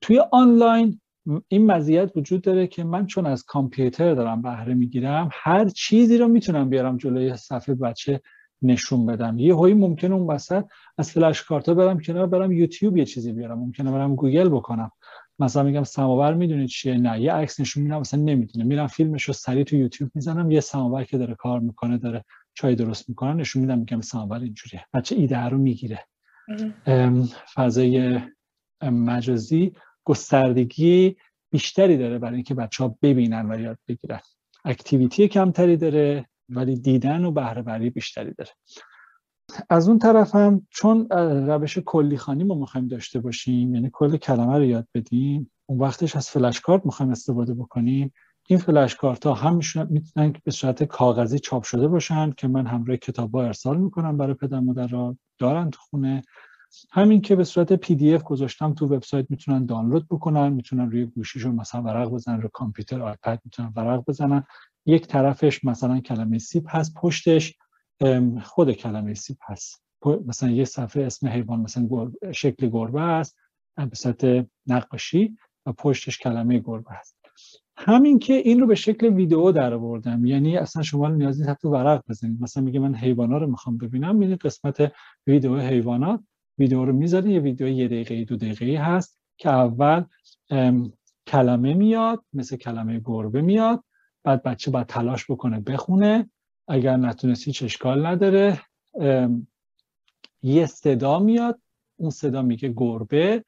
توی 0.00 0.20
آنلاین 0.32 1.00
این 1.48 1.66
مزیت 1.66 2.16
وجود 2.16 2.42
داره 2.42 2.66
که 2.66 2.84
من 2.84 3.06
چون 3.06 3.26
از 3.26 3.44
کامپیوتر 3.44 4.14
دارم 4.14 4.42
بهره 4.42 4.74
می‌گیرم 4.74 5.28
هر 5.32 5.68
چیزی 5.68 6.18
رو 6.18 6.28
می‌تونم 6.28 6.70
بیارم 6.70 6.96
جلوی 6.96 7.36
صفحه 7.36 7.74
بچه 7.74 8.20
نشون 8.62 9.06
بدم. 9.06 9.38
یه 9.38 9.54
هایی 9.54 9.74
ممکنه 9.74 10.14
اون 10.14 10.26
وسط 10.26 10.64
از 10.98 11.12
فلش 11.12 11.42
کارتا 11.42 11.74
برم 11.74 12.00
کنار 12.00 12.26
برم 12.26 12.52
یوتیوب 12.52 12.96
یه 12.96 13.04
چیزی 13.04 13.32
بیارم. 13.32 13.58
ممکنه 13.58 13.90
برم 13.90 14.14
گوگل 14.14 14.48
بکنم. 14.48 14.90
مثلا 15.38 15.62
میگم 15.62 15.84
سماور 15.84 16.34
می‌دونید 16.34 16.68
چیه؟ 16.68 16.94
نه. 16.94 17.20
یه 17.20 17.32
عکس 17.32 17.60
نشون 17.60 17.82
میدم 17.82 18.00
مثلا 18.00 18.20
نمی‌دونه 18.20 18.64
میرم 18.64 18.86
فیلمش 18.86 19.22
رو 19.24 19.34
سریع 19.34 19.64
تو 19.64 19.76
یوتیوب 19.76 20.10
می‌زنم 20.14 20.50
یه 20.50 20.60
سماور 20.60 21.04
که 21.04 21.18
داره 21.18 21.34
کار 21.34 21.60
می‌کنه 21.60 21.98
داره 21.98 22.24
چای 22.54 22.74
درست 22.74 23.08
می‌کنه 23.08 23.32
نشون 23.34 23.62
میدم 23.62 23.78
میگم 23.78 24.00
سماور 24.00 24.38
اینجوریه. 24.38 24.84
بچه 24.94 25.16
ایده 25.16 25.38
رو 25.38 25.58
می‌گیره. 25.58 26.04
فضای 27.54 28.20
مجازی 28.82 29.72
گستردگی 30.10 31.16
بیشتری 31.50 31.96
داره 31.96 32.18
برای 32.18 32.34
اینکه 32.34 32.54
بچه 32.54 32.84
ها 32.84 32.96
ببینن 33.02 33.52
و 33.52 33.60
یاد 33.60 33.78
بگیرن. 33.88 34.20
activity 34.64 35.28
کمتری 35.28 35.76
داره 35.76 36.28
ولی 36.48 36.76
دیدن 36.76 37.24
و 37.24 37.30
بهره 37.30 37.90
بیشتری 37.90 38.34
داره. 38.34 38.50
از 39.70 39.88
اون 39.88 39.98
طرف 39.98 40.34
هم 40.34 40.66
چون 40.70 41.08
روش 41.48 41.78
کلی 41.78 42.16
خانی 42.16 42.44
ما 42.44 42.54
می‌خوایم 42.54 42.88
داشته 42.88 43.20
باشیم 43.20 43.74
یعنی 43.74 43.90
کل 43.92 44.16
کلمه 44.16 44.56
رو 44.56 44.64
یاد 44.64 44.88
بدیم 44.94 45.50
اون 45.66 45.78
وقتش 45.78 46.16
از 46.16 46.30
flashcard 46.30 46.86
می‌خوایم 46.86 47.12
استفاده 47.12 47.54
بکنیم. 47.54 48.12
این 48.48 48.58
flashcard 48.58 49.26
ها 49.26 49.34
هم 49.34 49.60
می‌تونن 49.90 50.32
به 50.44 50.50
صورت 50.50 50.84
کاغذی 50.84 51.38
چاپ 51.38 51.62
شده 51.62 51.88
باشن 51.88 52.30
که 52.30 52.48
من 52.48 52.66
همراه 52.66 52.96
کتاب 52.96 53.34
ها 53.34 53.44
ارسال 53.44 53.76
می‌کنم 53.76 54.16
برای 54.16 54.34
پدر 54.34 54.60
مادر 54.60 55.14
دارن 55.38 55.70
تو 55.70 55.80
خونه. 55.80 56.22
همین 56.90 57.20
که 57.20 57.36
به 57.36 57.44
صورت 57.44 57.72
PDF 57.72 58.22
گذاشتم 58.22 58.74
تو 58.74 58.86
وبسایت 58.86 59.26
می‌تونن 59.30 59.66
دانلود 59.66 60.06
بکنن 60.08 60.52
می‌تونن 60.52 60.90
روی 60.90 61.04
گوشیشون 61.04 61.54
مثلا 61.54 61.82
ورق 61.82 62.08
بزنن 62.08 62.40
روی 62.40 62.50
کامپیوتر 62.52 63.02
iPad 63.02 63.40
می‌تونن 63.44 63.72
ورق 63.76 64.04
بزنن. 64.08 64.44
یک 64.86 65.06
طرفش 65.06 65.64
مثلا 65.64 66.00
کلمه 66.00 66.38
سیب 66.38 66.64
هست 66.68 66.94
پشتش 66.94 67.54
خود 68.42 68.72
کلمه 68.72 69.14
سیب 69.14 69.36
هست. 69.42 69.84
مثلا 70.26 70.50
یه 70.50 70.64
صفحه 70.64 71.04
اسم 71.04 71.28
حیوان 71.28 71.60
مثلا 71.60 72.12
شکل 72.32 72.68
گربه 72.68 73.02
است 73.02 73.36
به 73.76 73.96
صورت 73.96 74.46
نقاشی 74.66 75.36
و 75.66 75.72
پشتش 75.72 76.18
کلمه 76.18 76.58
گربه 76.58 76.90
هست. 76.90 77.16
همین 77.76 78.18
که 78.18 78.32
این 78.32 78.60
رو 78.60 78.66
به 78.66 78.74
شکل 78.74 79.06
ویدیو 79.06 79.52
در 79.52 79.74
آوردم 79.74 80.24
یعنی 80.24 80.56
اصلا 80.56 80.82
شما 80.82 81.08
نیاز 81.08 81.38
نیست 81.38 81.50
حتی 81.50 81.68
ورق 81.68 82.02
بزنید. 82.08 82.42
مثلا 82.42 82.62
میگه 82.62 82.80
من 82.80 82.94
حیوانا 82.94 83.38
رو 83.38 83.46
می‌خوام 83.46 83.78
ببینم 83.78 84.14
می‌بینید 84.16 84.38
قسمت 84.38 84.92
ویدیو 85.26 85.58
حیوانات 85.60 86.20
ویدیو 86.60 86.84
رو 86.84 86.92
می‌ذاره 86.92 87.30
یه 87.30 87.40
ویدیو 87.40 87.68
یه 87.68 87.88
دقیقه 87.88 88.24
دو 88.24 88.36
دقیقه 88.36 88.82
هست 88.82 89.20
که 89.36 89.48
اول 89.48 90.04
کلمه 91.26 91.74
میاد 91.74 92.24
مثل 92.32 92.56
کلمه 92.56 93.00
گربه 93.04 93.42
میاد 93.42 93.84
بعد 94.24 94.42
بچه 94.42 94.70
باید 94.70 94.86
تلاش 94.86 95.30
بکنه 95.30 95.60
بخونه. 95.60 96.30
اگر 96.68 96.96
نتونستی 96.96 97.64
اشکال 97.64 98.06
نداره. 98.06 98.60
یه 100.42 100.66
صدا 100.66 101.18
میاد 101.18 101.60
اون 101.96 102.10
صدا 102.10 102.42
میگه 102.42 102.68
گربه 102.76 103.44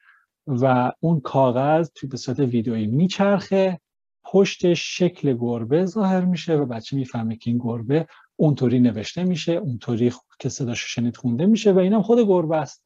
و 0.47 0.93
اون 1.01 1.21
کاغذ 1.21 1.91
توی 1.95 2.09
به 2.09 2.17
صورت 2.17 2.39
ویدیویی 2.39 2.87
میچرخه. 2.87 3.81
پشتش 4.25 4.99
شکل 4.99 5.37
گربه 5.37 5.87
ظاهر 5.87 6.25
میشه 6.25 6.55
و 6.55 6.67
بچه 6.67 6.97
می‌فهمه 6.97 7.37
که 7.37 7.51
این 7.51 7.59
گربه 7.59 8.07
اونطوری 8.37 8.81
نوشته 8.81 9.25
میشه 9.25 9.53
اونطوری 9.53 10.13
که 10.39 10.49
صداش 10.49 10.95
شنید 10.95 11.17
خونده 11.17 11.47
میشه 11.47 11.73
و 11.73 11.79
اینم 11.79 12.03
خود 12.03 12.19
گربه 12.27 12.57
است. 12.57 12.85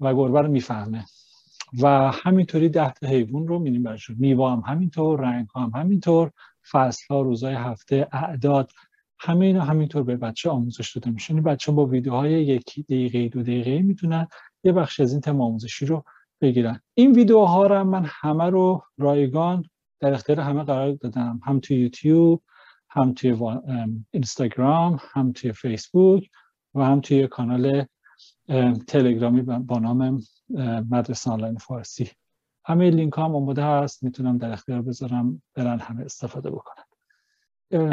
و 0.00 0.14
گربه 0.14 0.42
رو 0.42 0.48
می‌فهمه. 0.48 1.04
و 1.82 2.10
همینطوری 2.14 2.68
ده 2.68 2.92
تا 2.92 3.06
حیوان 3.06 3.48
رو 3.48 3.58
می‌بینیم 3.58 3.82
برشون 3.82 4.16
میوه 4.18 4.50
هم 4.50 4.62
همینطور 4.66 5.20
رنگ 5.20 5.46
هم 5.56 5.72
همینطور 5.74 6.30
فصل 6.70 7.04
ها 7.10 7.22
روزای 7.22 7.54
هفته 7.54 8.08
اعداد 8.12 8.70
همه 9.18 9.46
اینا 9.46 9.64
همینطور 9.64 10.02
به 10.02 10.16
بچه 10.16 10.50
آموزش 10.50 10.96
داده 10.96 11.10
میشه. 11.10 11.30
یعنی 11.34 11.40
بچه 11.40 11.72
با 11.72 11.86
ویدیوهای 11.86 12.32
یکی 12.44 12.82
دقیقه 12.82 13.28
دو 13.28 13.42
دقیقه 13.42 13.82
می‌تونن 13.82 14.26
یه 14.64 14.72
بخش 14.72 15.00
از 15.00 15.12
این 15.12 15.20
تم 15.20 15.40
آموزشی 15.40 15.86
رو 15.86 16.04
بگیرن. 16.40 16.80
این 16.94 17.12
ویدیوها 17.12 17.66
رو 17.66 17.84
من 17.84 18.04
همه 18.08 18.44
رو 18.44 18.82
رایگان 18.98 19.64
در 20.00 20.14
اختیار 20.14 20.40
همه 20.40 20.62
قرار 20.62 20.92
دادم. 20.92 21.40
هم 21.44 21.60
توی 21.60 21.76
یوتیوب 21.76 22.42
هم 22.90 23.12
توی 23.12 23.36
اینستاگرام 24.10 24.98
هم 25.12 25.32
توی 25.32 25.52
فیسبوک 25.52 26.28
و 26.74 26.84
هم 26.84 27.00
توی 27.00 27.26
کانال 27.26 27.84
تلگرامی 28.86 29.42
با 29.42 29.78
نام 29.78 30.20
مدرسه 30.90 31.30
آنلاین 31.30 31.56
فارسی. 31.56 32.10
همه 32.64 32.90
لینک 32.90 33.12
هم 33.16 33.36
آماده 33.36 33.64
هست. 33.64 34.02
می‌تونم 34.02 34.38
در 34.38 34.52
اختیار 34.52 34.82
بذارم 34.82 35.42
برن 35.54 35.78
همه 35.78 36.04
استفاده 36.04 36.50
بکنن. 36.50 36.84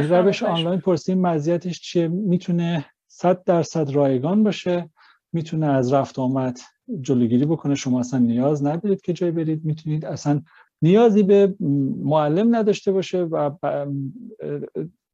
روش 0.09 0.43
آنلاین 0.43 0.79
پرسی 0.79 1.15
مزیتش 1.15 1.81
چیه؟ 1.81 2.07
می‌تونه 2.07 2.85
صد 3.07 3.43
درصد 3.43 3.89
رایگان 3.89 4.43
باشه. 4.43 4.89
می‌تونه 5.33 5.65
از 5.65 5.93
رفت 5.93 6.19
آمد 6.19 6.59
جلوگیری 7.01 7.45
بکنه. 7.45 7.75
شما 7.75 7.99
اصلا 7.99 8.19
نیاز 8.19 8.65
ندارید 8.65 9.01
که 9.01 9.13
جای 9.13 9.31
برید. 9.31 9.65
می‌تونید 9.65 10.05
اصلا 10.05 10.41
نیازی 10.81 11.23
به 11.23 11.55
معلم 12.03 12.55
نداشته 12.55 12.91
باشه 12.91 13.23
و 13.23 13.51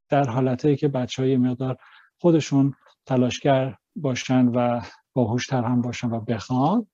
در 0.08 0.24
حالتی 0.28 0.76
که 0.76 0.88
بچه 0.88 1.22
های 1.22 1.36
مقدار 1.36 1.76
خودشون 2.18 2.74
تلاشگر 3.06 3.76
باشن 3.96 4.46
و 4.46 4.80
باهوشتر 5.14 5.64
هم 5.64 5.82
باشن 5.82 6.10
و 6.10 6.20
بخوان 6.20 6.86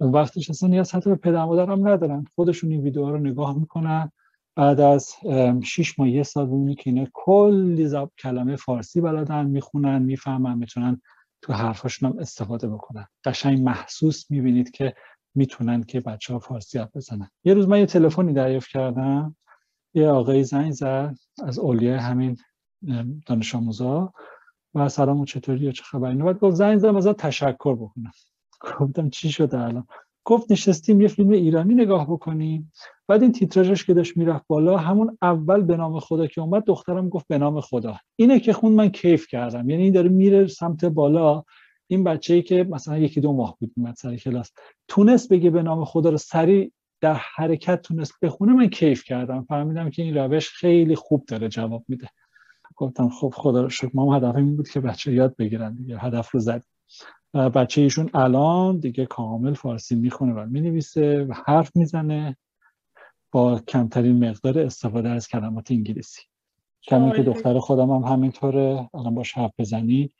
اون 0.00 0.12
وقتش 0.12 0.50
اصلا 0.50 0.68
نیاز 0.68 0.94
حتی 0.94 1.10
به 1.10 1.16
پدر 1.16 1.44
مادر 1.44 1.72
هم 1.72 1.88
ندارن. 1.88 2.24
خودشون 2.34 2.70
این 2.70 2.80
ویدیوها 2.82 3.10
رو 3.10 3.18
نگاه 3.18 3.58
می‌کنن. 3.58 4.10
بعد 4.56 4.80
از 4.80 5.14
شیش 5.64 5.98
ماه 5.98 6.10
یه 6.10 6.22
سال 6.22 6.46
ببینید 6.46 6.78
که 6.78 6.90
اینا 6.90 7.06
کلی 7.12 7.86
زب... 7.86 8.10
کلمه 8.18 8.56
فارسی 8.56 9.00
بلدن 9.00 9.46
می‌خونن 9.46 10.02
می‌فهمن 10.02 10.58
می‌تونن 10.58 11.00
تو 11.42 11.52
حرفاشون 11.52 12.10
هم 12.10 12.18
استفاده 12.18 12.68
بکنن. 12.68 13.06
قشنگ 13.24 13.62
محسوس 13.62 14.30
می‌بینید 14.30 14.70
که 14.70 14.94
می‌تونن 15.34 15.82
که 15.82 16.00
بچه 16.00 16.32
ها 16.32 16.38
فارسی 16.38 16.78
یاد 16.78 16.90
بزنن. 16.94 17.30
یه 17.44 17.54
روز 17.54 17.68
من 17.68 17.78
یه 17.78 17.86
تلفنی 17.86 18.32
دریافت 18.32 18.68
کردم. 18.68 19.36
یه 19.94 20.08
آقای 20.08 20.44
زنگ 20.44 20.72
زد. 20.72 21.16
از 21.44 21.58
اولیای 21.58 21.96
همین 21.96 22.36
دانش 23.26 23.54
آموزا. 23.54 24.12
و 24.74 24.88
سلام 24.88 25.24
چطوری 25.24 25.64
یا 25.64 25.72
چه 25.72 25.82
خبری 25.82 26.16
بعد 26.16 26.38
گفت 26.38 26.56
زنگ 26.56 26.78
زدم 26.78 26.96
ازت 26.96 27.16
تشکر 27.16 27.74
بکنم. 27.74 28.10
گفتم 28.80 29.10
چی 29.10 29.32
شده 29.32 29.60
الان؟ 29.60 29.86
گفت 30.24 30.52
نشستیم 30.52 31.00
یه 31.00 31.08
فیلم 31.08 31.30
ایرانی 31.30 31.74
نگاه 31.74 32.06
بکنیم. 32.06 32.72
بعد 33.08 33.22
این 33.22 33.32
تیتراژش 33.32 33.84
که 33.84 33.94
داشت 33.94 34.16
می‌رفت 34.16 34.44
بالا 34.46 34.76
همون 34.76 35.18
اول 35.22 35.62
به 35.62 35.76
نام 35.76 36.00
خدا 36.00 36.26
که 36.26 36.40
اومد 36.40 36.64
دخترم 36.64 37.08
گفت 37.08 37.28
به 37.28 37.38
نام 37.38 37.60
خدا. 37.60 37.96
اینه 38.16 38.40
که 38.40 38.52
خون 38.52 38.72
من 38.72 38.88
کیف 38.88 39.26
کردم. 39.26 39.70
یعنی 39.70 39.82
این 39.82 39.92
داره 39.92 40.08
میره 40.08 40.46
سمت 40.46 40.84
بالا. 40.84 41.42
این 41.86 42.04
بچه 42.04 42.34
ای 42.34 42.42
که 42.42 42.66
مثلا 42.70 42.98
یکی 42.98 43.20
دو 43.20 43.32
ماه 43.32 43.56
بود 43.60 43.72
اومد 43.76 43.94
سر 43.96 44.16
کلاس 44.16 44.52
تونست 44.88 45.32
بگه 45.32 45.50
به 45.50 45.62
نام 45.62 45.84
خدا 45.84 46.10
رو 46.10 46.16
سریع 46.16 46.72
در 47.00 47.14
حرکت 47.14 47.82
تونست 47.82 48.12
بخونه 48.22 48.52
من 48.52 48.68
کیف 48.68 49.04
کردم. 49.04 49.42
فهمیدم 49.42 49.90
که 49.90 50.02
این 50.02 50.16
روش 50.16 50.50
خیلی 50.50 50.94
خوب 50.94 51.24
داره 51.26 51.48
جواب 51.48 51.84
میده. 51.88 52.08
گفتم 52.76 53.08
خب 53.08 53.32
خدا 53.36 53.62
رو 53.62 53.68
شکر 53.68 53.90
ما 53.94 54.16
هدف 54.16 54.36
این 54.36 54.56
بود 54.56 54.68
که 54.68 54.80
بچه 54.80 55.12
یاد 55.12 55.36
بگیرن 55.36 55.74
دیگه 55.74 55.98
هدف 55.98 56.30
رو 56.30 56.40
زد 56.40 56.64
بچه 57.34 57.80
ایشون 57.80 58.10
الان 58.14 58.78
دیگه 58.78 59.06
کامل 59.06 59.54
فارسی 59.54 59.94
می‌خونه 59.94 60.32
و 60.32 60.46
می‌نویسه 60.46 61.24
و 61.24 61.34
حرف 61.46 61.76
می‌زنه 61.76 62.36
با 63.32 63.58
کمترین 63.58 64.28
مقدار 64.28 64.58
استفاده 64.58 65.08
از 65.08 65.28
کلمات 65.28 65.70
انگلیسی. 65.70 66.22
کمی 66.82 67.12
که 67.12 67.22
دختر 67.22 67.58
خودم 67.58 67.90
هم 67.90 68.12
همینطوره 68.12 68.90
الان 68.94 69.14
باش 69.14 69.32
حرف 69.32 69.52
بزنی 69.58 70.10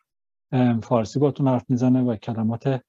فارسی 0.82 1.18
باتون 1.18 1.48
حرف 1.48 1.64
می‌زنه 1.68 2.02
و 2.02 2.16
کلمات 2.16 2.80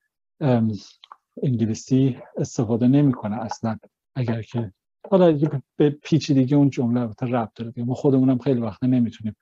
انگلیسی 1.44 2.18
استفاده 2.38 2.88
نمی‌کنه 2.88 3.42
اصلا. 3.42 3.78
اگر 4.16 4.42
که 4.42 4.72
حالا 5.12 5.40
به 5.76 5.90
پیچیدگی 5.90 6.56
اون 6.56 6.70
جمله 6.70 7.10
ربط 7.22 7.52
داره 7.56 7.74
ما 7.78 7.94
خودمونم 7.94 8.38
خیلی 8.38 8.62
وقتا 8.62 8.88
نمی‌تونیم 8.88 9.36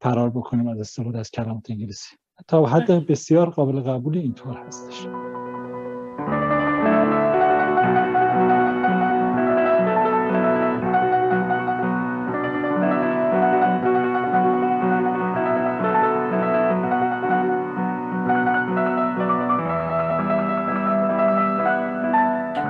فرار 0.00 0.30
بکنیم 0.30 0.68
از 0.68 0.80
استفاده 0.80 1.18
از 1.18 1.30
کلمات 1.30 1.70
انگلیسی. 1.70 2.16
تا 2.48 2.66
حد 2.66 3.06
بسیار 3.06 3.50
قابل 3.50 3.80
قبولی 3.80 4.18
اینطور 4.18 4.56
هستش. 4.56 5.06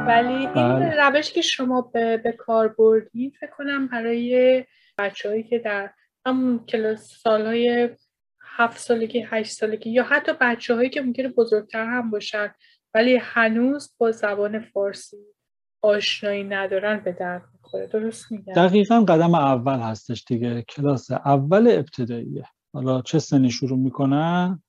ولی 0.07 0.35
این 0.35 0.53
بله. 0.55 1.09
روش 1.09 1.33
که 1.33 1.41
شما 1.43 1.81
به, 1.81 2.17
به 2.17 2.33
کار 2.33 2.69
بردید 2.69 3.35
فکر 3.41 3.51
کنم 3.51 3.87
برای 3.87 4.65
بچههایی 4.99 5.43
که 5.43 5.59
در 5.59 5.91
همون 6.31 6.59
کلاس 6.59 7.21
سالهای 7.23 7.91
هفت 8.43 8.79
سالگی 8.79 9.25
هشت 9.29 9.53
سالگی 9.53 9.91
یا 9.91 10.05
حتی 10.05 10.33
بچه 10.41 10.75
هایی 10.75 10.91
که 10.91 11.01
ممکنه 11.01 11.29
بزرگتر 11.29 11.85
هم 11.85 12.11
باشن 12.11 12.55
ولی 12.95 13.17
هنوز 13.17 13.95
با 13.99 14.11
زبان 14.11 14.61
فارسی 14.61 15.17
آشنایی 15.83 16.45
ندارن 16.45 17.01
به 17.05 17.13
درد 17.13 17.43
می‌خوره. 17.53 17.87
درست 17.87 18.33
میگم؟ 18.33 18.53
دقیقا 18.53 19.01
قدم 19.01 19.35
اول 19.35 19.79
هستش 19.79 20.25
دیگه. 20.29 20.63
کلاس 20.63 21.11
اول 21.11 21.69
ابتداییه. 21.71 22.45
حالا 22.73 23.03
چه 23.03 23.19
سنی 23.19 23.51
شروع 23.51 23.79
می‌کنن؟ 23.79 24.63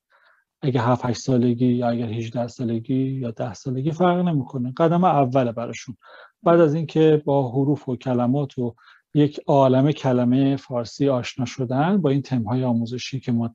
اگه 0.61 0.81
7 0.81 1.05
8 1.05 1.19
سالگی 1.19 1.67
یا 1.67 1.89
اگر 1.89 2.05
18 2.05 2.47
سالگی 2.47 3.03
یا 3.03 3.31
10 3.31 3.53
سالگی 3.53 3.91
فرق 3.91 4.27
نمی‌کنه. 4.27 4.73
قدم 4.77 5.03
اوله 5.03 5.51
براشون. 5.51 5.97
بعد 6.43 6.59
از 6.59 6.73
اینکه 6.73 7.21
با 7.25 7.51
حروف 7.51 7.89
و 7.89 7.95
کلمات 7.95 8.57
و 8.59 8.75
یک 9.13 9.39
عالم 9.47 9.91
کلمه 9.91 10.55
فارسی 10.55 11.09
آشنا 11.09 11.45
شدن 11.45 12.01
با 12.01 12.09
این 12.09 12.21
تمهای 12.21 12.63
آموزشی 12.63 13.19
که 13.19 13.31
ما 13.31 13.53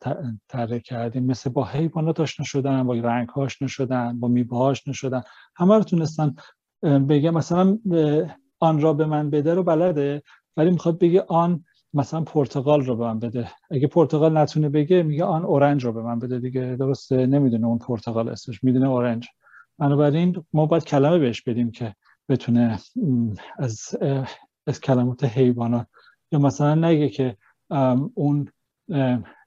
طراحی 0.49 0.81
کردیم. 0.81 1.25
مثل 1.25 1.51
با 1.51 1.65
حیوانات 1.65 2.21
آشنا 2.21 2.47
شدن 2.47 2.87
با 2.87 2.95
رنگ 2.95 3.31
آشنا 3.31 3.69
شدن 3.69 4.21
با 4.21 4.29
میوه 4.29 4.59
آشنا 4.59 4.93
شدن. 4.93 5.23
همه 5.57 5.75
رو 5.75 5.83
تونستن 5.83 6.35
بگه 6.83 7.31
مثلا 7.31 7.79
آن 8.61 8.81
را 8.81 8.93
به 8.93 9.07
من 9.07 9.31
بده 9.31 9.55
رو 9.55 9.63
بلده 9.63 10.23
ولی 10.57 10.71
می‌خواد 10.71 10.99
بگه 10.99 11.25
آن 11.29 11.65
مثلا 11.95 12.21
پرتغال 12.21 12.81
رو 12.81 12.97
به 12.97 13.05
من 13.05 13.19
بده. 13.19 13.51
اگه 13.71 13.87
پرتغال 13.87 14.39
نتونه 14.39 14.69
بگه 14.69 15.03
میگه 15.03 15.25
آن 15.25 15.45
اورنج 15.45 15.85
رو 15.85 15.93
به 15.93 16.03
من 16.03 16.19
بده 16.19 16.39
دیگه. 16.39 16.77
درسته؟ 16.77 17.27
نمی‌دونه 17.27 17.67
اون 17.67 17.79
پرتغال 17.79 18.29
اسمش. 18.29 18.65
می‌دونه 18.65 18.89
اورنج. 18.89 19.29
بنابراین 19.79 20.45
ما 20.53 20.67
باید 20.67 20.85
کلمه 20.85 21.19
بهش 21.19 21.43
بدیم 21.43 21.71
که 21.71 21.95
بتونه 22.29 22.79
از 23.59 23.79
از 24.67 24.81
کلمات 24.81 25.25
حیوانات. 25.25 25.87
یا 26.33 26.39
مثلا 26.39 26.75
نگه 26.75 27.09
که 27.09 27.37
اون 28.15 28.49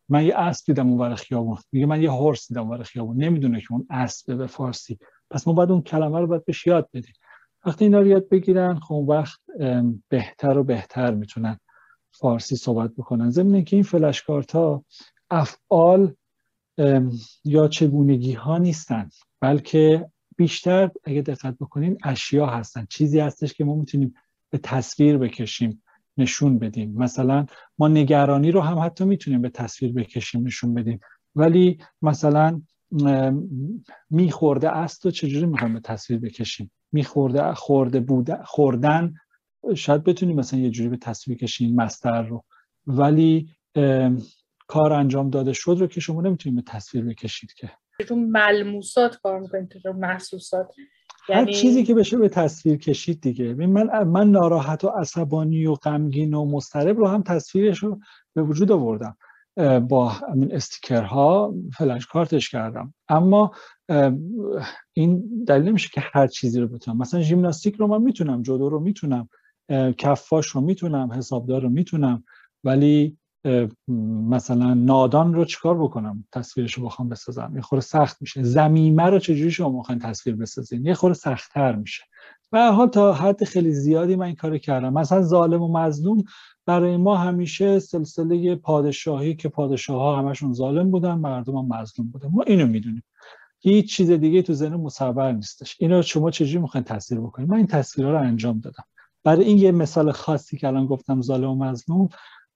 من 0.10 0.26
یه 0.26 0.36
اسب 0.36 0.66
دیدم 0.66 0.90
اون 0.90 1.16
خیابون. 1.16 1.58
میگه 1.72 1.86
من 1.86 2.02
یه 2.02 2.12
هورس 2.12 2.48
دیدم 2.48 2.72
اون 2.72 2.84
خیابون. 2.84 3.24
نمی‌دونه 3.24 3.62
که 3.62 3.72
اون 3.72 3.88
اسب 3.90 4.38
به 4.38 4.48
فارسی. 4.48 5.00
پس 5.32 5.48
ما 5.48 5.54
باید 5.54 5.72
اون 5.72 5.82
کلمه 5.82 6.20
رو 6.20 6.28
باید 6.28 6.46
بهش 6.46 6.68
یاد 6.68 6.90
بدیم. 6.94 7.14
وقتی 7.66 7.86
اینا 7.86 8.00
رو 8.00 8.08
یاد 8.08 8.30
بگیرن 8.30 8.80
خب 8.80 9.06
وقت 9.08 9.40
بهتر 10.10 10.58
و 10.58 10.64
بهتر 10.64 11.14
می‌تونن 11.14 11.60
فارسی 12.12 12.56
صحبت 12.56 12.92
بکنن. 12.98 13.30
ضمن 13.30 13.64
که 13.64 13.76
این 13.76 13.84
فلشکارت 13.84 14.52
ها 14.52 14.86
افعال 15.30 16.14
یا 17.46 17.68
چگونگی 17.68 18.34
ها 18.34 18.58
نیستن 18.58 19.10
بلکه 19.42 20.12
بیشتر 20.38 20.92
اگه 21.04 21.22
دقت 21.22 21.56
بکنین 21.60 21.98
اشیا 22.04 22.46
هستن. 22.46 22.86
چیزی 22.90 23.20
هستش 23.20 23.54
که 23.54 23.64
ما 23.64 23.76
می‌تونیم 23.76 24.14
به 24.50 24.58
تصویر 24.58 25.18
بکشیم 25.18 25.84
نشون 26.18 26.60
بدیم. 26.60 26.93
مثلا 26.97 27.45
ما 27.78 27.88
نگرانی 27.88 28.52
رو 28.52 28.62
هم 28.62 28.80
حتی 28.80 29.06
می‌تونیم 29.06 29.41
به 29.41 29.50
تصویر 29.50 29.93
بکشیم 29.93 30.43
نشون 30.47 30.74
بدیم. 30.74 31.00
ولی 31.36 31.78
مثلا 32.02 32.62
میخورده 34.10 34.70
است 34.70 35.06
و 35.06 35.12
چجوری 35.12 35.45
می‌خوایم 35.45 35.74
به 35.74 35.80
تصویر 35.80 36.20
بکشیم؟ 36.20 36.72
میخورده 36.91 37.54
خورده 37.54 38.00
بوده 38.00 38.43
خوردن 38.43 39.14
شاید 39.76 40.04
بتونیم 40.04 40.36
مثلا 40.36 40.60
یه 40.60 40.70
جوری 40.70 40.89
به 40.89 40.97
تصویر 40.97 41.38
کشیم 41.38 41.76
مستر 41.76 42.22
رو. 42.22 42.43
ولی 42.88 43.50
کار 44.68 44.93
انجام 44.93 45.30
داده 45.30 45.54
شد 45.54 45.76
رو 45.80 45.88
که 45.88 46.02
شما 46.02 46.22
نمی‌تونیم 46.22 46.56
به 46.56 46.62
تصویر 46.62 47.06
بکشید 47.06 47.54
که. 47.54 47.72
رو 48.08 48.16
ملموسات 48.16 49.16
کار 49.16 49.39
می‌کنید 49.39 49.74
رو 49.86 49.93
محسوسات. 49.93 50.72
هر 51.30 51.40
یعنی 51.40 51.54
چیزی 51.54 51.84
که 51.84 51.94
بشه 51.94 52.18
به 52.18 52.30
تصویر 52.30 52.78
کشید 52.78 53.22
دیگه. 53.22 53.54
من 53.54 54.04
من 54.04 54.32
ناراحت 54.32 54.84
و 54.84 54.88
عصبانی 54.88 55.66
و 55.66 55.74
غمگین 55.74 56.34
و 56.34 56.46
مضطرب 56.46 56.98
رو 56.98 57.08
هم 57.08 57.24
تصویرش 57.24 57.80
رو 57.80 58.00
به 58.34 58.44
وجود 58.44 58.72
آوردم 58.72 59.18
با 59.90 60.14
این 60.36 60.56
استیکرها 60.56 61.54
فلش 61.74 62.06
کارتش 62.06 62.50
کردم. 62.50 62.94
اما 63.10 63.52
این 64.94 65.44
دلیل 65.48 65.70
نمیشه 65.70 65.90
که 65.94 66.02
هر 66.14 66.28
چیزی 66.28 66.60
رو 66.60 66.68
بتونم. 66.68 66.98
مثلا 66.98 67.22
ژیمناستیک 67.22 67.76
رو 67.76 67.88
من 67.88 68.02
می‌تونم 68.02 68.42
جدو 68.42 68.70
رو 68.70 68.80
می‌تونم 68.80 69.30
کفاش 69.98 70.48
رو 70.48 70.62
می‌تونم 70.62 71.14
حسابدار 71.14 71.62
رو 71.62 71.70
می‌تونم 71.70 72.24
ولی 72.64 73.18
مثلا 74.30 74.74
نادان 74.74 75.34
رو 75.34 75.46
چیکار 75.46 75.84
بکنم 75.84 76.28
تصویرش 76.32 76.74
رو 76.74 76.86
بخوام 76.86 77.10
بسازم؟ 77.10 77.52
یه 77.56 77.62
خورده 77.62 77.86
سخت 77.86 78.22
میشه. 78.22 78.44
زمیمه 78.44 79.04
رو 79.04 79.20
چجوری 79.20 79.52
شما 79.52 79.78
می‌خواین 79.78 80.00
تصویر 80.00 80.36
بسازین؟ 80.36 80.86
یه 80.86 80.94
خورده 80.94 81.14
سختتر 81.14 81.76
میشه. 81.76 82.04
و 82.52 82.72
حال 82.72 82.88
تا 82.88 83.14
حد 83.14 83.44
خیلی 83.44 83.72
زیادی 83.72 84.16
من 84.16 84.26
این 84.26 84.36
کار 84.36 84.58
کردم. 84.58 84.94
مثلا 84.94 85.22
ظالم 85.22 85.62
و 85.62 85.78
مظلوم 85.78 86.24
برای 86.66 86.98
ما 86.98 87.18
همیشه 87.18 87.80
سلسله 87.80 88.56
پادشاهی 88.56 89.36
که 89.36 89.50
پادشاه 89.50 90.02
ها 90.02 90.20
همشون 90.20 90.54
ظالم 90.54 90.92
بودن 90.92 91.14
مردم 91.14 91.56
هم 91.56 91.68
مظلوم 91.68 92.08
بودن. 92.12 92.30
ما 92.32 92.44
اینو 92.44 92.68
می‌دونیم. 92.68 93.04
هیچ 93.60 93.96
چیز 93.96 94.12
دیگه 94.12 94.42
تو 94.42 94.54
ذهن 94.54 94.76
مصور 94.76 95.32
نیستش. 95.32 95.76
اینو 95.80 96.02
شما 96.02 96.32
چجوری 96.32 96.62
می‌خواین 96.62 96.84
تصویر 96.84 97.22
بکنید 97.22 97.50
من 97.50 97.58
این 97.58 97.68
تصویرها 97.68 98.12
رو 98.12 98.20
انجام 98.20 98.60
دادم. 98.60 98.84
برای 99.24 99.46
این 99.46 99.58
یه 99.58 99.72
مثال 99.72 100.12
خاصی 100.12 100.58
که 100.58 100.68
الان 100.68 100.86
گفتم 100.86 101.22
ظالم 101.22 101.50
و 101.50 101.56
مظلوم. 101.56 102.10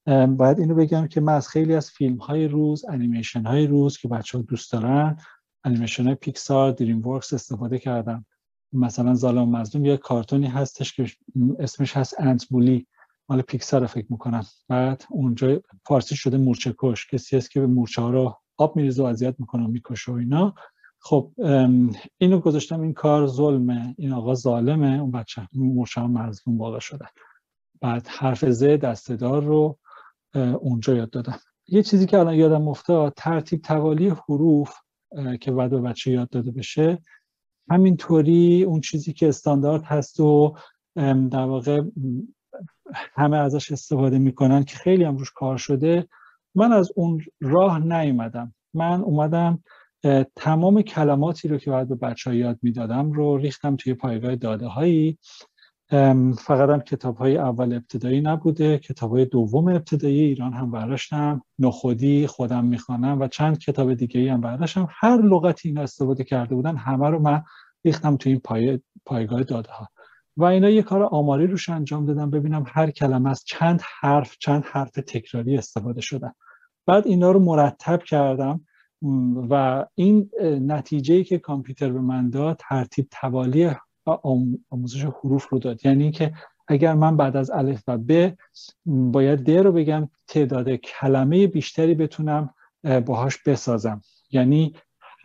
باید 0.08 0.60
اینو 0.60 0.76
بگم 0.76 1.08
که 1.08 1.22
من 1.22 1.34
از 1.34 1.48
خیلی 1.48 1.76
از 1.76 1.92
فیلم 1.92 2.18
های 2.18 2.48
روز 2.48 2.86
انیمیشن 2.90 3.46
های 3.46 3.68
روز 3.68 3.98
که 3.98 4.08
بچه 4.08 4.38
ها 4.38 4.44
دوست 4.44 4.72
دارن 4.72 5.18
انیمیشن 5.64 6.04
های 6.04 6.16
پیکسار 6.16 6.72
دریم 6.72 7.08
ورکس 7.08 7.34
استفاده 7.34 7.80
کردم. 7.80 8.26
مثلا 8.74 9.14
ظالم 9.14 9.50
مظلوم 9.50 9.86
یه 9.86 9.98
کارتونی 9.98 10.48
هستش 10.48 10.94
که 10.94 11.06
اسمش 11.60 11.98
هست 11.98 12.16
انت 12.20 12.46
بولی 12.46 12.88
مال 13.30 13.42
پیکسار 13.42 13.86
فکر 13.86 14.06
می‌کنم. 14.10 14.44
بعد 14.70 15.04
اونجا 15.10 15.62
فارسی 15.86 16.16
شده 16.16 16.38
مورچه 16.38 16.76
کش. 16.78 17.08
کسی 17.08 17.38
هست 17.38 17.52
که 17.52 17.60
به 17.60 17.68
مورچه 17.68 18.02
ها 18.02 18.10
رو 18.10 18.38
آب 18.58 18.76
میریزه 18.76 19.04
و 19.04 19.06
اذیت 19.06 19.36
می‌کنه 19.40 19.64
و 19.64 19.68
می‌کشه 19.68 20.12
و 20.12 20.16
اینا. 20.16 20.54
خب 21.00 21.32
اینو 22.18 22.40
گذاشتم. 22.40 22.82
این 22.82 22.94
کار 22.94 23.28
ظلمه. 23.28 23.96
این 23.98 24.14
آقا 24.14 24.36
ظالمه. 24.36 25.00
اون 25.00 25.12
بچه 25.12 25.48
مورچه 25.54 26.02
ها 26.02 26.08
مظلوم 26.08 26.58
واقع 26.58 26.80
شده 26.80 27.06
بعد 27.82 28.08
حرف 28.08 28.50
ز 28.50 28.64
دستدار 28.64 29.44
رو 29.44 29.80
اونجا 30.36 30.96
یاد 30.96 31.10
دادم. 31.10 31.40
یه 31.68 31.84
چیزی 31.84 32.06
که 32.06 32.20
الان 32.20 32.34
یادم 32.34 32.68
افتاد 32.68 33.14
ترتیب 33.18 33.62
توالی 33.62 34.10
حروف 34.10 34.74
که 35.42 35.52
بعد 35.52 35.70
به 35.70 35.82
بچه 35.82 36.12
یاد 36.12 36.30
داده 36.30 36.52
بشه. 36.52 36.98
همینطوری 37.70 38.64
اون 38.64 38.82
چیزی 38.82 39.14
که 39.14 39.28
استاندارد 39.28 39.84
هست 39.84 40.20
و 40.20 40.56
در 41.32 41.46
واقع 41.46 41.82
همه 42.94 43.38
ازش 43.38 43.72
استفاده 43.72 44.18
می‌کنن 44.18 44.64
که 44.64 44.76
خیلی 44.78 45.04
هم 45.04 45.18
روش 45.18 45.32
کار 45.32 45.58
شده. 45.58 46.08
من 46.56 46.72
از 46.72 46.92
اون 46.96 47.22
راه 47.42 47.80
نیومدم. 47.80 48.54
من 48.74 49.02
اومدم 49.02 49.64
تمام 50.36 50.82
کلماتی 50.82 51.48
رو 51.48 51.58
که 51.58 51.72
باید 51.72 51.88
به 51.88 51.96
بچه 51.96 52.30
ها 52.30 52.36
یاد 52.36 52.60
می‌دادم 52.62 53.12
رو 53.12 53.38
ریختم 53.38 53.76
توی 53.76 53.94
پایگاه 53.94 54.36
داده 54.36 54.68
هایی 54.68 55.18
فقط 56.38 56.70
هم 56.70 56.80
کتاب 56.80 57.18
های 57.18 57.38
اول 57.38 57.74
ابتدایی 57.74 58.22
نبوده 58.22 58.78
کتاب 58.78 59.12
های 59.12 59.26
دوم 59.26 59.68
ابتدایی 59.68 60.22
ایران 60.22 60.54
هم 60.54 60.72
برداشتم 60.72 61.42
نخودی 61.60 62.28
خودم 62.28 62.66
می‌خوانم 62.66 63.22
و 63.22 63.28
چند 63.28 63.58
کتاب 63.58 63.94
دیگه 63.94 64.34
هم 64.34 64.42
برداشتم. 64.42 64.88
هر 64.92 65.22
لغتی 65.22 65.70
این 65.70 65.78
استفاده 65.78 66.24
کرده 66.24 66.56
بودن 66.56 66.78
همه 66.78 67.10
رو 67.10 67.20
من 67.20 67.44
ریختم 67.86 68.18
توی 68.18 68.32
این 68.32 68.42
پای... 68.42 68.80
پایگاه 69.06 69.44
داده 69.44 69.72
ها 69.72 69.88
و 70.38 70.44
اینا 70.44 70.70
یه 70.70 70.82
کار 70.82 71.04
آماری 71.04 71.48
روش 71.48 71.70
انجام 71.70 72.06
دادم 72.06 72.30
ببینم 72.30 72.64
هر 72.68 72.92
کلمه 72.92 73.30
از 73.30 73.44
چند 73.46 73.82
حرف 74.00 74.38
چند 74.40 74.66
حرف 74.66 74.92
تکراری 74.92 75.58
استفاده 75.58 76.02
شدن 76.02 76.32
بعد 76.86 77.08
اینا 77.08 77.32
رو 77.32 77.40
مرتب 77.40 78.04
کردم 78.04 78.66
و 79.50 79.86
این 79.96 80.30
نتیجه 80.42 81.24
که 81.24 81.40
کامپیوتر 81.40 81.90
به 81.90 82.02
من 82.02 82.30
داد 82.30 82.60
ترتیب 82.70 83.08
توالی 83.12 83.72
آموزش 84.06 85.04
حروف 85.04 85.50
رو 85.50 85.60
داد. 85.60 85.86
یعنی 85.86 86.12
که 86.12 86.34
اگر 86.68 86.94
من 86.94 87.18
بعد 87.18 87.38
از 87.38 87.52
الف 87.52 87.84
و 87.88 87.98
ب 87.98 88.32
باید 88.86 89.44
د 89.44 89.50
رو 89.50 89.72
بگم 89.72 90.10
تعداد 90.28 90.70
کلمه 90.70 91.48
بیشتری 91.48 91.96
بتونم 91.96 92.54
باهاش 93.06 93.38
بسازم. 93.46 94.02
یعنی 94.32 94.76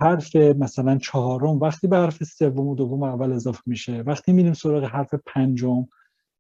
حرف 0.01 0.37
مثلا 0.37 0.99
چهارم 0.99 1.61
وقتی 1.61 1.87
به 1.87 1.97
حرف 1.97 2.25
سوم 2.25 2.69
و 2.69 2.75
دوم 2.75 3.03
اول 3.03 3.33
اضافه 3.33 3.61
میشه 3.67 4.01
وقتی 4.01 4.33
میریم 4.33 4.53
سراغ 4.53 4.85
حرف 4.85 5.15
پنجم 5.27 5.87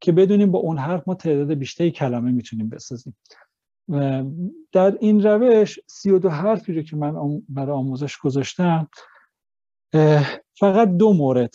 که 0.01 0.12
بدونیم 0.12 0.51
با 0.51 0.59
اون 0.59 0.78
حرف 0.78 1.09
ما 1.09 1.14
تعداد 1.14 1.55
بیشتری 1.55 1.91
کلمه 1.91 2.32
می‌تونیم 2.32 2.68
بسازیم. 2.68 3.16
در 4.72 4.97
این 5.01 5.22
روش 5.22 5.78
سی 5.86 6.11
و 6.11 6.18
دو 6.18 6.28
حرفی 6.28 6.72
رو 6.72 6.82
که 6.82 6.97
من 6.97 7.43
برای 7.49 7.76
آموزش 7.76 8.18
گذاشتم 8.18 8.89
فقط 10.59 10.89
دو 10.97 11.12
مورد 11.12 11.55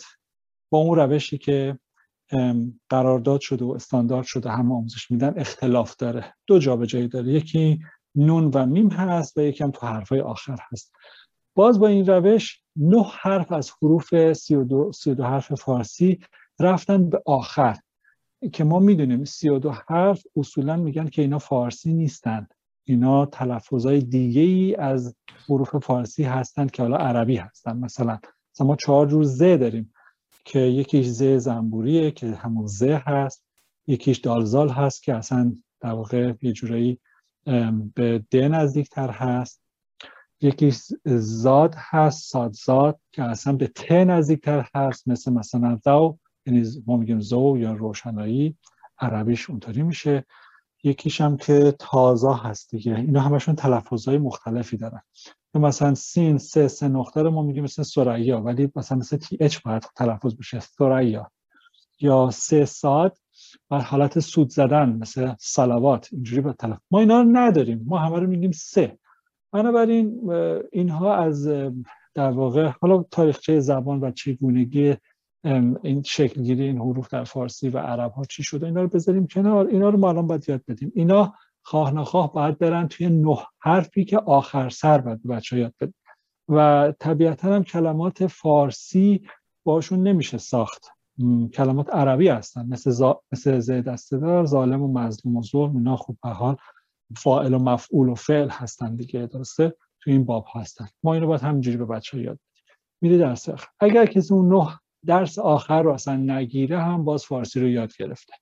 اون 0.76 0.98
روشی 0.98 1.38
که 1.38 1.78
قرارداد 2.90 3.40
شده 3.40 3.64
و 3.64 3.70
استاندارد 3.70 4.26
شده 4.26 4.50
همه 4.50 4.74
آموزش 4.74 5.10
میدن 5.10 5.34
اختلاف 5.36 5.96
داره. 5.96 6.34
دو 6.46 6.58
جابجایی 6.58 7.08
داره. 7.08 7.32
یکی 7.32 7.80
نون 8.14 8.50
و 8.54 8.66
میم 8.66 8.90
هست 8.90 9.38
و 9.38 9.42
یکی 9.42 9.64
هم 9.64 9.70
تو 9.70 9.86
حرفای 9.86 10.20
آخر 10.20 10.56
هست. 10.72 10.92
باز 11.54 11.78
با 11.78 11.86
این 11.86 12.06
روش 12.06 12.60
نه 12.76 13.04
حرف 13.20 13.52
از 13.52 13.70
حروف 13.82 14.32
32, 14.32 14.92
32 14.92 15.22
حرف 15.22 15.54
فارسی 15.54 16.18
رفتن 16.60 17.10
به 17.10 17.22
آخر 17.26 17.76
که 18.52 18.64
ما 18.64 18.78
می‌دونیم 18.78 19.24
32 19.24 19.70
حرف 19.88 20.22
اصولا 20.36 20.76
میگن 20.76 21.06
که 21.06 21.22
اینا 21.22 21.38
فارسی 21.38 21.92
نیستن. 21.92 22.46
اینا 22.84 23.26
تلفظهای 23.26 24.00
دیگه 24.00 24.40
ای 24.40 24.74
از 24.74 25.16
حروف 25.48 25.76
فارسی 25.76 26.24
هستند 26.24 26.70
که 26.70 26.82
حالا 26.82 26.96
عربی 26.96 27.36
هستن 27.36 27.76
مثلا. 27.76 28.18
مثلا 28.54 28.66
ما 28.66 28.76
چهار 28.76 29.06
جور 29.06 29.22
ز 29.24 29.38
داریم. 29.38 29.93
که 30.44 30.58
یکیش 30.58 31.06
ز 31.06 31.22
زنبوریه 31.22 32.10
که 32.10 32.26
همون 32.26 32.66
ز 32.66 32.82
هست 32.82 33.44
یکیش 33.86 34.18
دالزال 34.18 34.68
هست 34.68 35.02
که 35.02 35.14
اصلا 35.14 35.54
در 35.80 35.92
واقع 35.92 36.32
یه 36.42 36.52
جورایی 36.52 37.00
به 37.94 38.24
د 38.30 38.36
نزدیکتر 38.36 39.10
هست. 39.10 39.62
یکیش 40.40 40.78
زاد 41.16 41.74
هست 41.78 42.30
سادزاد 42.30 43.00
که 43.12 43.22
اصلا 43.22 43.52
به 43.52 43.66
ت 43.66 43.92
نزدیکتر 43.92 44.68
هست 44.74 45.08
مثل 45.08 45.32
مثلا 45.32 45.78
زو 45.84 46.18
یعنی 46.46 46.68
ما 46.86 46.96
میگیم 46.96 47.20
زو 47.20 47.56
یا 47.58 47.72
روشنایی 47.72 48.58
عربیش 48.98 49.50
اونطوری 49.50 49.82
میشه. 49.82 50.24
یکیش 50.82 51.20
هم 51.20 51.36
که 51.36 51.74
تازه 51.78 52.34
هست 52.34 52.70
دیگه. 52.70 52.96
اینا 52.96 53.20
همشون 53.20 53.54
تلفظهای 53.54 54.18
مختلفی 54.18 54.76
دارن. 54.76 55.02
مثلا 55.58 55.94
سین 55.94 56.38
سه 56.38 56.68
سه 56.68 56.88
نقطه 56.88 57.22
رو 57.22 57.30
ما 57.30 57.42
میگیم 57.42 57.64
مثل 57.64 57.82
سریا 57.82 58.40
ولی 58.40 58.72
مثلا 58.76 58.98
مثل 58.98 59.16
تی 59.16 59.36
اچ 59.40 59.58
باید 59.64 59.82
تلفظ 59.96 60.36
بشه 60.36 60.60
سریا 60.60 61.30
یا 62.00 62.30
سه 62.32 62.64
ساد 62.64 63.16
و 63.70 63.80
حالت 63.80 64.20
سود 64.20 64.48
زدن 64.48 64.88
مثل 64.88 65.34
سلوات 65.38 66.08
اینجوری 66.12 66.40
با 66.40 66.52
تلف 66.52 66.78
ما 66.90 67.00
اینا 67.00 67.22
رو 67.22 67.28
نداریم 67.32 67.84
ما 67.86 67.98
همه 67.98 68.18
رو 68.18 68.26
میگیم 68.26 68.52
سه. 68.52 68.98
بنابراین 69.52 70.32
اینها 70.72 71.16
از 71.16 71.48
در 72.14 72.30
واقع 72.30 72.72
حالا 72.80 73.04
تاریخچه 73.10 73.60
زبان 73.60 74.00
و 74.00 74.10
چگونگی 74.10 74.96
این 75.82 76.02
شکلگیری 76.02 76.62
این 76.62 76.78
حروف 76.78 77.08
در 77.08 77.24
فارسی 77.24 77.68
و 77.68 77.78
عرب 77.78 78.12
ها 78.12 78.24
چی 78.24 78.42
شده 78.42 78.66
اینا 78.66 78.82
رو 78.82 78.88
بذاریم 78.88 79.26
کنار. 79.26 79.66
اینا 79.66 79.88
رو 79.88 79.98
ما 79.98 80.08
الان 80.08 80.26
باید 80.26 80.48
یاد 80.48 80.62
بدیم. 80.68 80.92
اینا 80.94 81.34
خواه 81.64 81.90
نخواه 81.94 82.32
باید 82.32 82.58
برن 82.58 82.88
توی 82.88 83.08
نه 83.08 83.38
حرفی 83.58 84.04
که 84.04 84.18
آخر 84.18 84.68
سر 84.68 84.98
باید 84.98 85.22
بچه 85.22 85.58
یاد 85.58 85.74
بدیم 85.80 85.94
و 86.48 86.92
طبیعتا 86.98 87.54
هم 87.54 87.64
کلمات 87.64 88.26
فارسی 88.26 89.28
باشون 89.64 90.02
نمیشه 90.02 90.38
ساخت. 90.38 90.86
کلمات 91.54 91.90
عربی 91.90 92.28
هستن. 92.28 92.66
مثل, 92.66 92.90
زا... 92.90 93.20
مثل 93.32 93.58
زید 93.58 93.88
استدار 93.88 94.46
ظالم 94.46 94.82
و 94.82 94.92
مظلوم 94.92 95.36
و 95.36 95.42
ظلم 95.42 95.76
اینا 95.76 95.96
خوب 95.96 96.18
به 96.22 96.28
حال 96.28 96.56
فاعل 97.16 97.54
و 97.54 97.58
مفعول 97.58 98.08
و 98.08 98.14
فعل 98.14 98.48
هستن 98.48 98.96
دیگه 98.96 99.26
درسته؟ 99.26 99.76
تو 100.00 100.10
این 100.10 100.24
باب 100.24 100.46
هستن. 100.54 100.88
ما 101.02 101.14
اینو 101.14 101.26
باید 101.26 101.40
همینجوری 101.40 101.76
به 101.76 101.84
بچه 101.84 102.18
یاد 102.18 102.38
بدیم. 102.38 102.76
میره 103.00 103.18
درس 103.18 103.48
اگر 103.80 104.06
کسی 104.06 104.34
اون 104.34 104.54
نه 104.54 104.80
درس 105.06 105.38
آخر 105.38 105.82
رو 105.82 105.92
اصلا 105.92 106.16
نگیره 106.16 106.82
هم 106.82 107.04
باز 107.04 107.24
فارسی 107.24 107.60
رو 107.60 107.68
یاد 107.68 107.92
گرفته. 107.98 108.32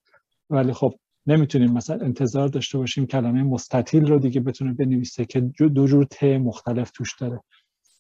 ولی 0.51 0.73
خب 0.73 0.95
نمی‌تونیم 1.27 1.73
مثلا 1.73 1.97
انتظار 1.97 2.49
داشته 2.49 2.79
باشیم 2.79 3.07
کلمه 3.07 3.43
مستطیل 3.43 4.07
رو 4.07 4.19
دیگه 4.19 4.41
بتونه 4.41 4.73
بنویسه 4.73 5.25
که 5.25 5.41
دو 5.41 5.87
جور 5.87 6.05
ت 6.05 6.25
مختلف 6.25 6.91
توش 6.91 7.17
داره. 7.19 7.41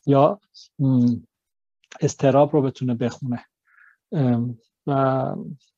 یا 0.06 0.40
استراب 2.00 2.52
رو 2.52 2.62
بتونه 2.62 2.94
بخونه. 2.94 3.44
و 4.86 5.34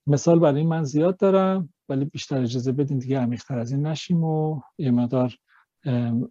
مثال 0.07 0.39
برای 0.39 0.61
این 0.61 0.69
من 0.69 0.85
زیاد 0.85 1.17
دارم 1.17 1.75
ولی 1.89 2.05
بیشتر 2.05 2.43
اجازه 2.43 2.73
بدین 2.73 2.99
دیگه 2.99 3.19
عمیق‌تر 3.19 3.59
از 3.59 3.73
این 3.73 3.87
نشیم 3.87 4.25
و 4.25 4.61
یه 4.79 4.91
مدار 4.91 5.35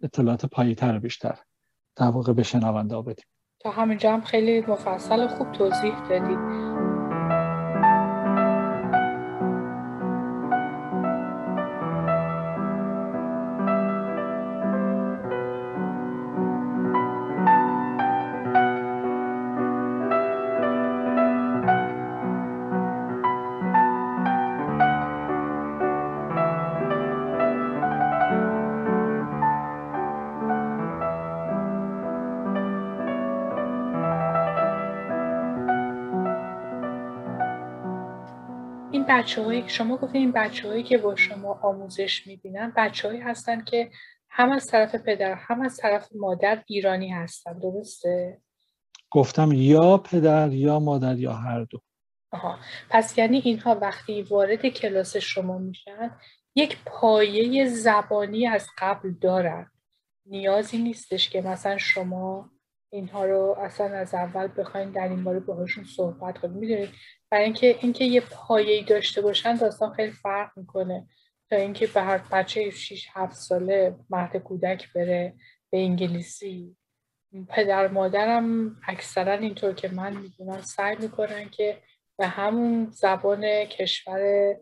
اطلاعات 0.02 0.46
پاییتر 0.46 0.98
بیشتر 0.98 1.38
در 1.96 2.06
واقع 2.06 2.32
به 2.32 2.42
شنونده 2.42 3.02
بدیم. 3.02 3.24
تا 3.60 3.70
همینجا 3.70 4.12
هم 4.12 4.20
خیلی 4.20 4.60
مفصل 4.60 5.26
خوب 5.26 5.52
توضیح 5.52 6.08
دادید 6.08 6.73
بچه 39.24 39.42
هایی 39.42 39.68
شما 39.68 39.96
گفتین 39.96 40.20
این 40.20 40.32
بچه 40.32 40.68
هایی 40.68 40.82
که 40.82 40.98
با 40.98 41.16
شما 41.16 41.60
آموزش 41.62 42.26
می‌بینن 42.26 42.72
بچه 42.76 43.08
هایی 43.08 43.20
هستن 43.20 43.64
که 43.64 43.90
هم 44.30 44.52
از 44.52 44.66
طرف 44.66 44.94
پدر 44.94 45.34
هم 45.34 45.60
از 45.60 45.76
طرف 45.76 46.08
مادر 46.14 46.62
ایرانی 46.66 47.08
هستن 47.08 47.58
درسته؟ 47.58 48.40
گفتم 49.10 49.52
یا 49.52 49.96
پدر 49.96 50.52
یا 50.52 50.78
مادر 50.78 51.18
یا 51.18 51.32
هر 51.32 51.64
دو 51.64 51.78
آها. 52.32 52.58
پس 52.90 53.18
یعنی 53.18 53.38
اینها 53.38 53.74
وقتی 53.74 54.22
وارد 54.22 54.66
کلاس 54.66 55.16
شما 55.16 55.58
میشن 55.58 56.10
یک 56.54 56.78
پایه 56.86 57.68
زبانی 57.68 58.46
از 58.46 58.66
قبل 58.78 59.10
دارن 59.20 59.70
نیازی 60.26 60.78
نیستش 60.78 61.30
که 61.30 61.42
مثلا 61.42 61.78
شما 61.78 62.50
اینها 62.92 63.24
رو 63.24 63.56
اصلا 63.60 63.86
از 63.86 64.14
اول 64.14 64.48
بخواین 64.56 64.90
در 64.90 65.08
این 65.08 65.24
باره 65.24 65.40
باهاشون 65.40 65.84
صحبت 65.84 66.38
کنید 66.38 66.56
می‌دونید 66.56 66.90
برای 67.34 67.44
اینکه 67.44 67.78
اینکه 67.80 68.04
یه 68.04 68.20
پایه‌ای 68.20 68.82
داشته 68.84 69.20
باشن 69.20 69.56
داستان 69.56 69.92
خیلی 69.92 70.12
فرق 70.12 70.50
می‌کنه. 70.56 71.06
تا 71.50 71.56
اینکه 71.56 71.86
به 71.86 72.00
هر 72.02 72.18
بچه 72.32 72.70
6 72.70 73.08
7 73.12 73.32
ساله 73.36 73.96
مهد 74.10 74.36
کودک 74.36 74.92
بره 74.92 75.34
به 75.70 75.78
انگلیسی. 75.78 76.76
پدر 77.48 77.88
مادرم 77.88 78.76
اکثرا 78.86 79.32
اینطور 79.32 79.74
که 79.74 79.88
من 79.88 80.16
می‌دونم 80.16 80.60
سعی 80.60 80.96
می‌کنن 80.96 81.48
که 81.48 81.78
به 82.18 82.26
همون 82.26 82.90
زبان 82.90 83.64
کشور 83.64 84.54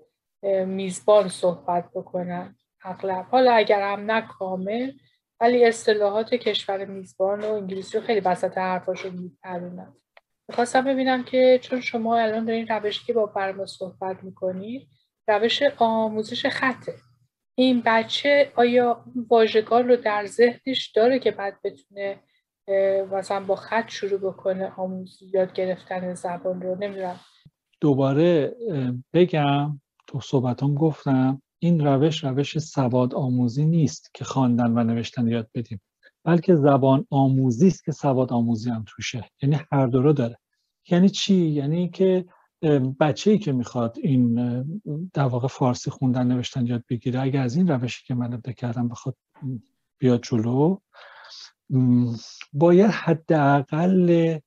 میزبان 0.66 1.28
صحبت 1.28 1.90
بکنن 1.94 2.56
اغلب. 2.84 3.26
حالا 3.30 3.52
اگر 3.52 3.92
هم 3.92 4.10
نه 4.10 4.20
کامل 4.20 4.92
ولی 5.40 5.64
اصطلاحات 5.64 6.34
کشور 6.34 6.84
میزبان 6.84 7.40
و 7.40 7.52
انگلیسی 7.52 7.98
رو 7.98 8.04
خیلی 8.04 8.20
وسط 8.20 8.58
حرفاشون 8.58 9.14
میپرونن 9.14 9.96
می‌خواستم 10.49 10.84
ببینم 10.84 11.24
که 11.24 11.59
چون 11.62 11.80
شما 11.80 12.18
الان 12.18 12.45
دارین 12.45 12.68
روشی 12.68 13.05
که 13.07 13.12
با 13.12 13.26
برما 13.26 13.66
صحبت 13.66 14.24
می‌کنید 14.24 14.88
روش 15.28 15.62
آموزش 15.78 16.47
خطه. 16.47 16.95
این 17.55 17.82
بچه 17.86 18.53
آیا 18.57 19.05
واژگان 19.30 19.88
رو 19.88 19.97
در 19.97 20.26
ذهنش 20.26 20.93
داره 20.95 21.18
که 21.18 21.30
بعد 21.30 21.59
بتونه 21.64 22.20
مثلا 23.12 23.40
با 23.40 23.57
خط 23.57 23.88
شروع 23.88 24.20
بکنه 24.20 24.72
آموز 24.76 25.18
یاد 25.34 25.53
گرفتن 25.53 26.14
زبان 26.14 26.62
رو؟ 26.62 26.74
نمی‌دونم. 26.74 27.20
دوباره 27.80 28.57
بگم 29.12 29.80
تو 30.07 30.20
صحبتام 30.20 30.74
گفتم 30.74 31.43
این 31.59 31.86
روش 31.86 32.24
روش 32.24 32.59
سواد 32.59 33.14
آموزی 33.14 33.64
نیست 33.64 34.11
که 34.14 34.24
خواندن 34.24 34.78
و 34.78 34.84
نوشتن 34.84 35.28
یاد 35.28 35.51
بدیم. 35.55 35.80
بلکه 36.24 36.56
زبان 36.56 37.06
آموزی 37.10 37.66
است 37.66 37.84
که 37.84 37.92
سواد 37.92 38.32
آموزی 38.32 38.70
هم 38.70 38.84
توشه. 38.86 39.30
یعنی 39.42 39.58
هر 39.72 39.86
دو 39.86 40.02
رو 40.02 40.12
داره. 40.12 40.38
یعنی 40.90 41.08
چی؟ 41.08 41.34
یعنی 41.34 41.88
که 41.88 42.24
بچه 43.00 43.30
ای 43.30 43.38
که 43.38 43.52
می‌خواد 43.52 43.96
این 44.02 44.34
در 45.12 45.24
واقع 45.24 45.48
فارسی 45.48 45.90
خوندن 45.90 46.26
نوشتن 46.26 46.66
یاد 46.66 46.84
بگیره 46.88 47.20
اگه 47.20 47.40
از 47.40 47.56
این 47.56 47.68
روشی 47.68 48.04
که 48.06 48.14
من 48.14 48.34
ابدا 48.34 48.52
کردم 48.52 48.88
بخواد 48.88 49.16
بیاد 49.98 50.22
جلو 50.22 50.76
باید 52.52 52.90
حداقل 52.90 54.38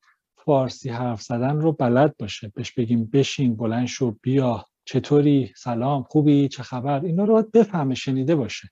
فارسی 0.46 0.90
حرف 0.90 1.22
زدن 1.22 1.60
رو 1.62 1.72
بلد 1.72 2.16
باشه. 2.20 2.52
بهش 2.56 2.72
بگیم 2.72 3.06
بشین 3.06 3.56
بلند 3.56 3.88
شو 3.88 4.18
بیا. 4.22 4.66
چطوری؟ 4.86 5.54
سلام 5.56 6.04
خوبی؟ 6.04 6.48
چه 6.48 6.64
خبر؟ 6.64 7.06
اینا 7.06 7.24
رو 7.24 7.34
باید 7.34 7.52
بفهمه 7.52 7.96
شنیده 7.96 8.36
باشه. 8.36 8.70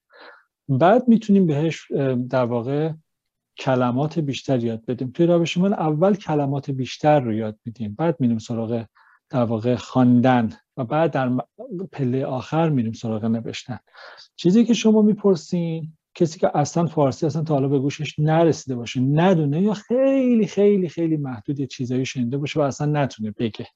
بعد 0.70 1.08
می‌تونیم 1.08 1.48
بهش 1.48 1.92
در 2.30 2.46
واقع 2.46 2.92
کلمات 3.58 4.20
بیشتر 4.20 4.64
یاد 4.64 4.86
بدیم. 4.86 5.12
توی 5.12 5.26
روش 5.26 5.58
من 5.58 5.74
اول 5.74 6.16
کلمات 6.16 6.72
بیشتر 6.72 7.20
رو 7.20 7.34
یاد 7.34 7.60
میدیم. 7.66 7.96
بعد 8.00 8.16
میریم 8.20 8.38
سراغ 8.38 8.86
در 9.30 9.44
واقع 9.44 9.76
خواندن 9.76 10.50
و 10.78 10.84
بعد 10.84 11.12
در 11.12 11.32
پله 11.92 12.26
آخر 12.26 12.70
میریم 12.70 12.92
سراغ 12.92 13.26
نوشتن. 13.26 13.80
چیزی 14.36 14.66
که 14.66 14.74
شما 14.74 15.02
می‌پرسین 15.02 15.94
کسی 16.16 16.40
که 16.40 16.58
اصلا 16.58 16.86
فارسی 16.86 17.26
اصلا 17.26 17.44
تا 17.44 17.54
حالا 17.54 17.68
به 17.68 17.80
گوشش 17.80 18.20
نرسیده 18.20 18.76
باشه 18.76 19.02
ندونه 19.02 19.62
یا 19.62 19.74
خیلی 19.74 20.48
خیلی 20.48 20.90
خیلی 20.90 21.18
محدود 21.18 21.62
چیزایی 21.62 22.06
شنیده 22.06 22.38
باشه 22.38 22.60
و 22.60 22.64
اصلا 22.64 22.88
نتونه 23.04 23.32
بگه. 23.32 23.68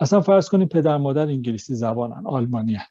اصلا 0.00 0.20
فرض 0.20 0.48
کنید 0.48 0.68
پدر 0.68 0.96
مادر 0.96 1.26
انگلیسی 1.26 1.74
زبانن 1.74 2.26
آلمانی 2.26 2.74
هن. 2.74 2.86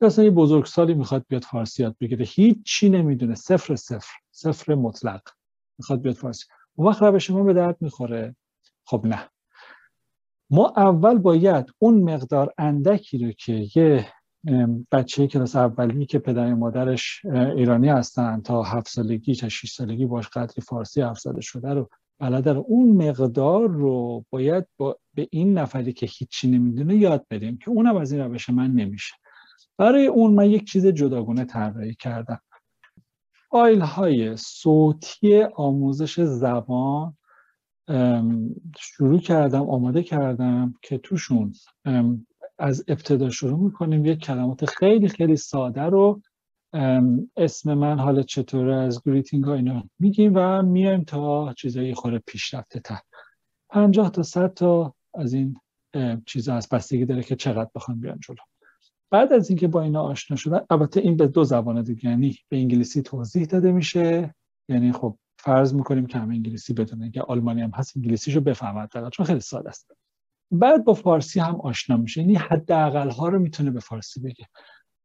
اصلا 0.00 0.24
یه 0.24 0.30
بزرگسالی 0.30 0.94
می‌خواد 0.94 1.24
بیاد 1.28 1.44
فارسی 1.44 1.82
یاد 1.82 1.96
بگیره. 2.00 2.24
هیچی 2.24 2.88
نمی‌دونه. 2.88 3.34
صفر 3.34 3.76
صفر. 3.76 4.12
صفر 4.30 4.74
مطلق. 4.74 5.20
می‌خواد 5.78 6.00
بیاد 6.00 6.14
فارسی. 6.14 6.46
اون 6.74 6.88
وقت 6.88 7.02
روش 7.02 7.30
ما 7.30 7.42
به 7.42 7.52
درد 7.52 7.76
می‌خوره. 7.80 8.36
خب 8.84 9.06
نه. 9.06 9.28
ما 10.50 10.72
اول 10.76 11.18
باید 11.18 11.66
اون 11.78 12.02
مقدار 12.02 12.54
اندکی 12.58 13.18
رو 13.18 13.32
که 13.32 13.66
یه 13.76 14.06
بچه 14.92 15.26
کلاس 15.26 15.56
اولی 15.56 16.06
که 16.06 16.18
پدر 16.18 16.54
مادرش 16.54 17.24
ایرانی 17.56 17.88
هستن 17.88 18.40
تا 18.40 18.62
هفت 18.62 18.88
سالگی 18.88 19.34
تا 19.34 19.48
6 19.48 19.72
سالگی 19.72 20.06
باش 20.06 20.28
قدری 20.28 20.62
فارسی 20.62 21.02
حرف 21.02 21.18
زده 21.18 21.40
شده 21.40 21.68
رو 21.68 21.90
بلد 22.20 22.48
اون 22.48 23.08
مقدار 23.08 23.68
رو 23.68 24.24
باید 24.30 24.66
با 24.76 24.98
به 25.14 25.28
این 25.30 25.58
نفری 25.58 25.92
که 25.92 26.06
هیچی 26.06 26.50
نمی‌دونه 26.50 26.96
یاد 26.96 27.26
بدیم 27.30 27.58
که 27.58 27.70
اونم 27.70 27.96
از 27.96 28.12
این 28.12 28.22
روش 28.22 28.50
من 28.50 28.70
نمیشه. 28.70 29.14
برای 29.80 30.06
اون 30.06 30.34
من 30.34 30.50
یک 30.50 30.64
چیز 30.64 30.86
جداگونه 30.86 31.44
طراحی 31.44 31.94
کردم. 31.94 32.40
فایل 33.50 33.80
های 33.80 34.36
صوتی 34.36 35.42
آموزش 35.42 36.20
زبان 36.20 37.16
شروع 38.78 39.18
کردم 39.18 39.70
آماده 39.70 40.02
کردم 40.02 40.74
که 40.82 40.98
توشون 40.98 41.52
از 42.58 42.84
ابتدا 42.88 43.30
شروع 43.30 43.58
می‌کنیم. 43.58 44.06
یک 44.06 44.18
کلمات 44.18 44.64
خیلی 44.64 45.08
خیلی 45.08 45.36
ساده 45.36 45.82
رو 45.82 46.22
اسم 47.36 47.74
من 47.74 47.98
حالا 47.98 48.22
چطور 48.22 48.68
از 48.70 49.02
greeting 49.06 49.44
ها 49.44 49.54
اینا 49.54 49.84
میگیم 49.98 50.32
و 50.34 50.62
میایم 50.62 51.04
تا 51.04 51.52
چیزایی 51.52 51.94
خورده 51.94 52.18
پیشرفته 52.26 52.80
تر. 52.80 52.98
پنجاه 53.70 54.10
تا 54.10 54.22
صد 54.22 54.54
تا 54.54 54.94
از 55.14 55.32
این 55.32 55.56
چیزا 56.26 56.54
از 56.54 56.68
بستگی 56.68 57.04
داره 57.04 57.22
که 57.22 57.36
چقدر 57.36 57.70
بخوام 57.74 58.00
بیان 58.00 58.18
جلو. 58.20 58.49
بعد 59.10 59.32
از 59.32 59.50
اینکه 59.50 59.68
با 59.68 59.82
اینا 59.82 60.02
آشنا 60.02 60.36
شدن 60.36 60.60
البته 60.70 61.00
این 61.00 61.16
به 61.16 61.26
دو 61.26 61.44
زبان 61.44 61.82
دیگه 61.82 62.10
یعنی 62.10 62.36
به 62.48 62.56
انگلیسی 62.56 63.02
توضیح 63.02 63.44
داده 63.44 63.72
میشه. 63.72 64.34
یعنی 64.68 64.92
خب 64.92 65.16
فرض 65.38 65.74
می‌کنیم 65.74 66.06
که 66.06 66.18
همه 66.18 66.34
انگلیسی 66.34 66.72
بدونه 66.74 67.10
که 67.10 67.22
آلمانی 67.22 67.62
هم 67.62 67.70
هست 67.74 67.96
انگلیسیشو 67.96 68.40
بفهمد 68.40 69.10
چون 69.12 69.26
خیلی 69.26 69.40
ساده 69.40 69.68
است. 69.68 69.92
بعد 70.50 70.84
با 70.84 70.94
فارسی 70.94 71.40
هم 71.40 71.60
آشنا 71.60 71.96
میشه 71.96 72.20
یعنی 72.20 72.34
حداقل 72.34 73.10
ها 73.10 73.28
رو 73.28 73.38
می‌تونه 73.38 73.70
به 73.70 73.80
فارسی 73.80 74.20
بگه. 74.20 74.46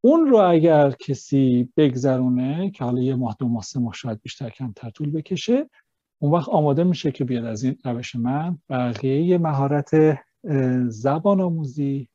اون 0.02 0.28
رو 0.28 0.38
اگر 0.38 0.92
کسی 0.92 1.70
بگذرونه 1.78 2.72
که 2.72 2.84
حالا 2.84 3.02
یه 3.02 3.16
ماه 3.16 3.36
دو 3.40 3.48
ماه 3.48 3.64
سه 3.64 3.80
ماه 3.80 3.94
شاید 3.94 4.22
بیشتر 4.22 4.50
کمتر 4.50 4.90
طول 4.90 5.12
بکشه 5.12 5.70
اون 6.22 6.32
وقت 6.32 6.50
آماده 6.50 6.84
میشه 6.84 7.12
که 7.12 7.24
بیاد 7.24 7.46
از 7.46 7.64
این 7.64 7.78
روش 7.86 8.16
من. 8.16 8.58
بقیه 8.70 9.38
مهارت 9.38 10.20
زبان 10.88 11.42
آموزی 11.42 12.10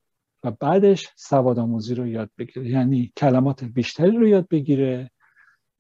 و 0.45 0.51
بعدش 0.51 1.09
سواد 1.17 1.59
آموزی 1.59 1.95
رو 1.95 2.07
یاد 2.07 2.31
بگیره. 2.39 2.69
یعنی 2.69 3.13
کلمات 3.17 3.65
بیشتری 3.65 4.17
رو 4.17 4.29
یاد 4.29 4.49
بگیره 4.49 5.11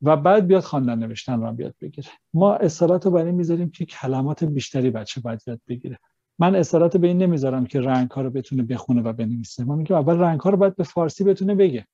و 0.03 0.17
بعد 0.17 0.47
بیاد 0.47 0.63
خواندن 0.63 0.99
نوشتن 0.99 1.41
رو 1.41 1.53
بیاد 1.53 1.75
بگیره. 1.81 2.09
ما 2.35 2.55
اصالت 2.55 3.05
رو 3.07 3.11
برای 3.11 3.33
می‌ذاریم 3.33 3.71
که 3.71 3.85
کلمات 3.85 4.45
بیشتری 4.45 4.91
بچه 4.91 5.21
باید 5.21 5.41
یاد 5.47 5.61
بگیره. 5.69 5.99
من 6.39 6.55
اصالت 6.55 6.97
به 6.97 7.07
این 7.07 7.19
نمی‌ذارم 7.19 7.67
که 7.67 7.81
رنگ 7.81 8.11
ها 8.11 8.21
رو 8.23 8.31
بتونه 8.31 8.63
بخونه 8.63 9.03
و 9.03 9.13
بنویسه. 9.13 9.65
ما 9.65 9.77
میگیم 9.77 9.97
اول 9.97 10.19
رنگ 10.19 10.41
ها 10.41 10.51
رو 10.51 10.57
باید 10.57 10.77
به 10.77 10.85
فارسی 10.85 11.25
بتونه 11.25 11.55
بگه. 11.55 11.87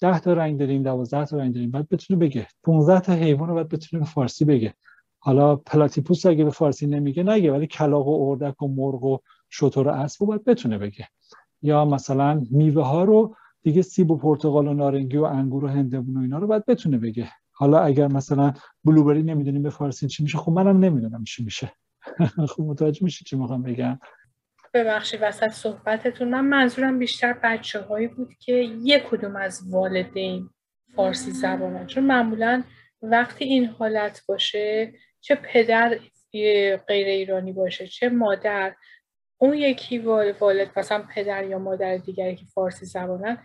ده 0.00 0.20
تا 0.20 0.32
رنگ 0.32 0.58
داریم 0.58 0.82
دوازده 0.82 1.24
تا 1.24 1.36
رنگ 1.36 1.54
داریم 1.54 1.70
باید 1.70 1.88
بتونه 1.88 2.20
بگه. 2.20 2.46
15 2.62 3.00
تا 3.00 3.12
حیوان 3.12 3.48
رو 3.48 3.54
باید 3.54 3.68
بتونه 3.68 4.02
به 4.02 4.08
فارسی 4.08 4.44
بگه. 4.44 4.74
حالا 5.18 5.56
پلاتیپوس 5.56 6.26
اگه 6.26 6.44
به 6.44 6.50
فارسی 6.50 6.86
نمیگه 6.86 7.22
نگه 7.22 7.52
ولی 7.52 7.66
کلاغ 7.66 8.08
و 8.08 8.30
اردک 8.30 8.62
و 8.62 8.68
مرغ 8.68 9.04
و 9.04 9.18
شتر 9.50 9.88
و 9.88 9.88
اسب 9.88 10.26
باید 10.26 10.44
بتونه 10.44 10.78
بگه. 10.78 11.08
یا 11.64 11.84
مثلا 11.84 12.42
میوه 12.50 12.86
ها 12.86 13.04
رو 13.04 13.36
دیگه 13.62 13.82
سیب 13.82 14.10
و 14.10 14.16
پرتقال 14.16 14.68
و 14.68 14.74
نارنگی 14.74 15.16
و 15.16 15.24
انگور 15.24 15.64
و 15.64 15.68
هندبون 15.68 16.16
و 16.16 16.20
اینا 16.20 16.38
رو 16.38 16.46
باید 16.46 16.66
بتونه 16.66 16.98
بگه. 16.98 17.28
حالا 17.52 17.78
اگر 17.78 18.08
مثلا 18.08 18.52
بلوبری 18.84 19.22
نمی‌دونیم 19.22 19.62
به 19.62 19.70
فارسی 19.70 20.08
چی 20.08 20.22
میشه 20.22 20.38
خب 20.38 20.52
منم 20.52 20.84
نمی‌دونم 20.84 21.24
چی 21.24 21.44
میشه. 21.44 21.72
خب 22.50 22.62
متوجه 22.62 23.04
میشه 23.04 23.24
چی 23.24 23.36
می‌خوام 23.36 23.62
بگم؟ 23.62 23.98
ببخشید 24.74 25.20
وسط 25.22 25.48
صحبتتون. 25.48 26.28
من 26.28 26.44
منظورم 26.44 26.98
بیشتر 26.98 27.32
بچه 27.32 27.80
هایی 27.80 28.06
بود 28.08 28.34
که 28.38 28.52
یک 28.82 29.02
کدوم 29.02 29.36
از 29.36 29.62
والدین 29.70 30.50
فارسی 30.96 31.30
زبانن 31.30 31.86
چون 31.86 32.04
معمولا 32.04 32.62
وقتی 33.02 33.44
این 33.44 33.66
حالت 33.66 34.22
باشه 34.28 34.92
چه 35.20 35.34
پدر 35.34 35.98
غیر 36.88 37.06
ایرانی 37.06 37.52
باشه 37.52 37.86
چه 37.86 38.08
مادر 38.08 38.74
اون 39.38 39.54
یکی 39.54 39.98
والد 39.98 40.70
مثلا 40.76 41.04
پدر 41.14 41.44
یا 41.44 41.58
مادر 41.58 41.96
دیگری 41.96 42.36
که 42.36 42.44
فارسی 42.54 42.86
زبانن 42.86 43.38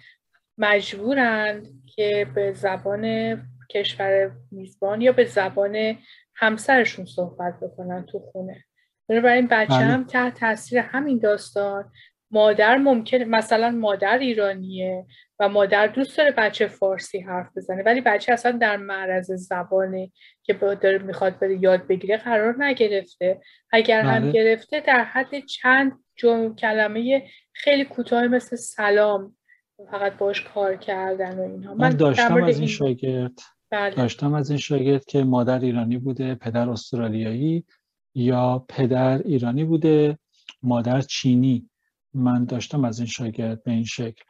مجبورند 0.57 1.67
که 1.95 2.27
به 2.35 2.53
زبان 2.53 3.35
کشور 3.69 4.31
میزبان 4.51 5.01
یا 5.01 5.11
به 5.11 5.25
زبان 5.25 5.97
همسرشون 6.35 7.05
صحبت 7.05 7.59
بکنن 7.59 8.05
تو 8.05 8.19
خونه 8.19 8.65
این 9.09 9.47
بچه 9.47 9.73
بله. 9.73 9.85
هم 9.85 10.03
تحت 10.03 10.39
تاثیر 10.39 10.79
همین 10.79 11.17
داستان 11.17 11.91
مادر 12.31 12.77
ممکن 12.77 13.17
مثلا 13.17 13.71
مادر 13.71 14.17
ایرانیه 14.17 15.05
و 15.39 15.49
مادر 15.49 15.87
دوست 15.87 16.17
داره 16.17 16.31
بچه 16.31 16.67
فارسی 16.67 17.19
حرف 17.19 17.57
بزنه 17.57 17.83
ولی 17.83 18.01
بچه 18.01 18.33
اصلا 18.33 18.51
در 18.51 18.77
معرض 18.77 19.31
زبانه 19.31 20.11
که 20.43 20.53
داره 20.53 20.97
می‌خواد 20.97 21.39
بره 21.39 21.63
یاد 21.63 21.87
بگیره 21.87 22.17
قرار 22.17 22.63
نگرفته 22.63 23.41
اگر 23.71 24.01
هم 24.01 24.21
بله. 24.21 24.31
گرفته 24.31 24.79
در 24.79 25.03
حد 25.03 25.45
چند 25.45 25.91
جمع 26.15 26.55
کلمه 26.55 27.29
خیلی 27.53 27.85
کوتاه 27.85 28.27
مثل 28.27 28.55
سلام 28.55 29.35
فقط 29.91 30.17
باش 30.17 30.41
کار 30.41 30.75
کردن 30.75 31.39
و 31.39 31.41
اینها 31.41 31.73
من, 31.73 31.89
داشتم 31.89 32.43
از 32.43 32.59
این 32.59 32.67
شاگرد 32.67 33.39
بله. 33.71 33.95
داشتم 33.95 34.33
از 34.33 34.49
این 34.49 34.59
شاگرد 34.59 35.05
که 35.05 35.23
مادر 35.23 35.59
ایرانی 35.59 35.97
بوده 35.97 36.35
پدر 36.35 36.69
استرالیایی 36.69 37.65
یا 38.15 38.65
پدر 38.69 39.17
ایرانی 39.17 39.63
بوده 39.63 40.17
مادر 40.63 41.01
چینی 41.01 41.69
من 42.13 42.45
داشتم 42.45 42.85
از 42.85 42.99
این 42.99 43.07
شاگرد 43.07 43.63
به 43.63 43.71
این 43.71 43.83
شکل 43.83 44.23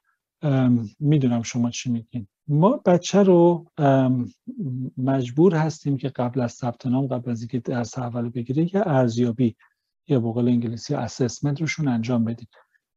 می‌دونم 1.00 1.42
شما 1.42 1.70
چی 1.70 1.92
میگین. 1.92 2.28
ما 2.48 2.82
بچه 2.86 3.24
رو 3.24 3.66
مجبور 4.98 5.56
هستیم 5.56 5.98
که 5.98 6.10
قبل 6.10 6.42
از 6.42 6.52
ثبت 6.52 6.86
نام 6.86 7.08
قبل 7.08 7.32
از 7.32 7.42
اینکه 7.42 7.60
درس 7.60 7.98
اول 7.98 8.30
بگیره 8.30 8.76
یه 8.76 8.84
ارزیابی 8.86 9.56
یا 10.08 10.20
بقول 10.20 10.48
انگلیسی 10.48 10.96
اسسمنت 10.96 11.62
روشون 11.62 11.88
انجام 11.88 12.26
بدیم. 12.26 12.48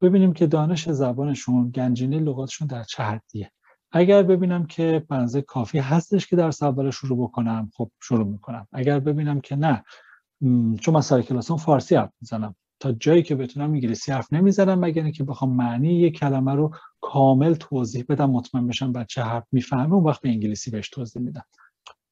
ببینیم 0.01 0.33
که 0.33 0.47
دانش 0.47 0.89
زبانشون 0.89 1.69
گنجینه 1.69 2.19
لغاتشون 2.19 2.67
در 2.67 2.83
چه 2.83 3.03
حدیه. 3.03 3.51
اگر 3.91 4.23
ببینم 4.23 4.65
که 4.65 5.05
بنزه 5.09 5.41
کافی 5.41 5.79
هستش 5.79 6.27
که 6.27 6.35
درس 6.35 6.63
اول 6.63 6.89
شروع 6.89 7.27
بکنم 7.27 7.71
خب 7.75 7.91
شروع 8.01 8.27
می‌کنم. 8.27 8.67
اگر 8.71 8.99
ببینم 8.99 9.41
که 9.41 9.55
نه 9.55 9.83
چون 10.81 10.93
من 10.93 11.01
سر 11.01 11.21
کلاسون 11.21 11.57
فارسی 11.57 11.95
حرف 11.95 12.11
می‌زنم. 12.21 12.55
تا 12.83 12.91
جایی 12.91 13.23
که 13.23 13.35
بتونم 13.35 13.71
انگلیسی 13.71 14.11
حرف 14.11 14.33
نمی‌زنم 14.33 14.79
مگر 14.79 15.03
اینکه 15.03 15.23
بخوام 15.23 15.55
معنی 15.55 15.93
یک 15.93 16.19
کلمه 16.19 16.53
رو 16.53 16.75
کامل 17.01 17.53
توضیح 17.53 18.05
بدم 18.09 18.29
مطمئن 18.29 18.67
بشم 18.67 18.91
بچه 18.91 19.21
حرف 19.21 19.43
می‌فهمه 19.51 19.93
اون 19.93 20.03
وقت 20.03 20.21
به 20.21 20.29
انگلیسی 20.29 20.71
بهش 20.71 20.89
توضیح 20.89 21.21
میدم. 21.21 21.43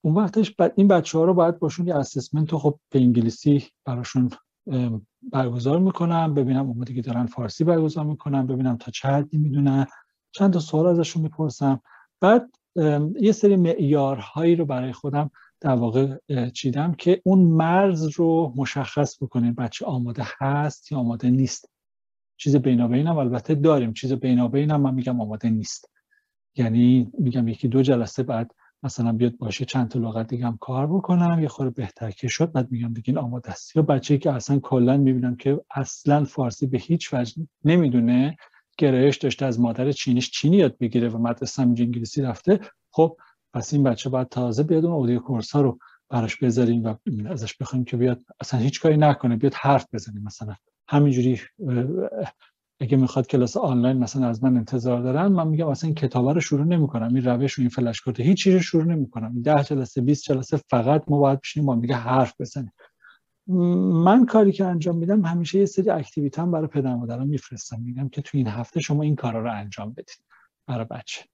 اون 0.02 0.16
وقتش 0.16 0.56
این 0.76 0.88
بچه 0.88 1.18
ها 1.18 1.24
رو 1.24 1.34
باید 1.34 1.60
باشون 1.60 1.88
یه 1.88 1.96
اسسمنت 1.96 2.52
رو 2.52 2.58
خب 2.58 2.80
به 2.90 3.00
انگلیسی 3.00 3.68
براشون 3.86 4.30
برگزار 5.32 5.80
می‌کنم 5.80 6.34
ببینم 6.34 6.70
اون 6.70 6.84
که 6.84 7.02
دارن 7.02 7.26
فارسی 7.26 7.64
برگزار 7.64 8.06
می‌کنم 8.06 8.48
ببینم 8.48 8.78
تا 8.78 8.92
چه 8.92 9.08
حدی 9.08 9.38
می‌دونن. 9.38 9.86
چند 10.32 10.54
تا 10.54 10.60
سوال 10.60 10.86
ازشون 10.86 11.24
می‌پرسم. 11.24 11.82
بعد 12.22 12.50
یه 13.22 13.32
سری 13.32 13.56
معیارهایی 13.56 14.56
رو 14.56 14.66
برای 14.66 14.94
خودم 14.94 15.32
در 15.62 15.76
واقع 15.76 16.18
چیدم 16.54 16.94
که 16.94 17.22
اون 17.26 17.40
مرز 17.40 18.08
رو 18.08 18.54
مشخص 18.56 19.24
بکنه 19.24 19.52
بچه 19.52 19.86
آماده 19.86 20.24
هست 20.40 20.92
یا 20.92 20.98
آماده 20.98 21.30
نیست. 21.30 21.70
چیز 22.38 22.56
بینابین 22.56 23.08
هم 23.08 23.18
البته 23.18 23.56
داریم. 23.56 23.94
چیز 23.94 24.14
بینابین 24.14 24.72
هم 24.72 24.82
من 24.82 24.94
میگم 24.94 25.22
آماده 25.22 25.50
نیست. 25.50 25.92
یعنی 26.56 27.12
میگم 27.20 27.48
یکی 27.48 27.68
دو 27.68 27.82
جلسه 27.82 28.24
بعد 28.24 28.52
مثلا 28.84 29.12
بیاد 29.12 29.38
باشه 29.38 29.66
چند 29.66 29.88
تا 29.90 30.00
لغت 30.00 30.28
دیگه 30.28 30.46
هم 30.46 30.58
کار 30.62 30.88
بکنم 30.88 31.40
یه 31.42 31.48
خورده 31.48 31.72
بهتر 31.72 32.12
که 32.12 32.28
شد. 32.28 32.52
بعد 32.52 32.72
میگم 32.72 32.94
دیگه 32.94 33.20
آماده 33.20 33.52
است. 33.52 33.76
یا 33.76 33.82
بچه‌ای 33.82 34.20
که 34.20 34.32
اصلا 34.32 34.60
کلا 34.60 34.98
می‌بینم 34.98 35.36
که 35.36 35.62
اصلا 35.72 36.24
فارسی 36.24 36.68
به 36.68 36.78
هیچ 36.78 37.14
وجه 37.14 37.48
نمی‌دونه 37.66 38.36
گرایش 38.78 39.18
داشته 39.18 39.46
از 39.46 39.60
مادر 39.60 39.92
چینیش 39.92 40.32
چینی 40.32 40.58
یاد 40.58 40.78
بگیره 40.78 41.10
و 41.10 41.18
مدرسه 41.18 41.62
هم 41.62 41.70
انگلیسی 41.70 42.22
رفته 42.22 42.60
خب 42.92 43.18
پس 43.54 43.74
این 43.74 43.84
بچه 43.84 44.10
باید 44.10 44.30
تازه 44.30 44.64
بیاد 44.64 44.86
اون 44.86 44.94
اودیو 44.94 45.20
کورس 45.20 45.52
ها 45.52 45.62
رو 45.62 45.80
براش 46.10 46.36
بذاریم 46.38 46.84
و 46.84 46.96
ازش 47.30 47.58
بخوایم 47.58 47.86
که 47.86 47.98
بیاد 47.98 48.22
اصلا 48.40 48.60
هیچ 48.60 48.82
کاری 48.82 48.98
نکنه 48.98 49.36
بیاد 49.36 49.54
حرف 49.54 49.86
بزنه 49.94 50.22
مثلا. 50.22 50.56
همینجوری 50.88 51.40
اگه 52.80 52.98
می‌خواد 52.98 53.28
کلاس 53.28 53.58
آنلاین 53.58 53.98
مثلا 53.98 54.28
از 54.28 54.44
من 54.44 54.58
انتظار 54.58 55.02
دارن 55.02 55.28
من 55.28 55.48
میگم 55.48 55.68
اصلا 55.68 55.94
این 56.02 56.10
رو 56.34 56.40
شروع 56.42 56.66
نمی‌کنم 56.66 57.16
این 57.16 57.24
روش 57.24 57.60
و 57.60 57.62
این 57.62 57.70
فلش 57.70 58.02
کارت 58.02 58.20
هیچ 58.20 58.44
چیزی 58.44 58.60
شروع 58.60 58.84
نمی‌کنم. 58.84 59.42
10 59.42 59.64
جلسه 59.64 60.02
20 60.02 60.24
جلسه 60.24 60.58
فقط 60.70 61.04
ما 61.08 61.20
باید 61.20 61.42
بشینیم 61.42 61.66
با 61.66 61.76
دیگه 61.76 61.96
حرف 61.96 62.34
بزنیم. 62.40 62.74
من 64.04 64.26
کاری 64.26 64.52
که 64.52 64.66
انجام 64.66 64.98
میدم 64.98 65.26
همیشه 65.26 65.60
یه 65.60 65.66
سری 65.66 65.90
اکتیویته 65.90 66.42
هم 66.42 66.52
برای 66.52 66.68
پدر 66.68 66.96
مادران 66.96 67.28
میفرستم. 67.28 67.82
میگم 67.82 68.10
که 68.10 68.22
تو 68.22 68.38
این 68.38 68.48
هفته 68.48 68.80
شما 68.80 69.04
این 69.04 69.16
کارا 69.16 69.42
رو 69.42 69.52
انجام 69.52 69.92
بدید 69.94 70.24
برای 70.68 70.86
بچه. 70.92 71.26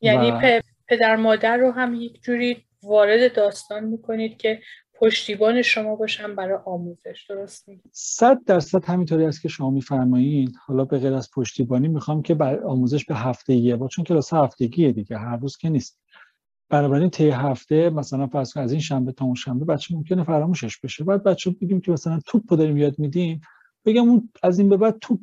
یعنی 0.00 0.30
و... 0.30 0.60
پدر 0.88 1.16
مادر 1.16 1.56
رو 1.56 1.70
هم 1.70 1.94
یک 1.94 2.22
جوری 2.22 2.64
وارد 2.82 3.34
داستان 3.36 3.84
می‌کنید 3.84 4.36
که 4.36 4.60
پشتیبان 4.94 5.62
شما 5.62 5.96
باشن 5.96 6.36
برای 6.36 6.58
آموزش 6.64 7.26
درست 7.28 7.68
میگید 7.68 7.90
صد 7.92 8.44
درصد 8.44 8.84
همینطوری 8.84 9.24
است 9.24 9.42
که 9.42 9.48
شما 9.48 9.70
میفرمایید. 9.70 10.56
حالا 10.66 10.84
به 10.84 10.98
غیر 10.98 11.14
از 11.14 11.30
پشتیبانی 11.34 11.88
می‌خوام 11.88 12.22
که 12.22 12.34
بر 12.34 12.62
آموزش 12.64 13.04
به 13.04 13.14
هفته 13.14 13.54
یه 13.54 13.76
با 13.76 13.88
چون 13.88 14.04
کلاس 14.04 14.32
هفتگیه 14.32 14.92
دیگه 14.92 15.18
هر 15.18 15.36
روز 15.36 15.56
که 15.56 15.68
نیست. 15.68 16.00
بنابراین 16.68 17.10
طی 17.10 17.30
هفته 17.30 17.90
مثلا 17.90 18.26
فرض 18.26 18.56
از 18.56 18.72
این 18.72 18.80
شنبه 18.80 19.12
تا 19.12 19.24
اون 19.24 19.34
شنبه 19.34 19.64
بچه 19.64 19.94
ممکنه 19.94 20.24
فراموشش 20.24 20.78
بشه. 20.78 21.04
بعد 21.04 21.22
بچه 21.22 21.50
بگیم 21.50 21.80
که 21.80 21.92
مثلا 21.92 22.20
توپ 22.26 22.54
داریم 22.54 22.76
یاد 22.76 22.98
میدیم 22.98 23.40
بگم 23.84 24.08
اون 24.08 24.30
از 24.42 24.58
این 24.58 24.68
به 24.68 24.76
بعد 24.76 24.98
توپ 25.00 25.20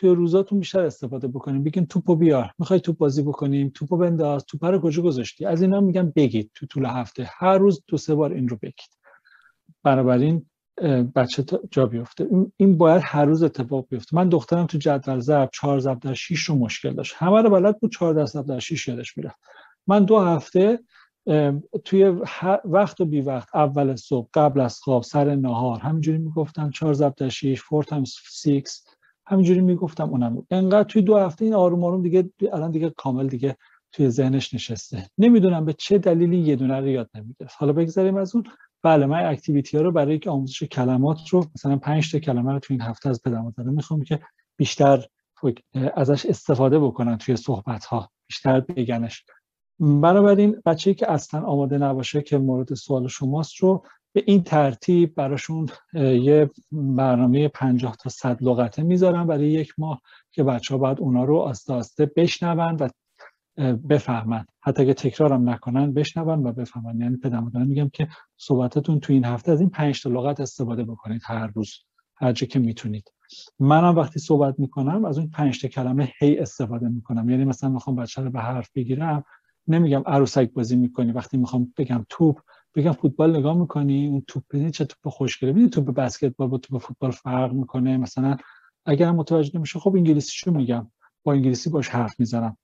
توی 0.00 0.10
روزاتون 0.10 0.58
بیشتر 0.58 0.80
استفاده 0.80 1.28
بکنیم. 1.28 1.64
بگین 1.64 1.86
توپو 1.86 2.16
بیار. 2.16 2.50
می‌خوای 2.58 2.80
توپ 2.80 2.98
بازی 2.98 3.22
بکنیم. 3.22 3.70
توپو 3.74 3.96
بنداز. 3.96 4.44
توپ 4.44 4.64
رو 4.64 4.78
کجا 4.78 5.02
گذاشتی؟ 5.02 5.46
از 5.46 5.62
اینا 5.62 5.80
میگم 5.80 6.12
بگید 6.16 6.50
تو 6.54 6.66
طول 6.66 6.86
هفته. 6.86 7.30
هر 7.38 7.58
روز 7.58 7.84
دو 7.86 7.96
سه 7.96 8.14
بار 8.14 8.32
این 8.32 8.48
رو 8.48 8.56
بگید. 8.62 8.98
بنابراین 9.82 10.46
بچه 11.14 11.44
جا 11.70 11.86
بیفته. 11.86 12.28
این 12.56 12.78
باید 12.78 13.02
هر 13.04 13.24
روز 13.24 13.42
اتفاق 13.42 13.86
بیفته. 13.90 14.16
من 14.16 14.28
دخترم 14.28 14.66
تو 14.66 14.78
جدول 14.78 15.20
ضرب 15.20 15.50
4 15.52 15.80
ضرب 15.80 16.00
در 16.00 16.14
6 16.14 16.40
رو 16.40 16.54
مشکل 16.54 16.94
داشت. 16.94 17.14
همه 17.16 17.42
رو 17.42 17.50
بلد 17.50 17.80
بود 17.80 17.92
4 17.92 18.24
ضرب 18.24 18.46
در 18.46 18.58
6 18.58 18.88
یادش 18.88 19.16
میره 19.16 19.34
من 19.86 20.04
دو 20.04 20.18
هفته 20.20 20.78
توی 21.84 22.04
وقت 22.64 23.00
و 23.00 23.04
بی 23.04 23.20
وقت 23.20 23.48
اول 23.54 23.96
صبح 23.96 24.28
قبل 24.34 24.60
از 24.60 24.78
خواب 24.78 25.02
سر 25.02 25.34
نهار 25.34 25.78
همینجوری 25.78 26.18
می‌گفتم 26.18 26.70
4 26.70 26.94
ضرب 26.94 27.14
در 27.16 27.28
6 27.28 27.62
4 27.70 27.82
times 27.82 28.10
6 28.44 28.62
همینجوری 29.30 29.60
می‌گفتم 29.60 30.10
اونم. 30.10 30.46
انقدر 30.50 30.88
توی 30.88 31.02
دو 31.02 31.18
هفته 31.18 31.44
این 31.44 31.54
آروم 31.54 31.84
آروم 31.84 32.02
دیگه 32.02 32.30
الان 32.52 32.70
دیگه 32.70 32.90
کامل 32.90 33.28
دیگه 33.28 33.56
توی 33.92 34.10
ذهنش 34.10 34.54
نشسته. 34.54 35.06
نمی‌دونم 35.18 35.64
به 35.64 35.72
چه 35.72 35.98
دلیلی 35.98 36.38
یه 36.38 36.56
دونه 36.56 36.80
رو 36.80 36.88
یاد 36.88 37.10
نمی‌گرفت 37.14 37.56
حالا 37.58 37.72
بگذاریم 37.72 38.16
از 38.16 38.34
اون. 38.34 38.44
بله 38.82 39.06
من 39.06 39.26
اکتیویتی 39.26 39.76
ها 39.76 39.82
رو 39.82 39.92
برای 39.92 40.18
که 40.18 40.30
آموزش 40.30 40.62
کلمات 40.62 41.28
رو 41.28 41.46
مثلا 41.54 41.76
5 41.76 42.12
تا 42.12 42.18
کلمه 42.18 42.52
رو 42.52 42.58
تو 42.58 42.74
این 42.74 42.80
هفته 42.80 43.10
از 43.10 43.22
پدرم 43.22 43.54
می‌خوام 43.56 44.02
که 44.02 44.20
بیشتر 44.56 45.04
ازش 45.94 46.26
استفاده 46.26 46.78
بکنن 46.78 47.18
توی 47.18 47.36
صحبت 47.36 47.84
ها 47.84 48.10
بیشتر 48.26 48.60
بگنش. 48.60 49.24
بنابراین 49.80 50.62
بچه‌ای 50.66 50.94
که 50.94 51.12
اصلا 51.12 51.40
آماده 51.40 51.78
نباشه 51.78 52.22
که 52.22 52.38
مورد 52.38 52.74
سوال 52.74 53.08
شماست 53.08 53.56
رو 53.56 53.84
به 54.12 54.22
این 54.26 54.42
ترتیب 54.42 55.14
براشون 55.14 55.66
یه 55.94 56.50
برنامه 56.72 57.48
50 57.48 57.96
تا 57.96 58.10
100 58.10 58.42
لغته 58.42 58.82
می‌ذارم 58.82 59.26
برای 59.26 59.50
یک 59.50 59.74
ماه 59.78 60.00
که 60.32 60.44
بچه 60.44 60.74
ها 60.74 60.78
باید 60.78 61.00
اونا 61.00 61.24
رو 61.24 61.36
آسته 61.36 61.72
آسته 61.72 62.10
بشنون 62.16 62.76
و 62.76 62.88
بفهمن. 63.88 64.44
حتی 64.62 64.82
اگه 64.82 64.94
تکرارم 64.94 65.50
نکنن 65.50 65.92
بشنون 65.92 66.46
و 66.46 66.52
بفهمن. 66.52 67.00
یعنی 67.00 67.16
پدرم 67.16 67.66
میگم 67.66 67.88
که 67.88 68.08
صحبتتون 68.36 69.00
تو 69.00 69.12
این 69.12 69.24
هفته 69.24 69.52
از 69.52 69.60
این 69.60 69.70
5 69.70 70.02
تا 70.02 70.10
لغت 70.10 70.40
استفاده 70.40 70.84
بکنید 70.84 71.22
هر 71.24 71.46
روز 71.46 71.74
هر 72.16 72.32
که 72.32 72.58
می‌تونید. 72.58 73.12
منم 73.58 73.96
وقتی 73.96 74.20
صحبت 74.20 74.54
می‌کنم 74.58 75.04
از 75.04 75.18
اون 75.18 75.30
پنج 75.30 75.62
تا 75.62 75.68
کلمه 75.68 76.12
هی 76.18 76.38
استفاده 76.38 76.88
می‌کنم. 76.88 77.30
یعنی 77.30 77.44
مثلا 77.44 77.70
می‌خوام 77.70 77.96
بچه 77.96 78.22
رو 78.22 78.30
به 78.30 78.40
حرف 78.40 78.70
بگیرم 78.74 79.24
نمیگم 79.68 80.02
عروسک 80.06 80.50
بازی 80.52 80.76
می‌کنی. 80.76 81.12
وقتی 81.12 81.36
می‌خوام 81.36 81.72
بگم 81.78 82.06
توپ 82.08 82.40
بگم 82.74 82.92
فوتبال 82.92 83.36
نگاه 83.36 83.56
می‌کنی 83.56 84.06
اون 84.08 84.22
توپ 84.26 84.42
ببینید 84.50 84.72
چه 84.72 84.84
توپ 84.84 85.12
خوشگله؟ 85.12 85.52
ببینید 85.52 85.72
توپ 85.72 85.90
بسکتبال 85.90 86.48
با 86.48 86.58
توپ 86.58 86.82
فوتبال 86.82 87.10
فرق 87.10 87.52
می‌کنه؟ 87.52 87.96
مثلا 87.96 88.36
اگر 88.86 89.10
متوجه 89.10 89.56
نمیشه 89.56 89.78
خب 89.78 89.96
انگلیسی 89.96 90.32
شو 90.32 90.50
میگم. 90.50 90.90
با 91.22 91.32
انگلیسی 91.32 91.70
باش 91.70 91.88
حرف 91.88 92.20
می‌زنم. 92.20 92.56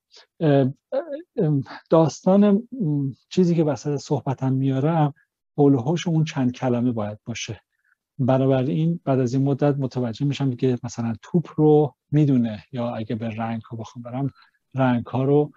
داستان 1.90 2.68
چیزی 3.28 3.54
که 3.54 3.64
وسط 3.64 3.96
صحبتم 3.96 4.52
میارم 4.52 5.14
حول 5.56 5.76
اون 6.06 6.24
چند 6.24 6.52
کلمه 6.52 6.92
باید 6.92 7.18
باشه. 7.24 7.60
بنابراین 8.18 9.00
بعد 9.04 9.20
از 9.20 9.34
این 9.34 9.44
مدت 9.44 9.76
متوجه 9.78 10.26
میشم 10.26 10.50
که 10.50 10.78
مثلا 10.82 11.14
توپ 11.22 11.48
رو 11.56 11.94
می‌دونه 12.10 12.64
یا 12.72 12.94
اگه 12.94 13.16
به 13.16 13.28
رنگ 13.28 13.62
ها 13.62 13.76
بخوام 13.76 14.02
برم 14.02 14.30
رنگ 14.74 15.06
ها 15.06 15.24
رو 15.24 15.52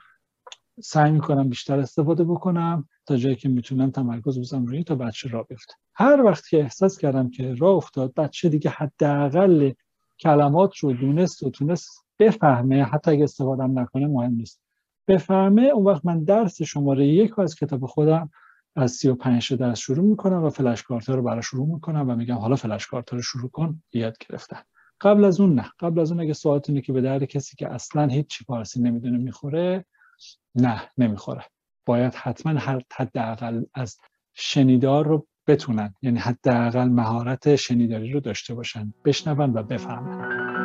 سعی 0.82 1.12
می‌کنم 1.12 1.50
بیشتر 1.50 1.80
استفاده 1.80 2.24
بکنم 2.24 2.88
تا 3.06 3.18
جایی 3.18 3.36
که 3.36 3.50
می‌تونم 3.50 3.92
تمرکز 3.92 4.40
بزنم 4.40 4.66
روی 4.66 4.84
تا 4.84 4.96
بچه 4.96 5.30
را 5.30 5.44
بیفته. 5.44 5.74
هر 5.94 6.22
وقت 6.22 6.48
که 6.50 6.58
احساس 6.60 6.98
کردم 6.98 7.30
که 7.30 7.54
راه 7.54 7.76
افتاد 7.76 8.14
بچه 8.14 8.50
دیگه 8.50 8.70
حداقل 8.70 9.72
کلمات 10.20 10.78
رو 10.78 10.94
دونست 10.94 11.44
و 11.44 11.50
تونست 11.50 12.06
بفهمه 12.20 12.84
حتی 12.84 13.12
اگه 13.12 13.24
استفاده 13.24 13.64
نکنه 13.64 14.08
مهم 14.08 14.34
نیست. 14.34 14.62
بفهمه 15.08 15.62
اون 15.62 15.86
وقت 15.86 16.06
من 16.06 16.24
درس 16.24 16.62
شماره 16.62 17.08
یک 17.08 17.40
از 17.40 17.56
کتاب 17.56 17.86
خودم 17.86 18.30
از 18.76 18.92
35 18.92 19.54
درس 19.54 19.80
شروع 19.80 20.06
می‌کنم 20.06 20.44
و 20.44 20.50
فلش 20.50 20.84
کارت 20.84 21.10
رو 21.10 21.22
برای 21.22 21.44
شروع 21.44 21.68
می‌کنم 21.68 22.10
و 22.10 22.16
میگم 22.16 22.36
حالا 22.36 22.56
فلش 22.56 22.88
کارت 22.88 23.14
رو 23.14 23.22
شروع 23.22 23.50
کن 23.50 23.84
یاد 23.94 24.18
گرفتن. 24.30 24.60
قبل 25.02 25.24
از 25.24 25.40
اون 25.40 25.56
نه. 25.56 25.72
قبل 25.80 26.00
از 26.00 26.12
اون 26.12 26.22
اگه 26.22 26.34
سوالت 26.34 26.70
اینه 26.70 26.82
که 26.82 26.94
به 26.94 27.02
درد 27.02 27.24
کسی 27.24 27.56
که 27.56 27.74
اصلا 27.74 28.08
هیچ 28.08 28.28
چی 28.28 28.44
فارسی 28.44 28.82
نمی‌دونه 28.82 29.18
می‌خوره 29.18 29.86
نه 30.56 30.82
نمی‌خوره. 30.98 31.46
باید 31.86 32.16
حتما 32.16 32.60
حداقل 32.94 33.64
از 33.74 33.98
شنیدار 34.34 35.08
رو 35.08 35.28
بتونن. 35.48 35.94
یعنی 36.02 36.20
حداقل 36.20 36.88
مهارت 36.88 37.56
شنیداری 37.56 38.12
رو 38.12 38.20
داشته 38.20 38.54
باشن 38.54 38.94
بشنون 39.06 39.54
و 39.54 39.64
بفهمن. 39.64 40.59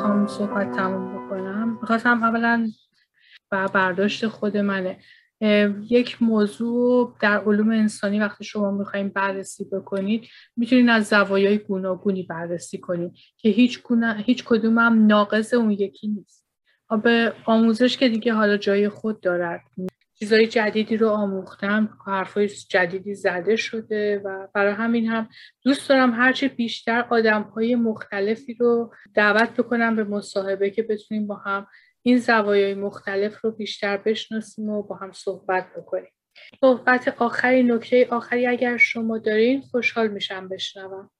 بخوام 0.00 0.26
صحبت 0.26 0.72
تموم 0.76 1.26
بکنم. 1.26 1.78
می‌خواستم 1.80 2.22
اولا 2.22 2.70
و 3.52 3.68
برداشت 3.68 4.26
خود 4.26 4.56
منه. 4.56 4.98
یک 5.90 6.22
موضوع 6.22 7.16
در 7.20 7.38
علوم 7.38 7.70
انسانی 7.70 8.20
وقتی 8.20 8.44
شما 8.44 8.70
می‌خوایم 8.70 9.08
بررسی 9.08 9.64
بکنید 9.64 10.28
می‌تونید 10.56 10.88
از 10.88 11.08
زوایای 11.08 11.58
گوناگونی 11.58 12.22
بررسی 12.22 12.78
کنید 12.78 13.12
که 13.36 13.48
هیچ, 13.48 13.82
هیچ 14.16 14.44
کدوم 14.44 14.78
هم 14.78 15.06
ناقض 15.06 15.54
اون 15.54 15.70
یکی 15.70 16.08
نیست. 16.08 16.46
به 17.02 17.32
آموزش 17.44 17.96
که 17.96 18.08
دیگه 18.08 18.32
حالا 18.32 18.56
جای 18.56 18.88
خود 18.88 19.20
دارد. 19.20 19.60
چیزهای 20.20 20.46
جدیدی 20.46 20.96
رو 20.96 21.08
آموختم 21.08 21.98
حرفای 22.06 22.48
جدیدی 22.48 23.14
زده 23.14 23.56
شده 23.56 24.22
و 24.24 24.46
برای 24.54 24.72
همین 24.72 25.06
هم 25.06 25.28
دوست 25.62 25.88
دارم 25.88 26.12
هرچه 26.12 26.48
بیشتر 26.48 27.06
آدم 27.10 27.42
های 27.42 27.74
مختلفی 27.74 28.54
رو 28.54 28.94
دعوت 29.14 29.50
بکنم 29.50 29.96
به 29.96 30.04
مصاحبه 30.04 30.70
که 30.70 30.82
بتونیم 30.82 31.26
با 31.26 31.34
هم 31.34 31.66
این 32.02 32.18
زوایای 32.18 32.74
مختلف 32.74 33.44
رو 33.44 33.50
بیشتر 33.50 33.96
بشناسیم 33.96 34.68
و 34.68 34.82
با 34.82 34.96
هم 34.96 35.12
صحبت 35.12 35.66
بکنیم. 35.76 36.12
صحبت 36.60 37.14
آخری 37.18 37.62
نکته 37.62 38.08
آخری 38.10 38.46
اگر 38.46 38.76
شما 38.76 39.18
دارین 39.18 39.60
خوشحال 39.60 40.08
میشم 40.08 40.48
بشنوم. 40.48 41.10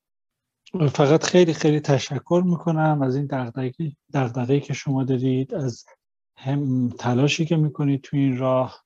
فقط 0.93 1.25
خیلی 1.25 1.55
خیلی 1.55 1.81
تشکر 1.81 2.43
می‌کنم 2.47 3.03
از 3.03 3.17
این 3.17 3.27
دقدقه 4.15 4.61
که 4.61 4.73
شما 4.73 5.05
دارید 5.05 5.55
از 5.55 5.85
هم 6.43 6.89
تلاشی 6.89 7.45
که 7.45 7.57
می‌کنید 7.57 8.01
تو 8.03 8.17
این 8.17 8.39
راه 8.39 8.85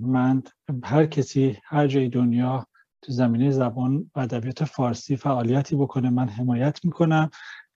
من 0.00 0.42
هر 0.84 1.06
کسی 1.06 1.56
هر 1.64 1.86
جای 1.86 2.08
دنیا 2.08 2.66
تو 3.02 3.12
زمینه 3.12 3.50
زبان 3.50 4.10
و 4.14 4.20
ادبیات 4.20 4.64
فارسی 4.64 5.16
فعالیتی 5.16 5.76
بکنه 5.76 6.10
من 6.10 6.28
حمایت 6.28 6.84
می‌کنم 6.84 7.30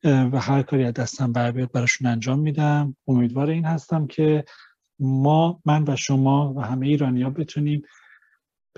و 0.04 0.38
هر 0.40 0.62
کاری 0.62 0.84
از 0.84 0.92
دستم 0.92 1.32
بر 1.32 1.50
بیاد 1.50 1.72
براشون 1.72 2.08
انجام 2.08 2.38
میدم. 2.38 2.96
امیدوار 3.08 3.50
این 3.50 3.64
هستم 3.64 4.06
که 4.06 4.44
ما 5.00 5.60
من 5.64 5.84
و 5.88 5.96
شما 5.96 6.54
و 6.56 6.60
همه 6.60 6.86
ایرانیا 6.86 7.30
بتونیم 7.30 7.82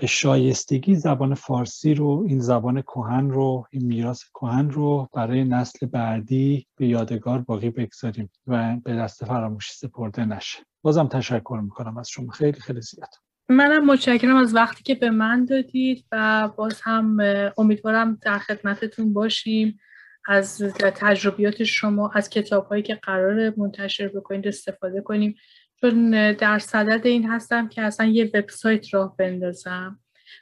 به 0.01 0.07
شایستگی 0.07 0.95
زبان 0.95 1.33
فارسی 1.33 1.93
رو 1.93 2.25
این 2.27 2.39
زبان 2.39 2.81
کهن 2.81 3.29
رو 3.29 3.65
این 3.71 3.85
میراث 3.85 4.23
کهن 4.33 4.69
رو 4.69 5.09
برای 5.13 5.43
نسل 5.43 5.85
بعدی 5.85 6.67
به 6.77 6.87
یادگار 6.87 7.39
باقی 7.39 7.69
بگذاریم 7.69 8.29
و 8.47 8.77
به 8.83 8.95
دست 8.95 9.25
فراموشی 9.25 9.73
سپرده 9.73 10.25
نشه. 10.25 10.59
بازم 10.81 11.07
تشکر 11.07 11.59
می‌کنم 11.63 11.97
از 11.97 12.09
شما. 12.09 12.31
خیلی 12.31 12.59
خیلی 12.59 12.81
زیاد. 12.81 13.09
منم 13.49 13.85
متشکرم 13.85 14.35
از 14.35 14.55
وقتی 14.55 14.83
که 14.83 14.95
به 14.95 15.09
من 15.09 15.45
دادید 15.45 16.05
و 16.11 16.49
باز 16.57 16.81
هم 16.83 17.17
امیدوارم 17.57 18.17
در 18.21 18.37
خدمتتون 18.39 19.13
باشیم. 19.13 19.79
از 20.27 20.61
تجربیات 20.77 21.63
شما 21.63 22.11
از 22.13 22.29
کتاب 22.29 22.65
هایی 22.65 22.83
که 22.83 22.95
قرار 22.95 23.53
منتشر 23.57 24.07
بکنید 24.07 24.47
استفاده 24.47 25.01
کنیم. 25.01 25.35
چون 25.81 26.31
در 26.31 26.59
صدد 26.59 27.07
این 27.07 27.29
هستم 27.29 27.69
که 27.69 27.81
اصلا 27.81 28.05
یه 28.05 28.31
وبسایت 28.33 28.93
راه 28.93 29.15
بندازم. 29.17 29.99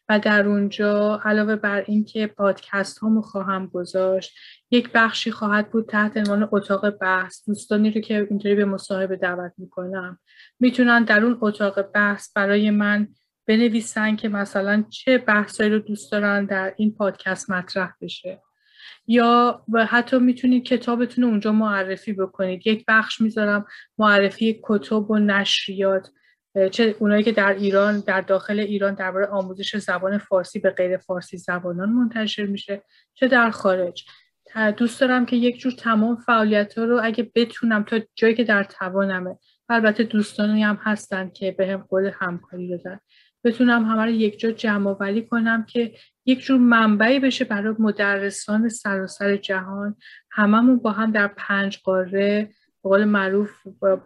و 0.09 0.19
در 0.19 0.47
اونجا 0.47 1.21
علاوه 1.25 1.55
بر 1.55 1.83
اینکه 1.87 2.27
پادکست 2.27 2.99
هامو 2.99 3.21
خواهم 3.21 3.67
گذاشت 3.67 4.37
یک 4.71 4.89
بخشی 4.93 5.31
خواهد 5.31 5.71
بود 5.71 5.89
تحت 5.89 6.17
عنوان 6.17 6.49
اتاق 6.51 6.89
بحث. 6.89 7.47
دوستانی 7.47 7.91
رو 7.91 8.01
که 8.01 8.27
اینطوری 8.29 8.55
به 8.55 8.65
مصاحبه 8.65 9.15
دعوت 9.15 9.53
می‌کنم. 9.57 10.19
می‌تونن 10.59 11.03
در 11.03 11.23
اون 11.23 11.37
اتاق 11.41 11.81
بحث 11.81 12.31
برای 12.35 12.69
من 12.69 13.07
بنویسن 13.47 14.15
که 14.15 14.29
مثلا 14.29 14.83
چه 14.89 15.17
بحثایی 15.17 15.69
رو 15.69 15.79
دوست 15.79 16.11
دارن 16.11 16.45
در 16.45 16.73
این 16.77 16.95
پادکست 16.95 17.49
مطرح 17.49 17.93
بشه. 18.01 18.41
یا 19.07 19.63
و 19.73 19.85
حتی 19.85 20.19
می‌تونید 20.19 20.63
کتابتون 20.63 21.23
اونجا 21.23 21.51
معرفی 21.51 22.13
بکنید. 22.13 22.67
یک 22.67 22.85
بخش 22.87 23.21
می‌ذارم 23.21 23.65
معرفی 23.97 24.59
کتب 24.63 25.11
و 25.11 25.17
نشریات. 25.17 26.09
چه 26.71 26.95
اونایی 26.99 27.23
که 27.23 27.31
در 27.31 27.53
ایران 27.53 27.99
در 27.99 28.21
داخل 28.21 28.59
ایران 28.59 28.93
درباره 28.93 29.25
آموزش 29.25 29.77
زبان 29.77 30.17
فارسی 30.17 30.59
به 30.59 30.69
غیر 30.69 30.97
فارسی 30.97 31.37
زبانان 31.37 31.89
منتشر 31.89 32.45
میشه 32.45 32.81
چه 33.13 33.27
در 33.27 33.49
خارج. 33.49 34.05
دوست 34.77 35.01
دارم 35.01 35.25
که 35.25 35.35
یک 35.35 35.59
جور 35.59 35.71
تمام 35.71 36.15
فعالیت 36.15 36.77
ها 36.77 36.83
رو 36.83 36.99
اگه 37.03 37.31
بتونم 37.35 37.83
تا 37.83 37.99
جایی 38.15 38.33
که 38.33 38.43
در 38.43 38.63
توانمه 38.63 39.37
البته 39.69 40.03
دوستانی 40.03 40.63
هم 40.63 40.79
هستن 40.83 41.29
که 41.29 41.51
به 41.51 41.67
هم 41.67 41.85
قول 41.89 42.11
همکاری 42.19 42.69
دادن 42.69 42.99
بتونم 43.43 43.85
همه 43.85 44.03
رو 44.03 44.09
یک 44.09 44.39
جا 44.39 44.51
جمع 44.51 44.91
ولی 44.91 45.21
کنم 45.21 45.65
که 45.65 45.93
یک 46.29 46.41
جور 46.41 46.59
منبعی 46.59 47.19
بشه 47.19 47.45
برای 47.45 47.75
مدرسان 47.79 48.69
سراسر 48.69 49.35
جهان. 49.35 49.95
هممون 50.31 50.79
با 50.79 50.91
هم 50.91 51.11
در 51.11 51.27
پنج 51.27 51.79
قاره 51.83 52.49
به 52.83 52.89
قول 52.89 53.03
معروف 53.03 53.51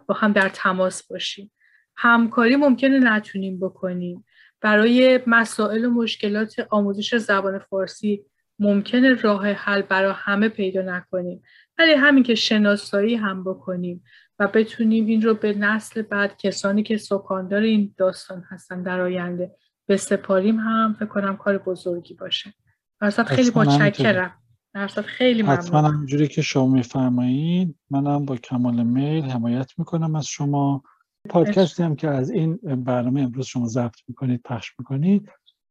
با 0.06 0.14
هم 0.14 0.32
در 0.32 0.48
تماس 0.48 1.06
باشیم. 1.06 1.52
همکاری 1.96 2.56
ممکنه 2.56 2.98
نتونیم 2.98 3.60
بکنیم. 3.60 4.24
برای 4.60 5.20
مسائل 5.26 5.84
و 5.84 5.90
مشکلات 5.90 6.66
آموزش 6.70 7.16
زبان 7.16 7.58
فارسی 7.58 8.24
ممکنه 8.58 9.14
راه 9.14 9.46
حل 9.46 9.82
برای 9.82 10.14
همه 10.16 10.48
پیدا 10.48 10.82
نکنیم. 10.82 11.42
ولی 11.78 11.92
همین 11.92 12.22
که 12.22 12.34
شناسایی 12.34 13.14
هم 13.14 13.44
بکنیم 13.44 14.04
و 14.38 14.48
بتونیم 14.48 15.06
این 15.06 15.22
رو 15.22 15.34
به 15.34 15.52
نسل 15.52 16.02
بعد 16.02 16.36
کسانی 16.38 16.82
که 16.82 16.96
سکاندار 16.96 17.60
این 17.60 17.94
داستان 17.96 18.44
هستن 18.50 18.82
در 18.82 19.00
آینده 19.00 19.50
به 19.86 19.96
سپاریم 19.96 20.58
هم 20.58 20.96
فکر 20.98 21.06
کنم 21.06 21.36
کار 21.36 21.58
بزرگی 21.58 22.14
باشه. 22.14 22.54
درصد 23.00 23.24
خیلی 23.24 23.50
متشکرم. 23.54 24.34
درصد 24.74 25.02
خیلی 25.02 25.42
ممنون. 25.42 25.56
حتما 25.56 25.80
همونجوری 25.80 26.28
که 26.28 26.42
شما 26.42 26.66
میفرمایید 26.66 27.78
منم 27.90 28.24
با 28.24 28.36
کمال 28.36 28.82
میل 28.82 29.24
حمایت 29.24 29.72
می‌کنم 29.78 30.14
از 30.14 30.26
شما. 30.26 30.82
پادکستی 31.28 31.82
هم 31.82 31.96
که 31.96 32.08
از 32.08 32.30
این 32.30 32.56
برنامه 32.56 33.20
امروز 33.20 33.46
شما 33.46 33.66
ضبط 33.66 33.96
می‌کنید 34.08 34.40
پخش 34.44 34.72
می‌کنید. 34.78 35.28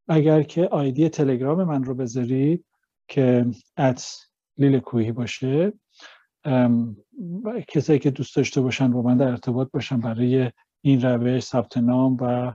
اگر 0.07 0.43
که 0.43 0.68
آیدی 0.68 1.09
تلگرام 1.09 1.64
من 1.64 1.84
رو 1.84 1.95
بذارید 1.95 2.66
که 3.07 3.45
ات 3.78 4.28
لیل 4.57 4.80
کوهی 4.80 5.11
باشه 5.11 5.74
کسایی 7.68 7.99
که 7.99 8.11
دوست 8.11 8.36
داشته 8.36 8.61
باشن 8.61 8.91
با 8.91 9.01
من 9.01 9.18
در 9.18 9.28
ارتباط 9.28 9.70
باشن 9.72 9.99
برای 9.99 10.51
این 10.82 11.01
روش 11.01 11.43
ثبت 11.43 11.78
نام 11.78 12.18
و 12.22 12.53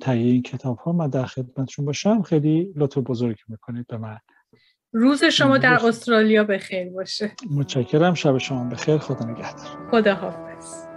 تهیه 0.00 0.32
این 0.32 0.42
کتاب 0.42 0.78
ها 0.78 0.92
من 0.92 1.08
در 1.08 1.26
خدمتشون 1.26 1.84
باشم. 1.84 2.22
خیلی 2.22 2.72
لطف 2.76 2.98
بزرگی 2.98 3.42
می‌کنید 3.48 3.86
به 3.86 3.96
من. 3.98 4.18
روز 4.92 5.24
شما 5.24 5.58
در 5.58 5.86
استرالیا 5.86 6.44
بخیر 6.44 6.90
باشه. 6.90 7.32
متشکرم. 7.50 8.14
شب 8.14 8.38
شما 8.38 8.64
بخیر. 8.64 8.98
خدا 8.98 9.26
نگهدار. 9.26 9.90
خدا 9.90 10.14
حافظ 10.14 10.89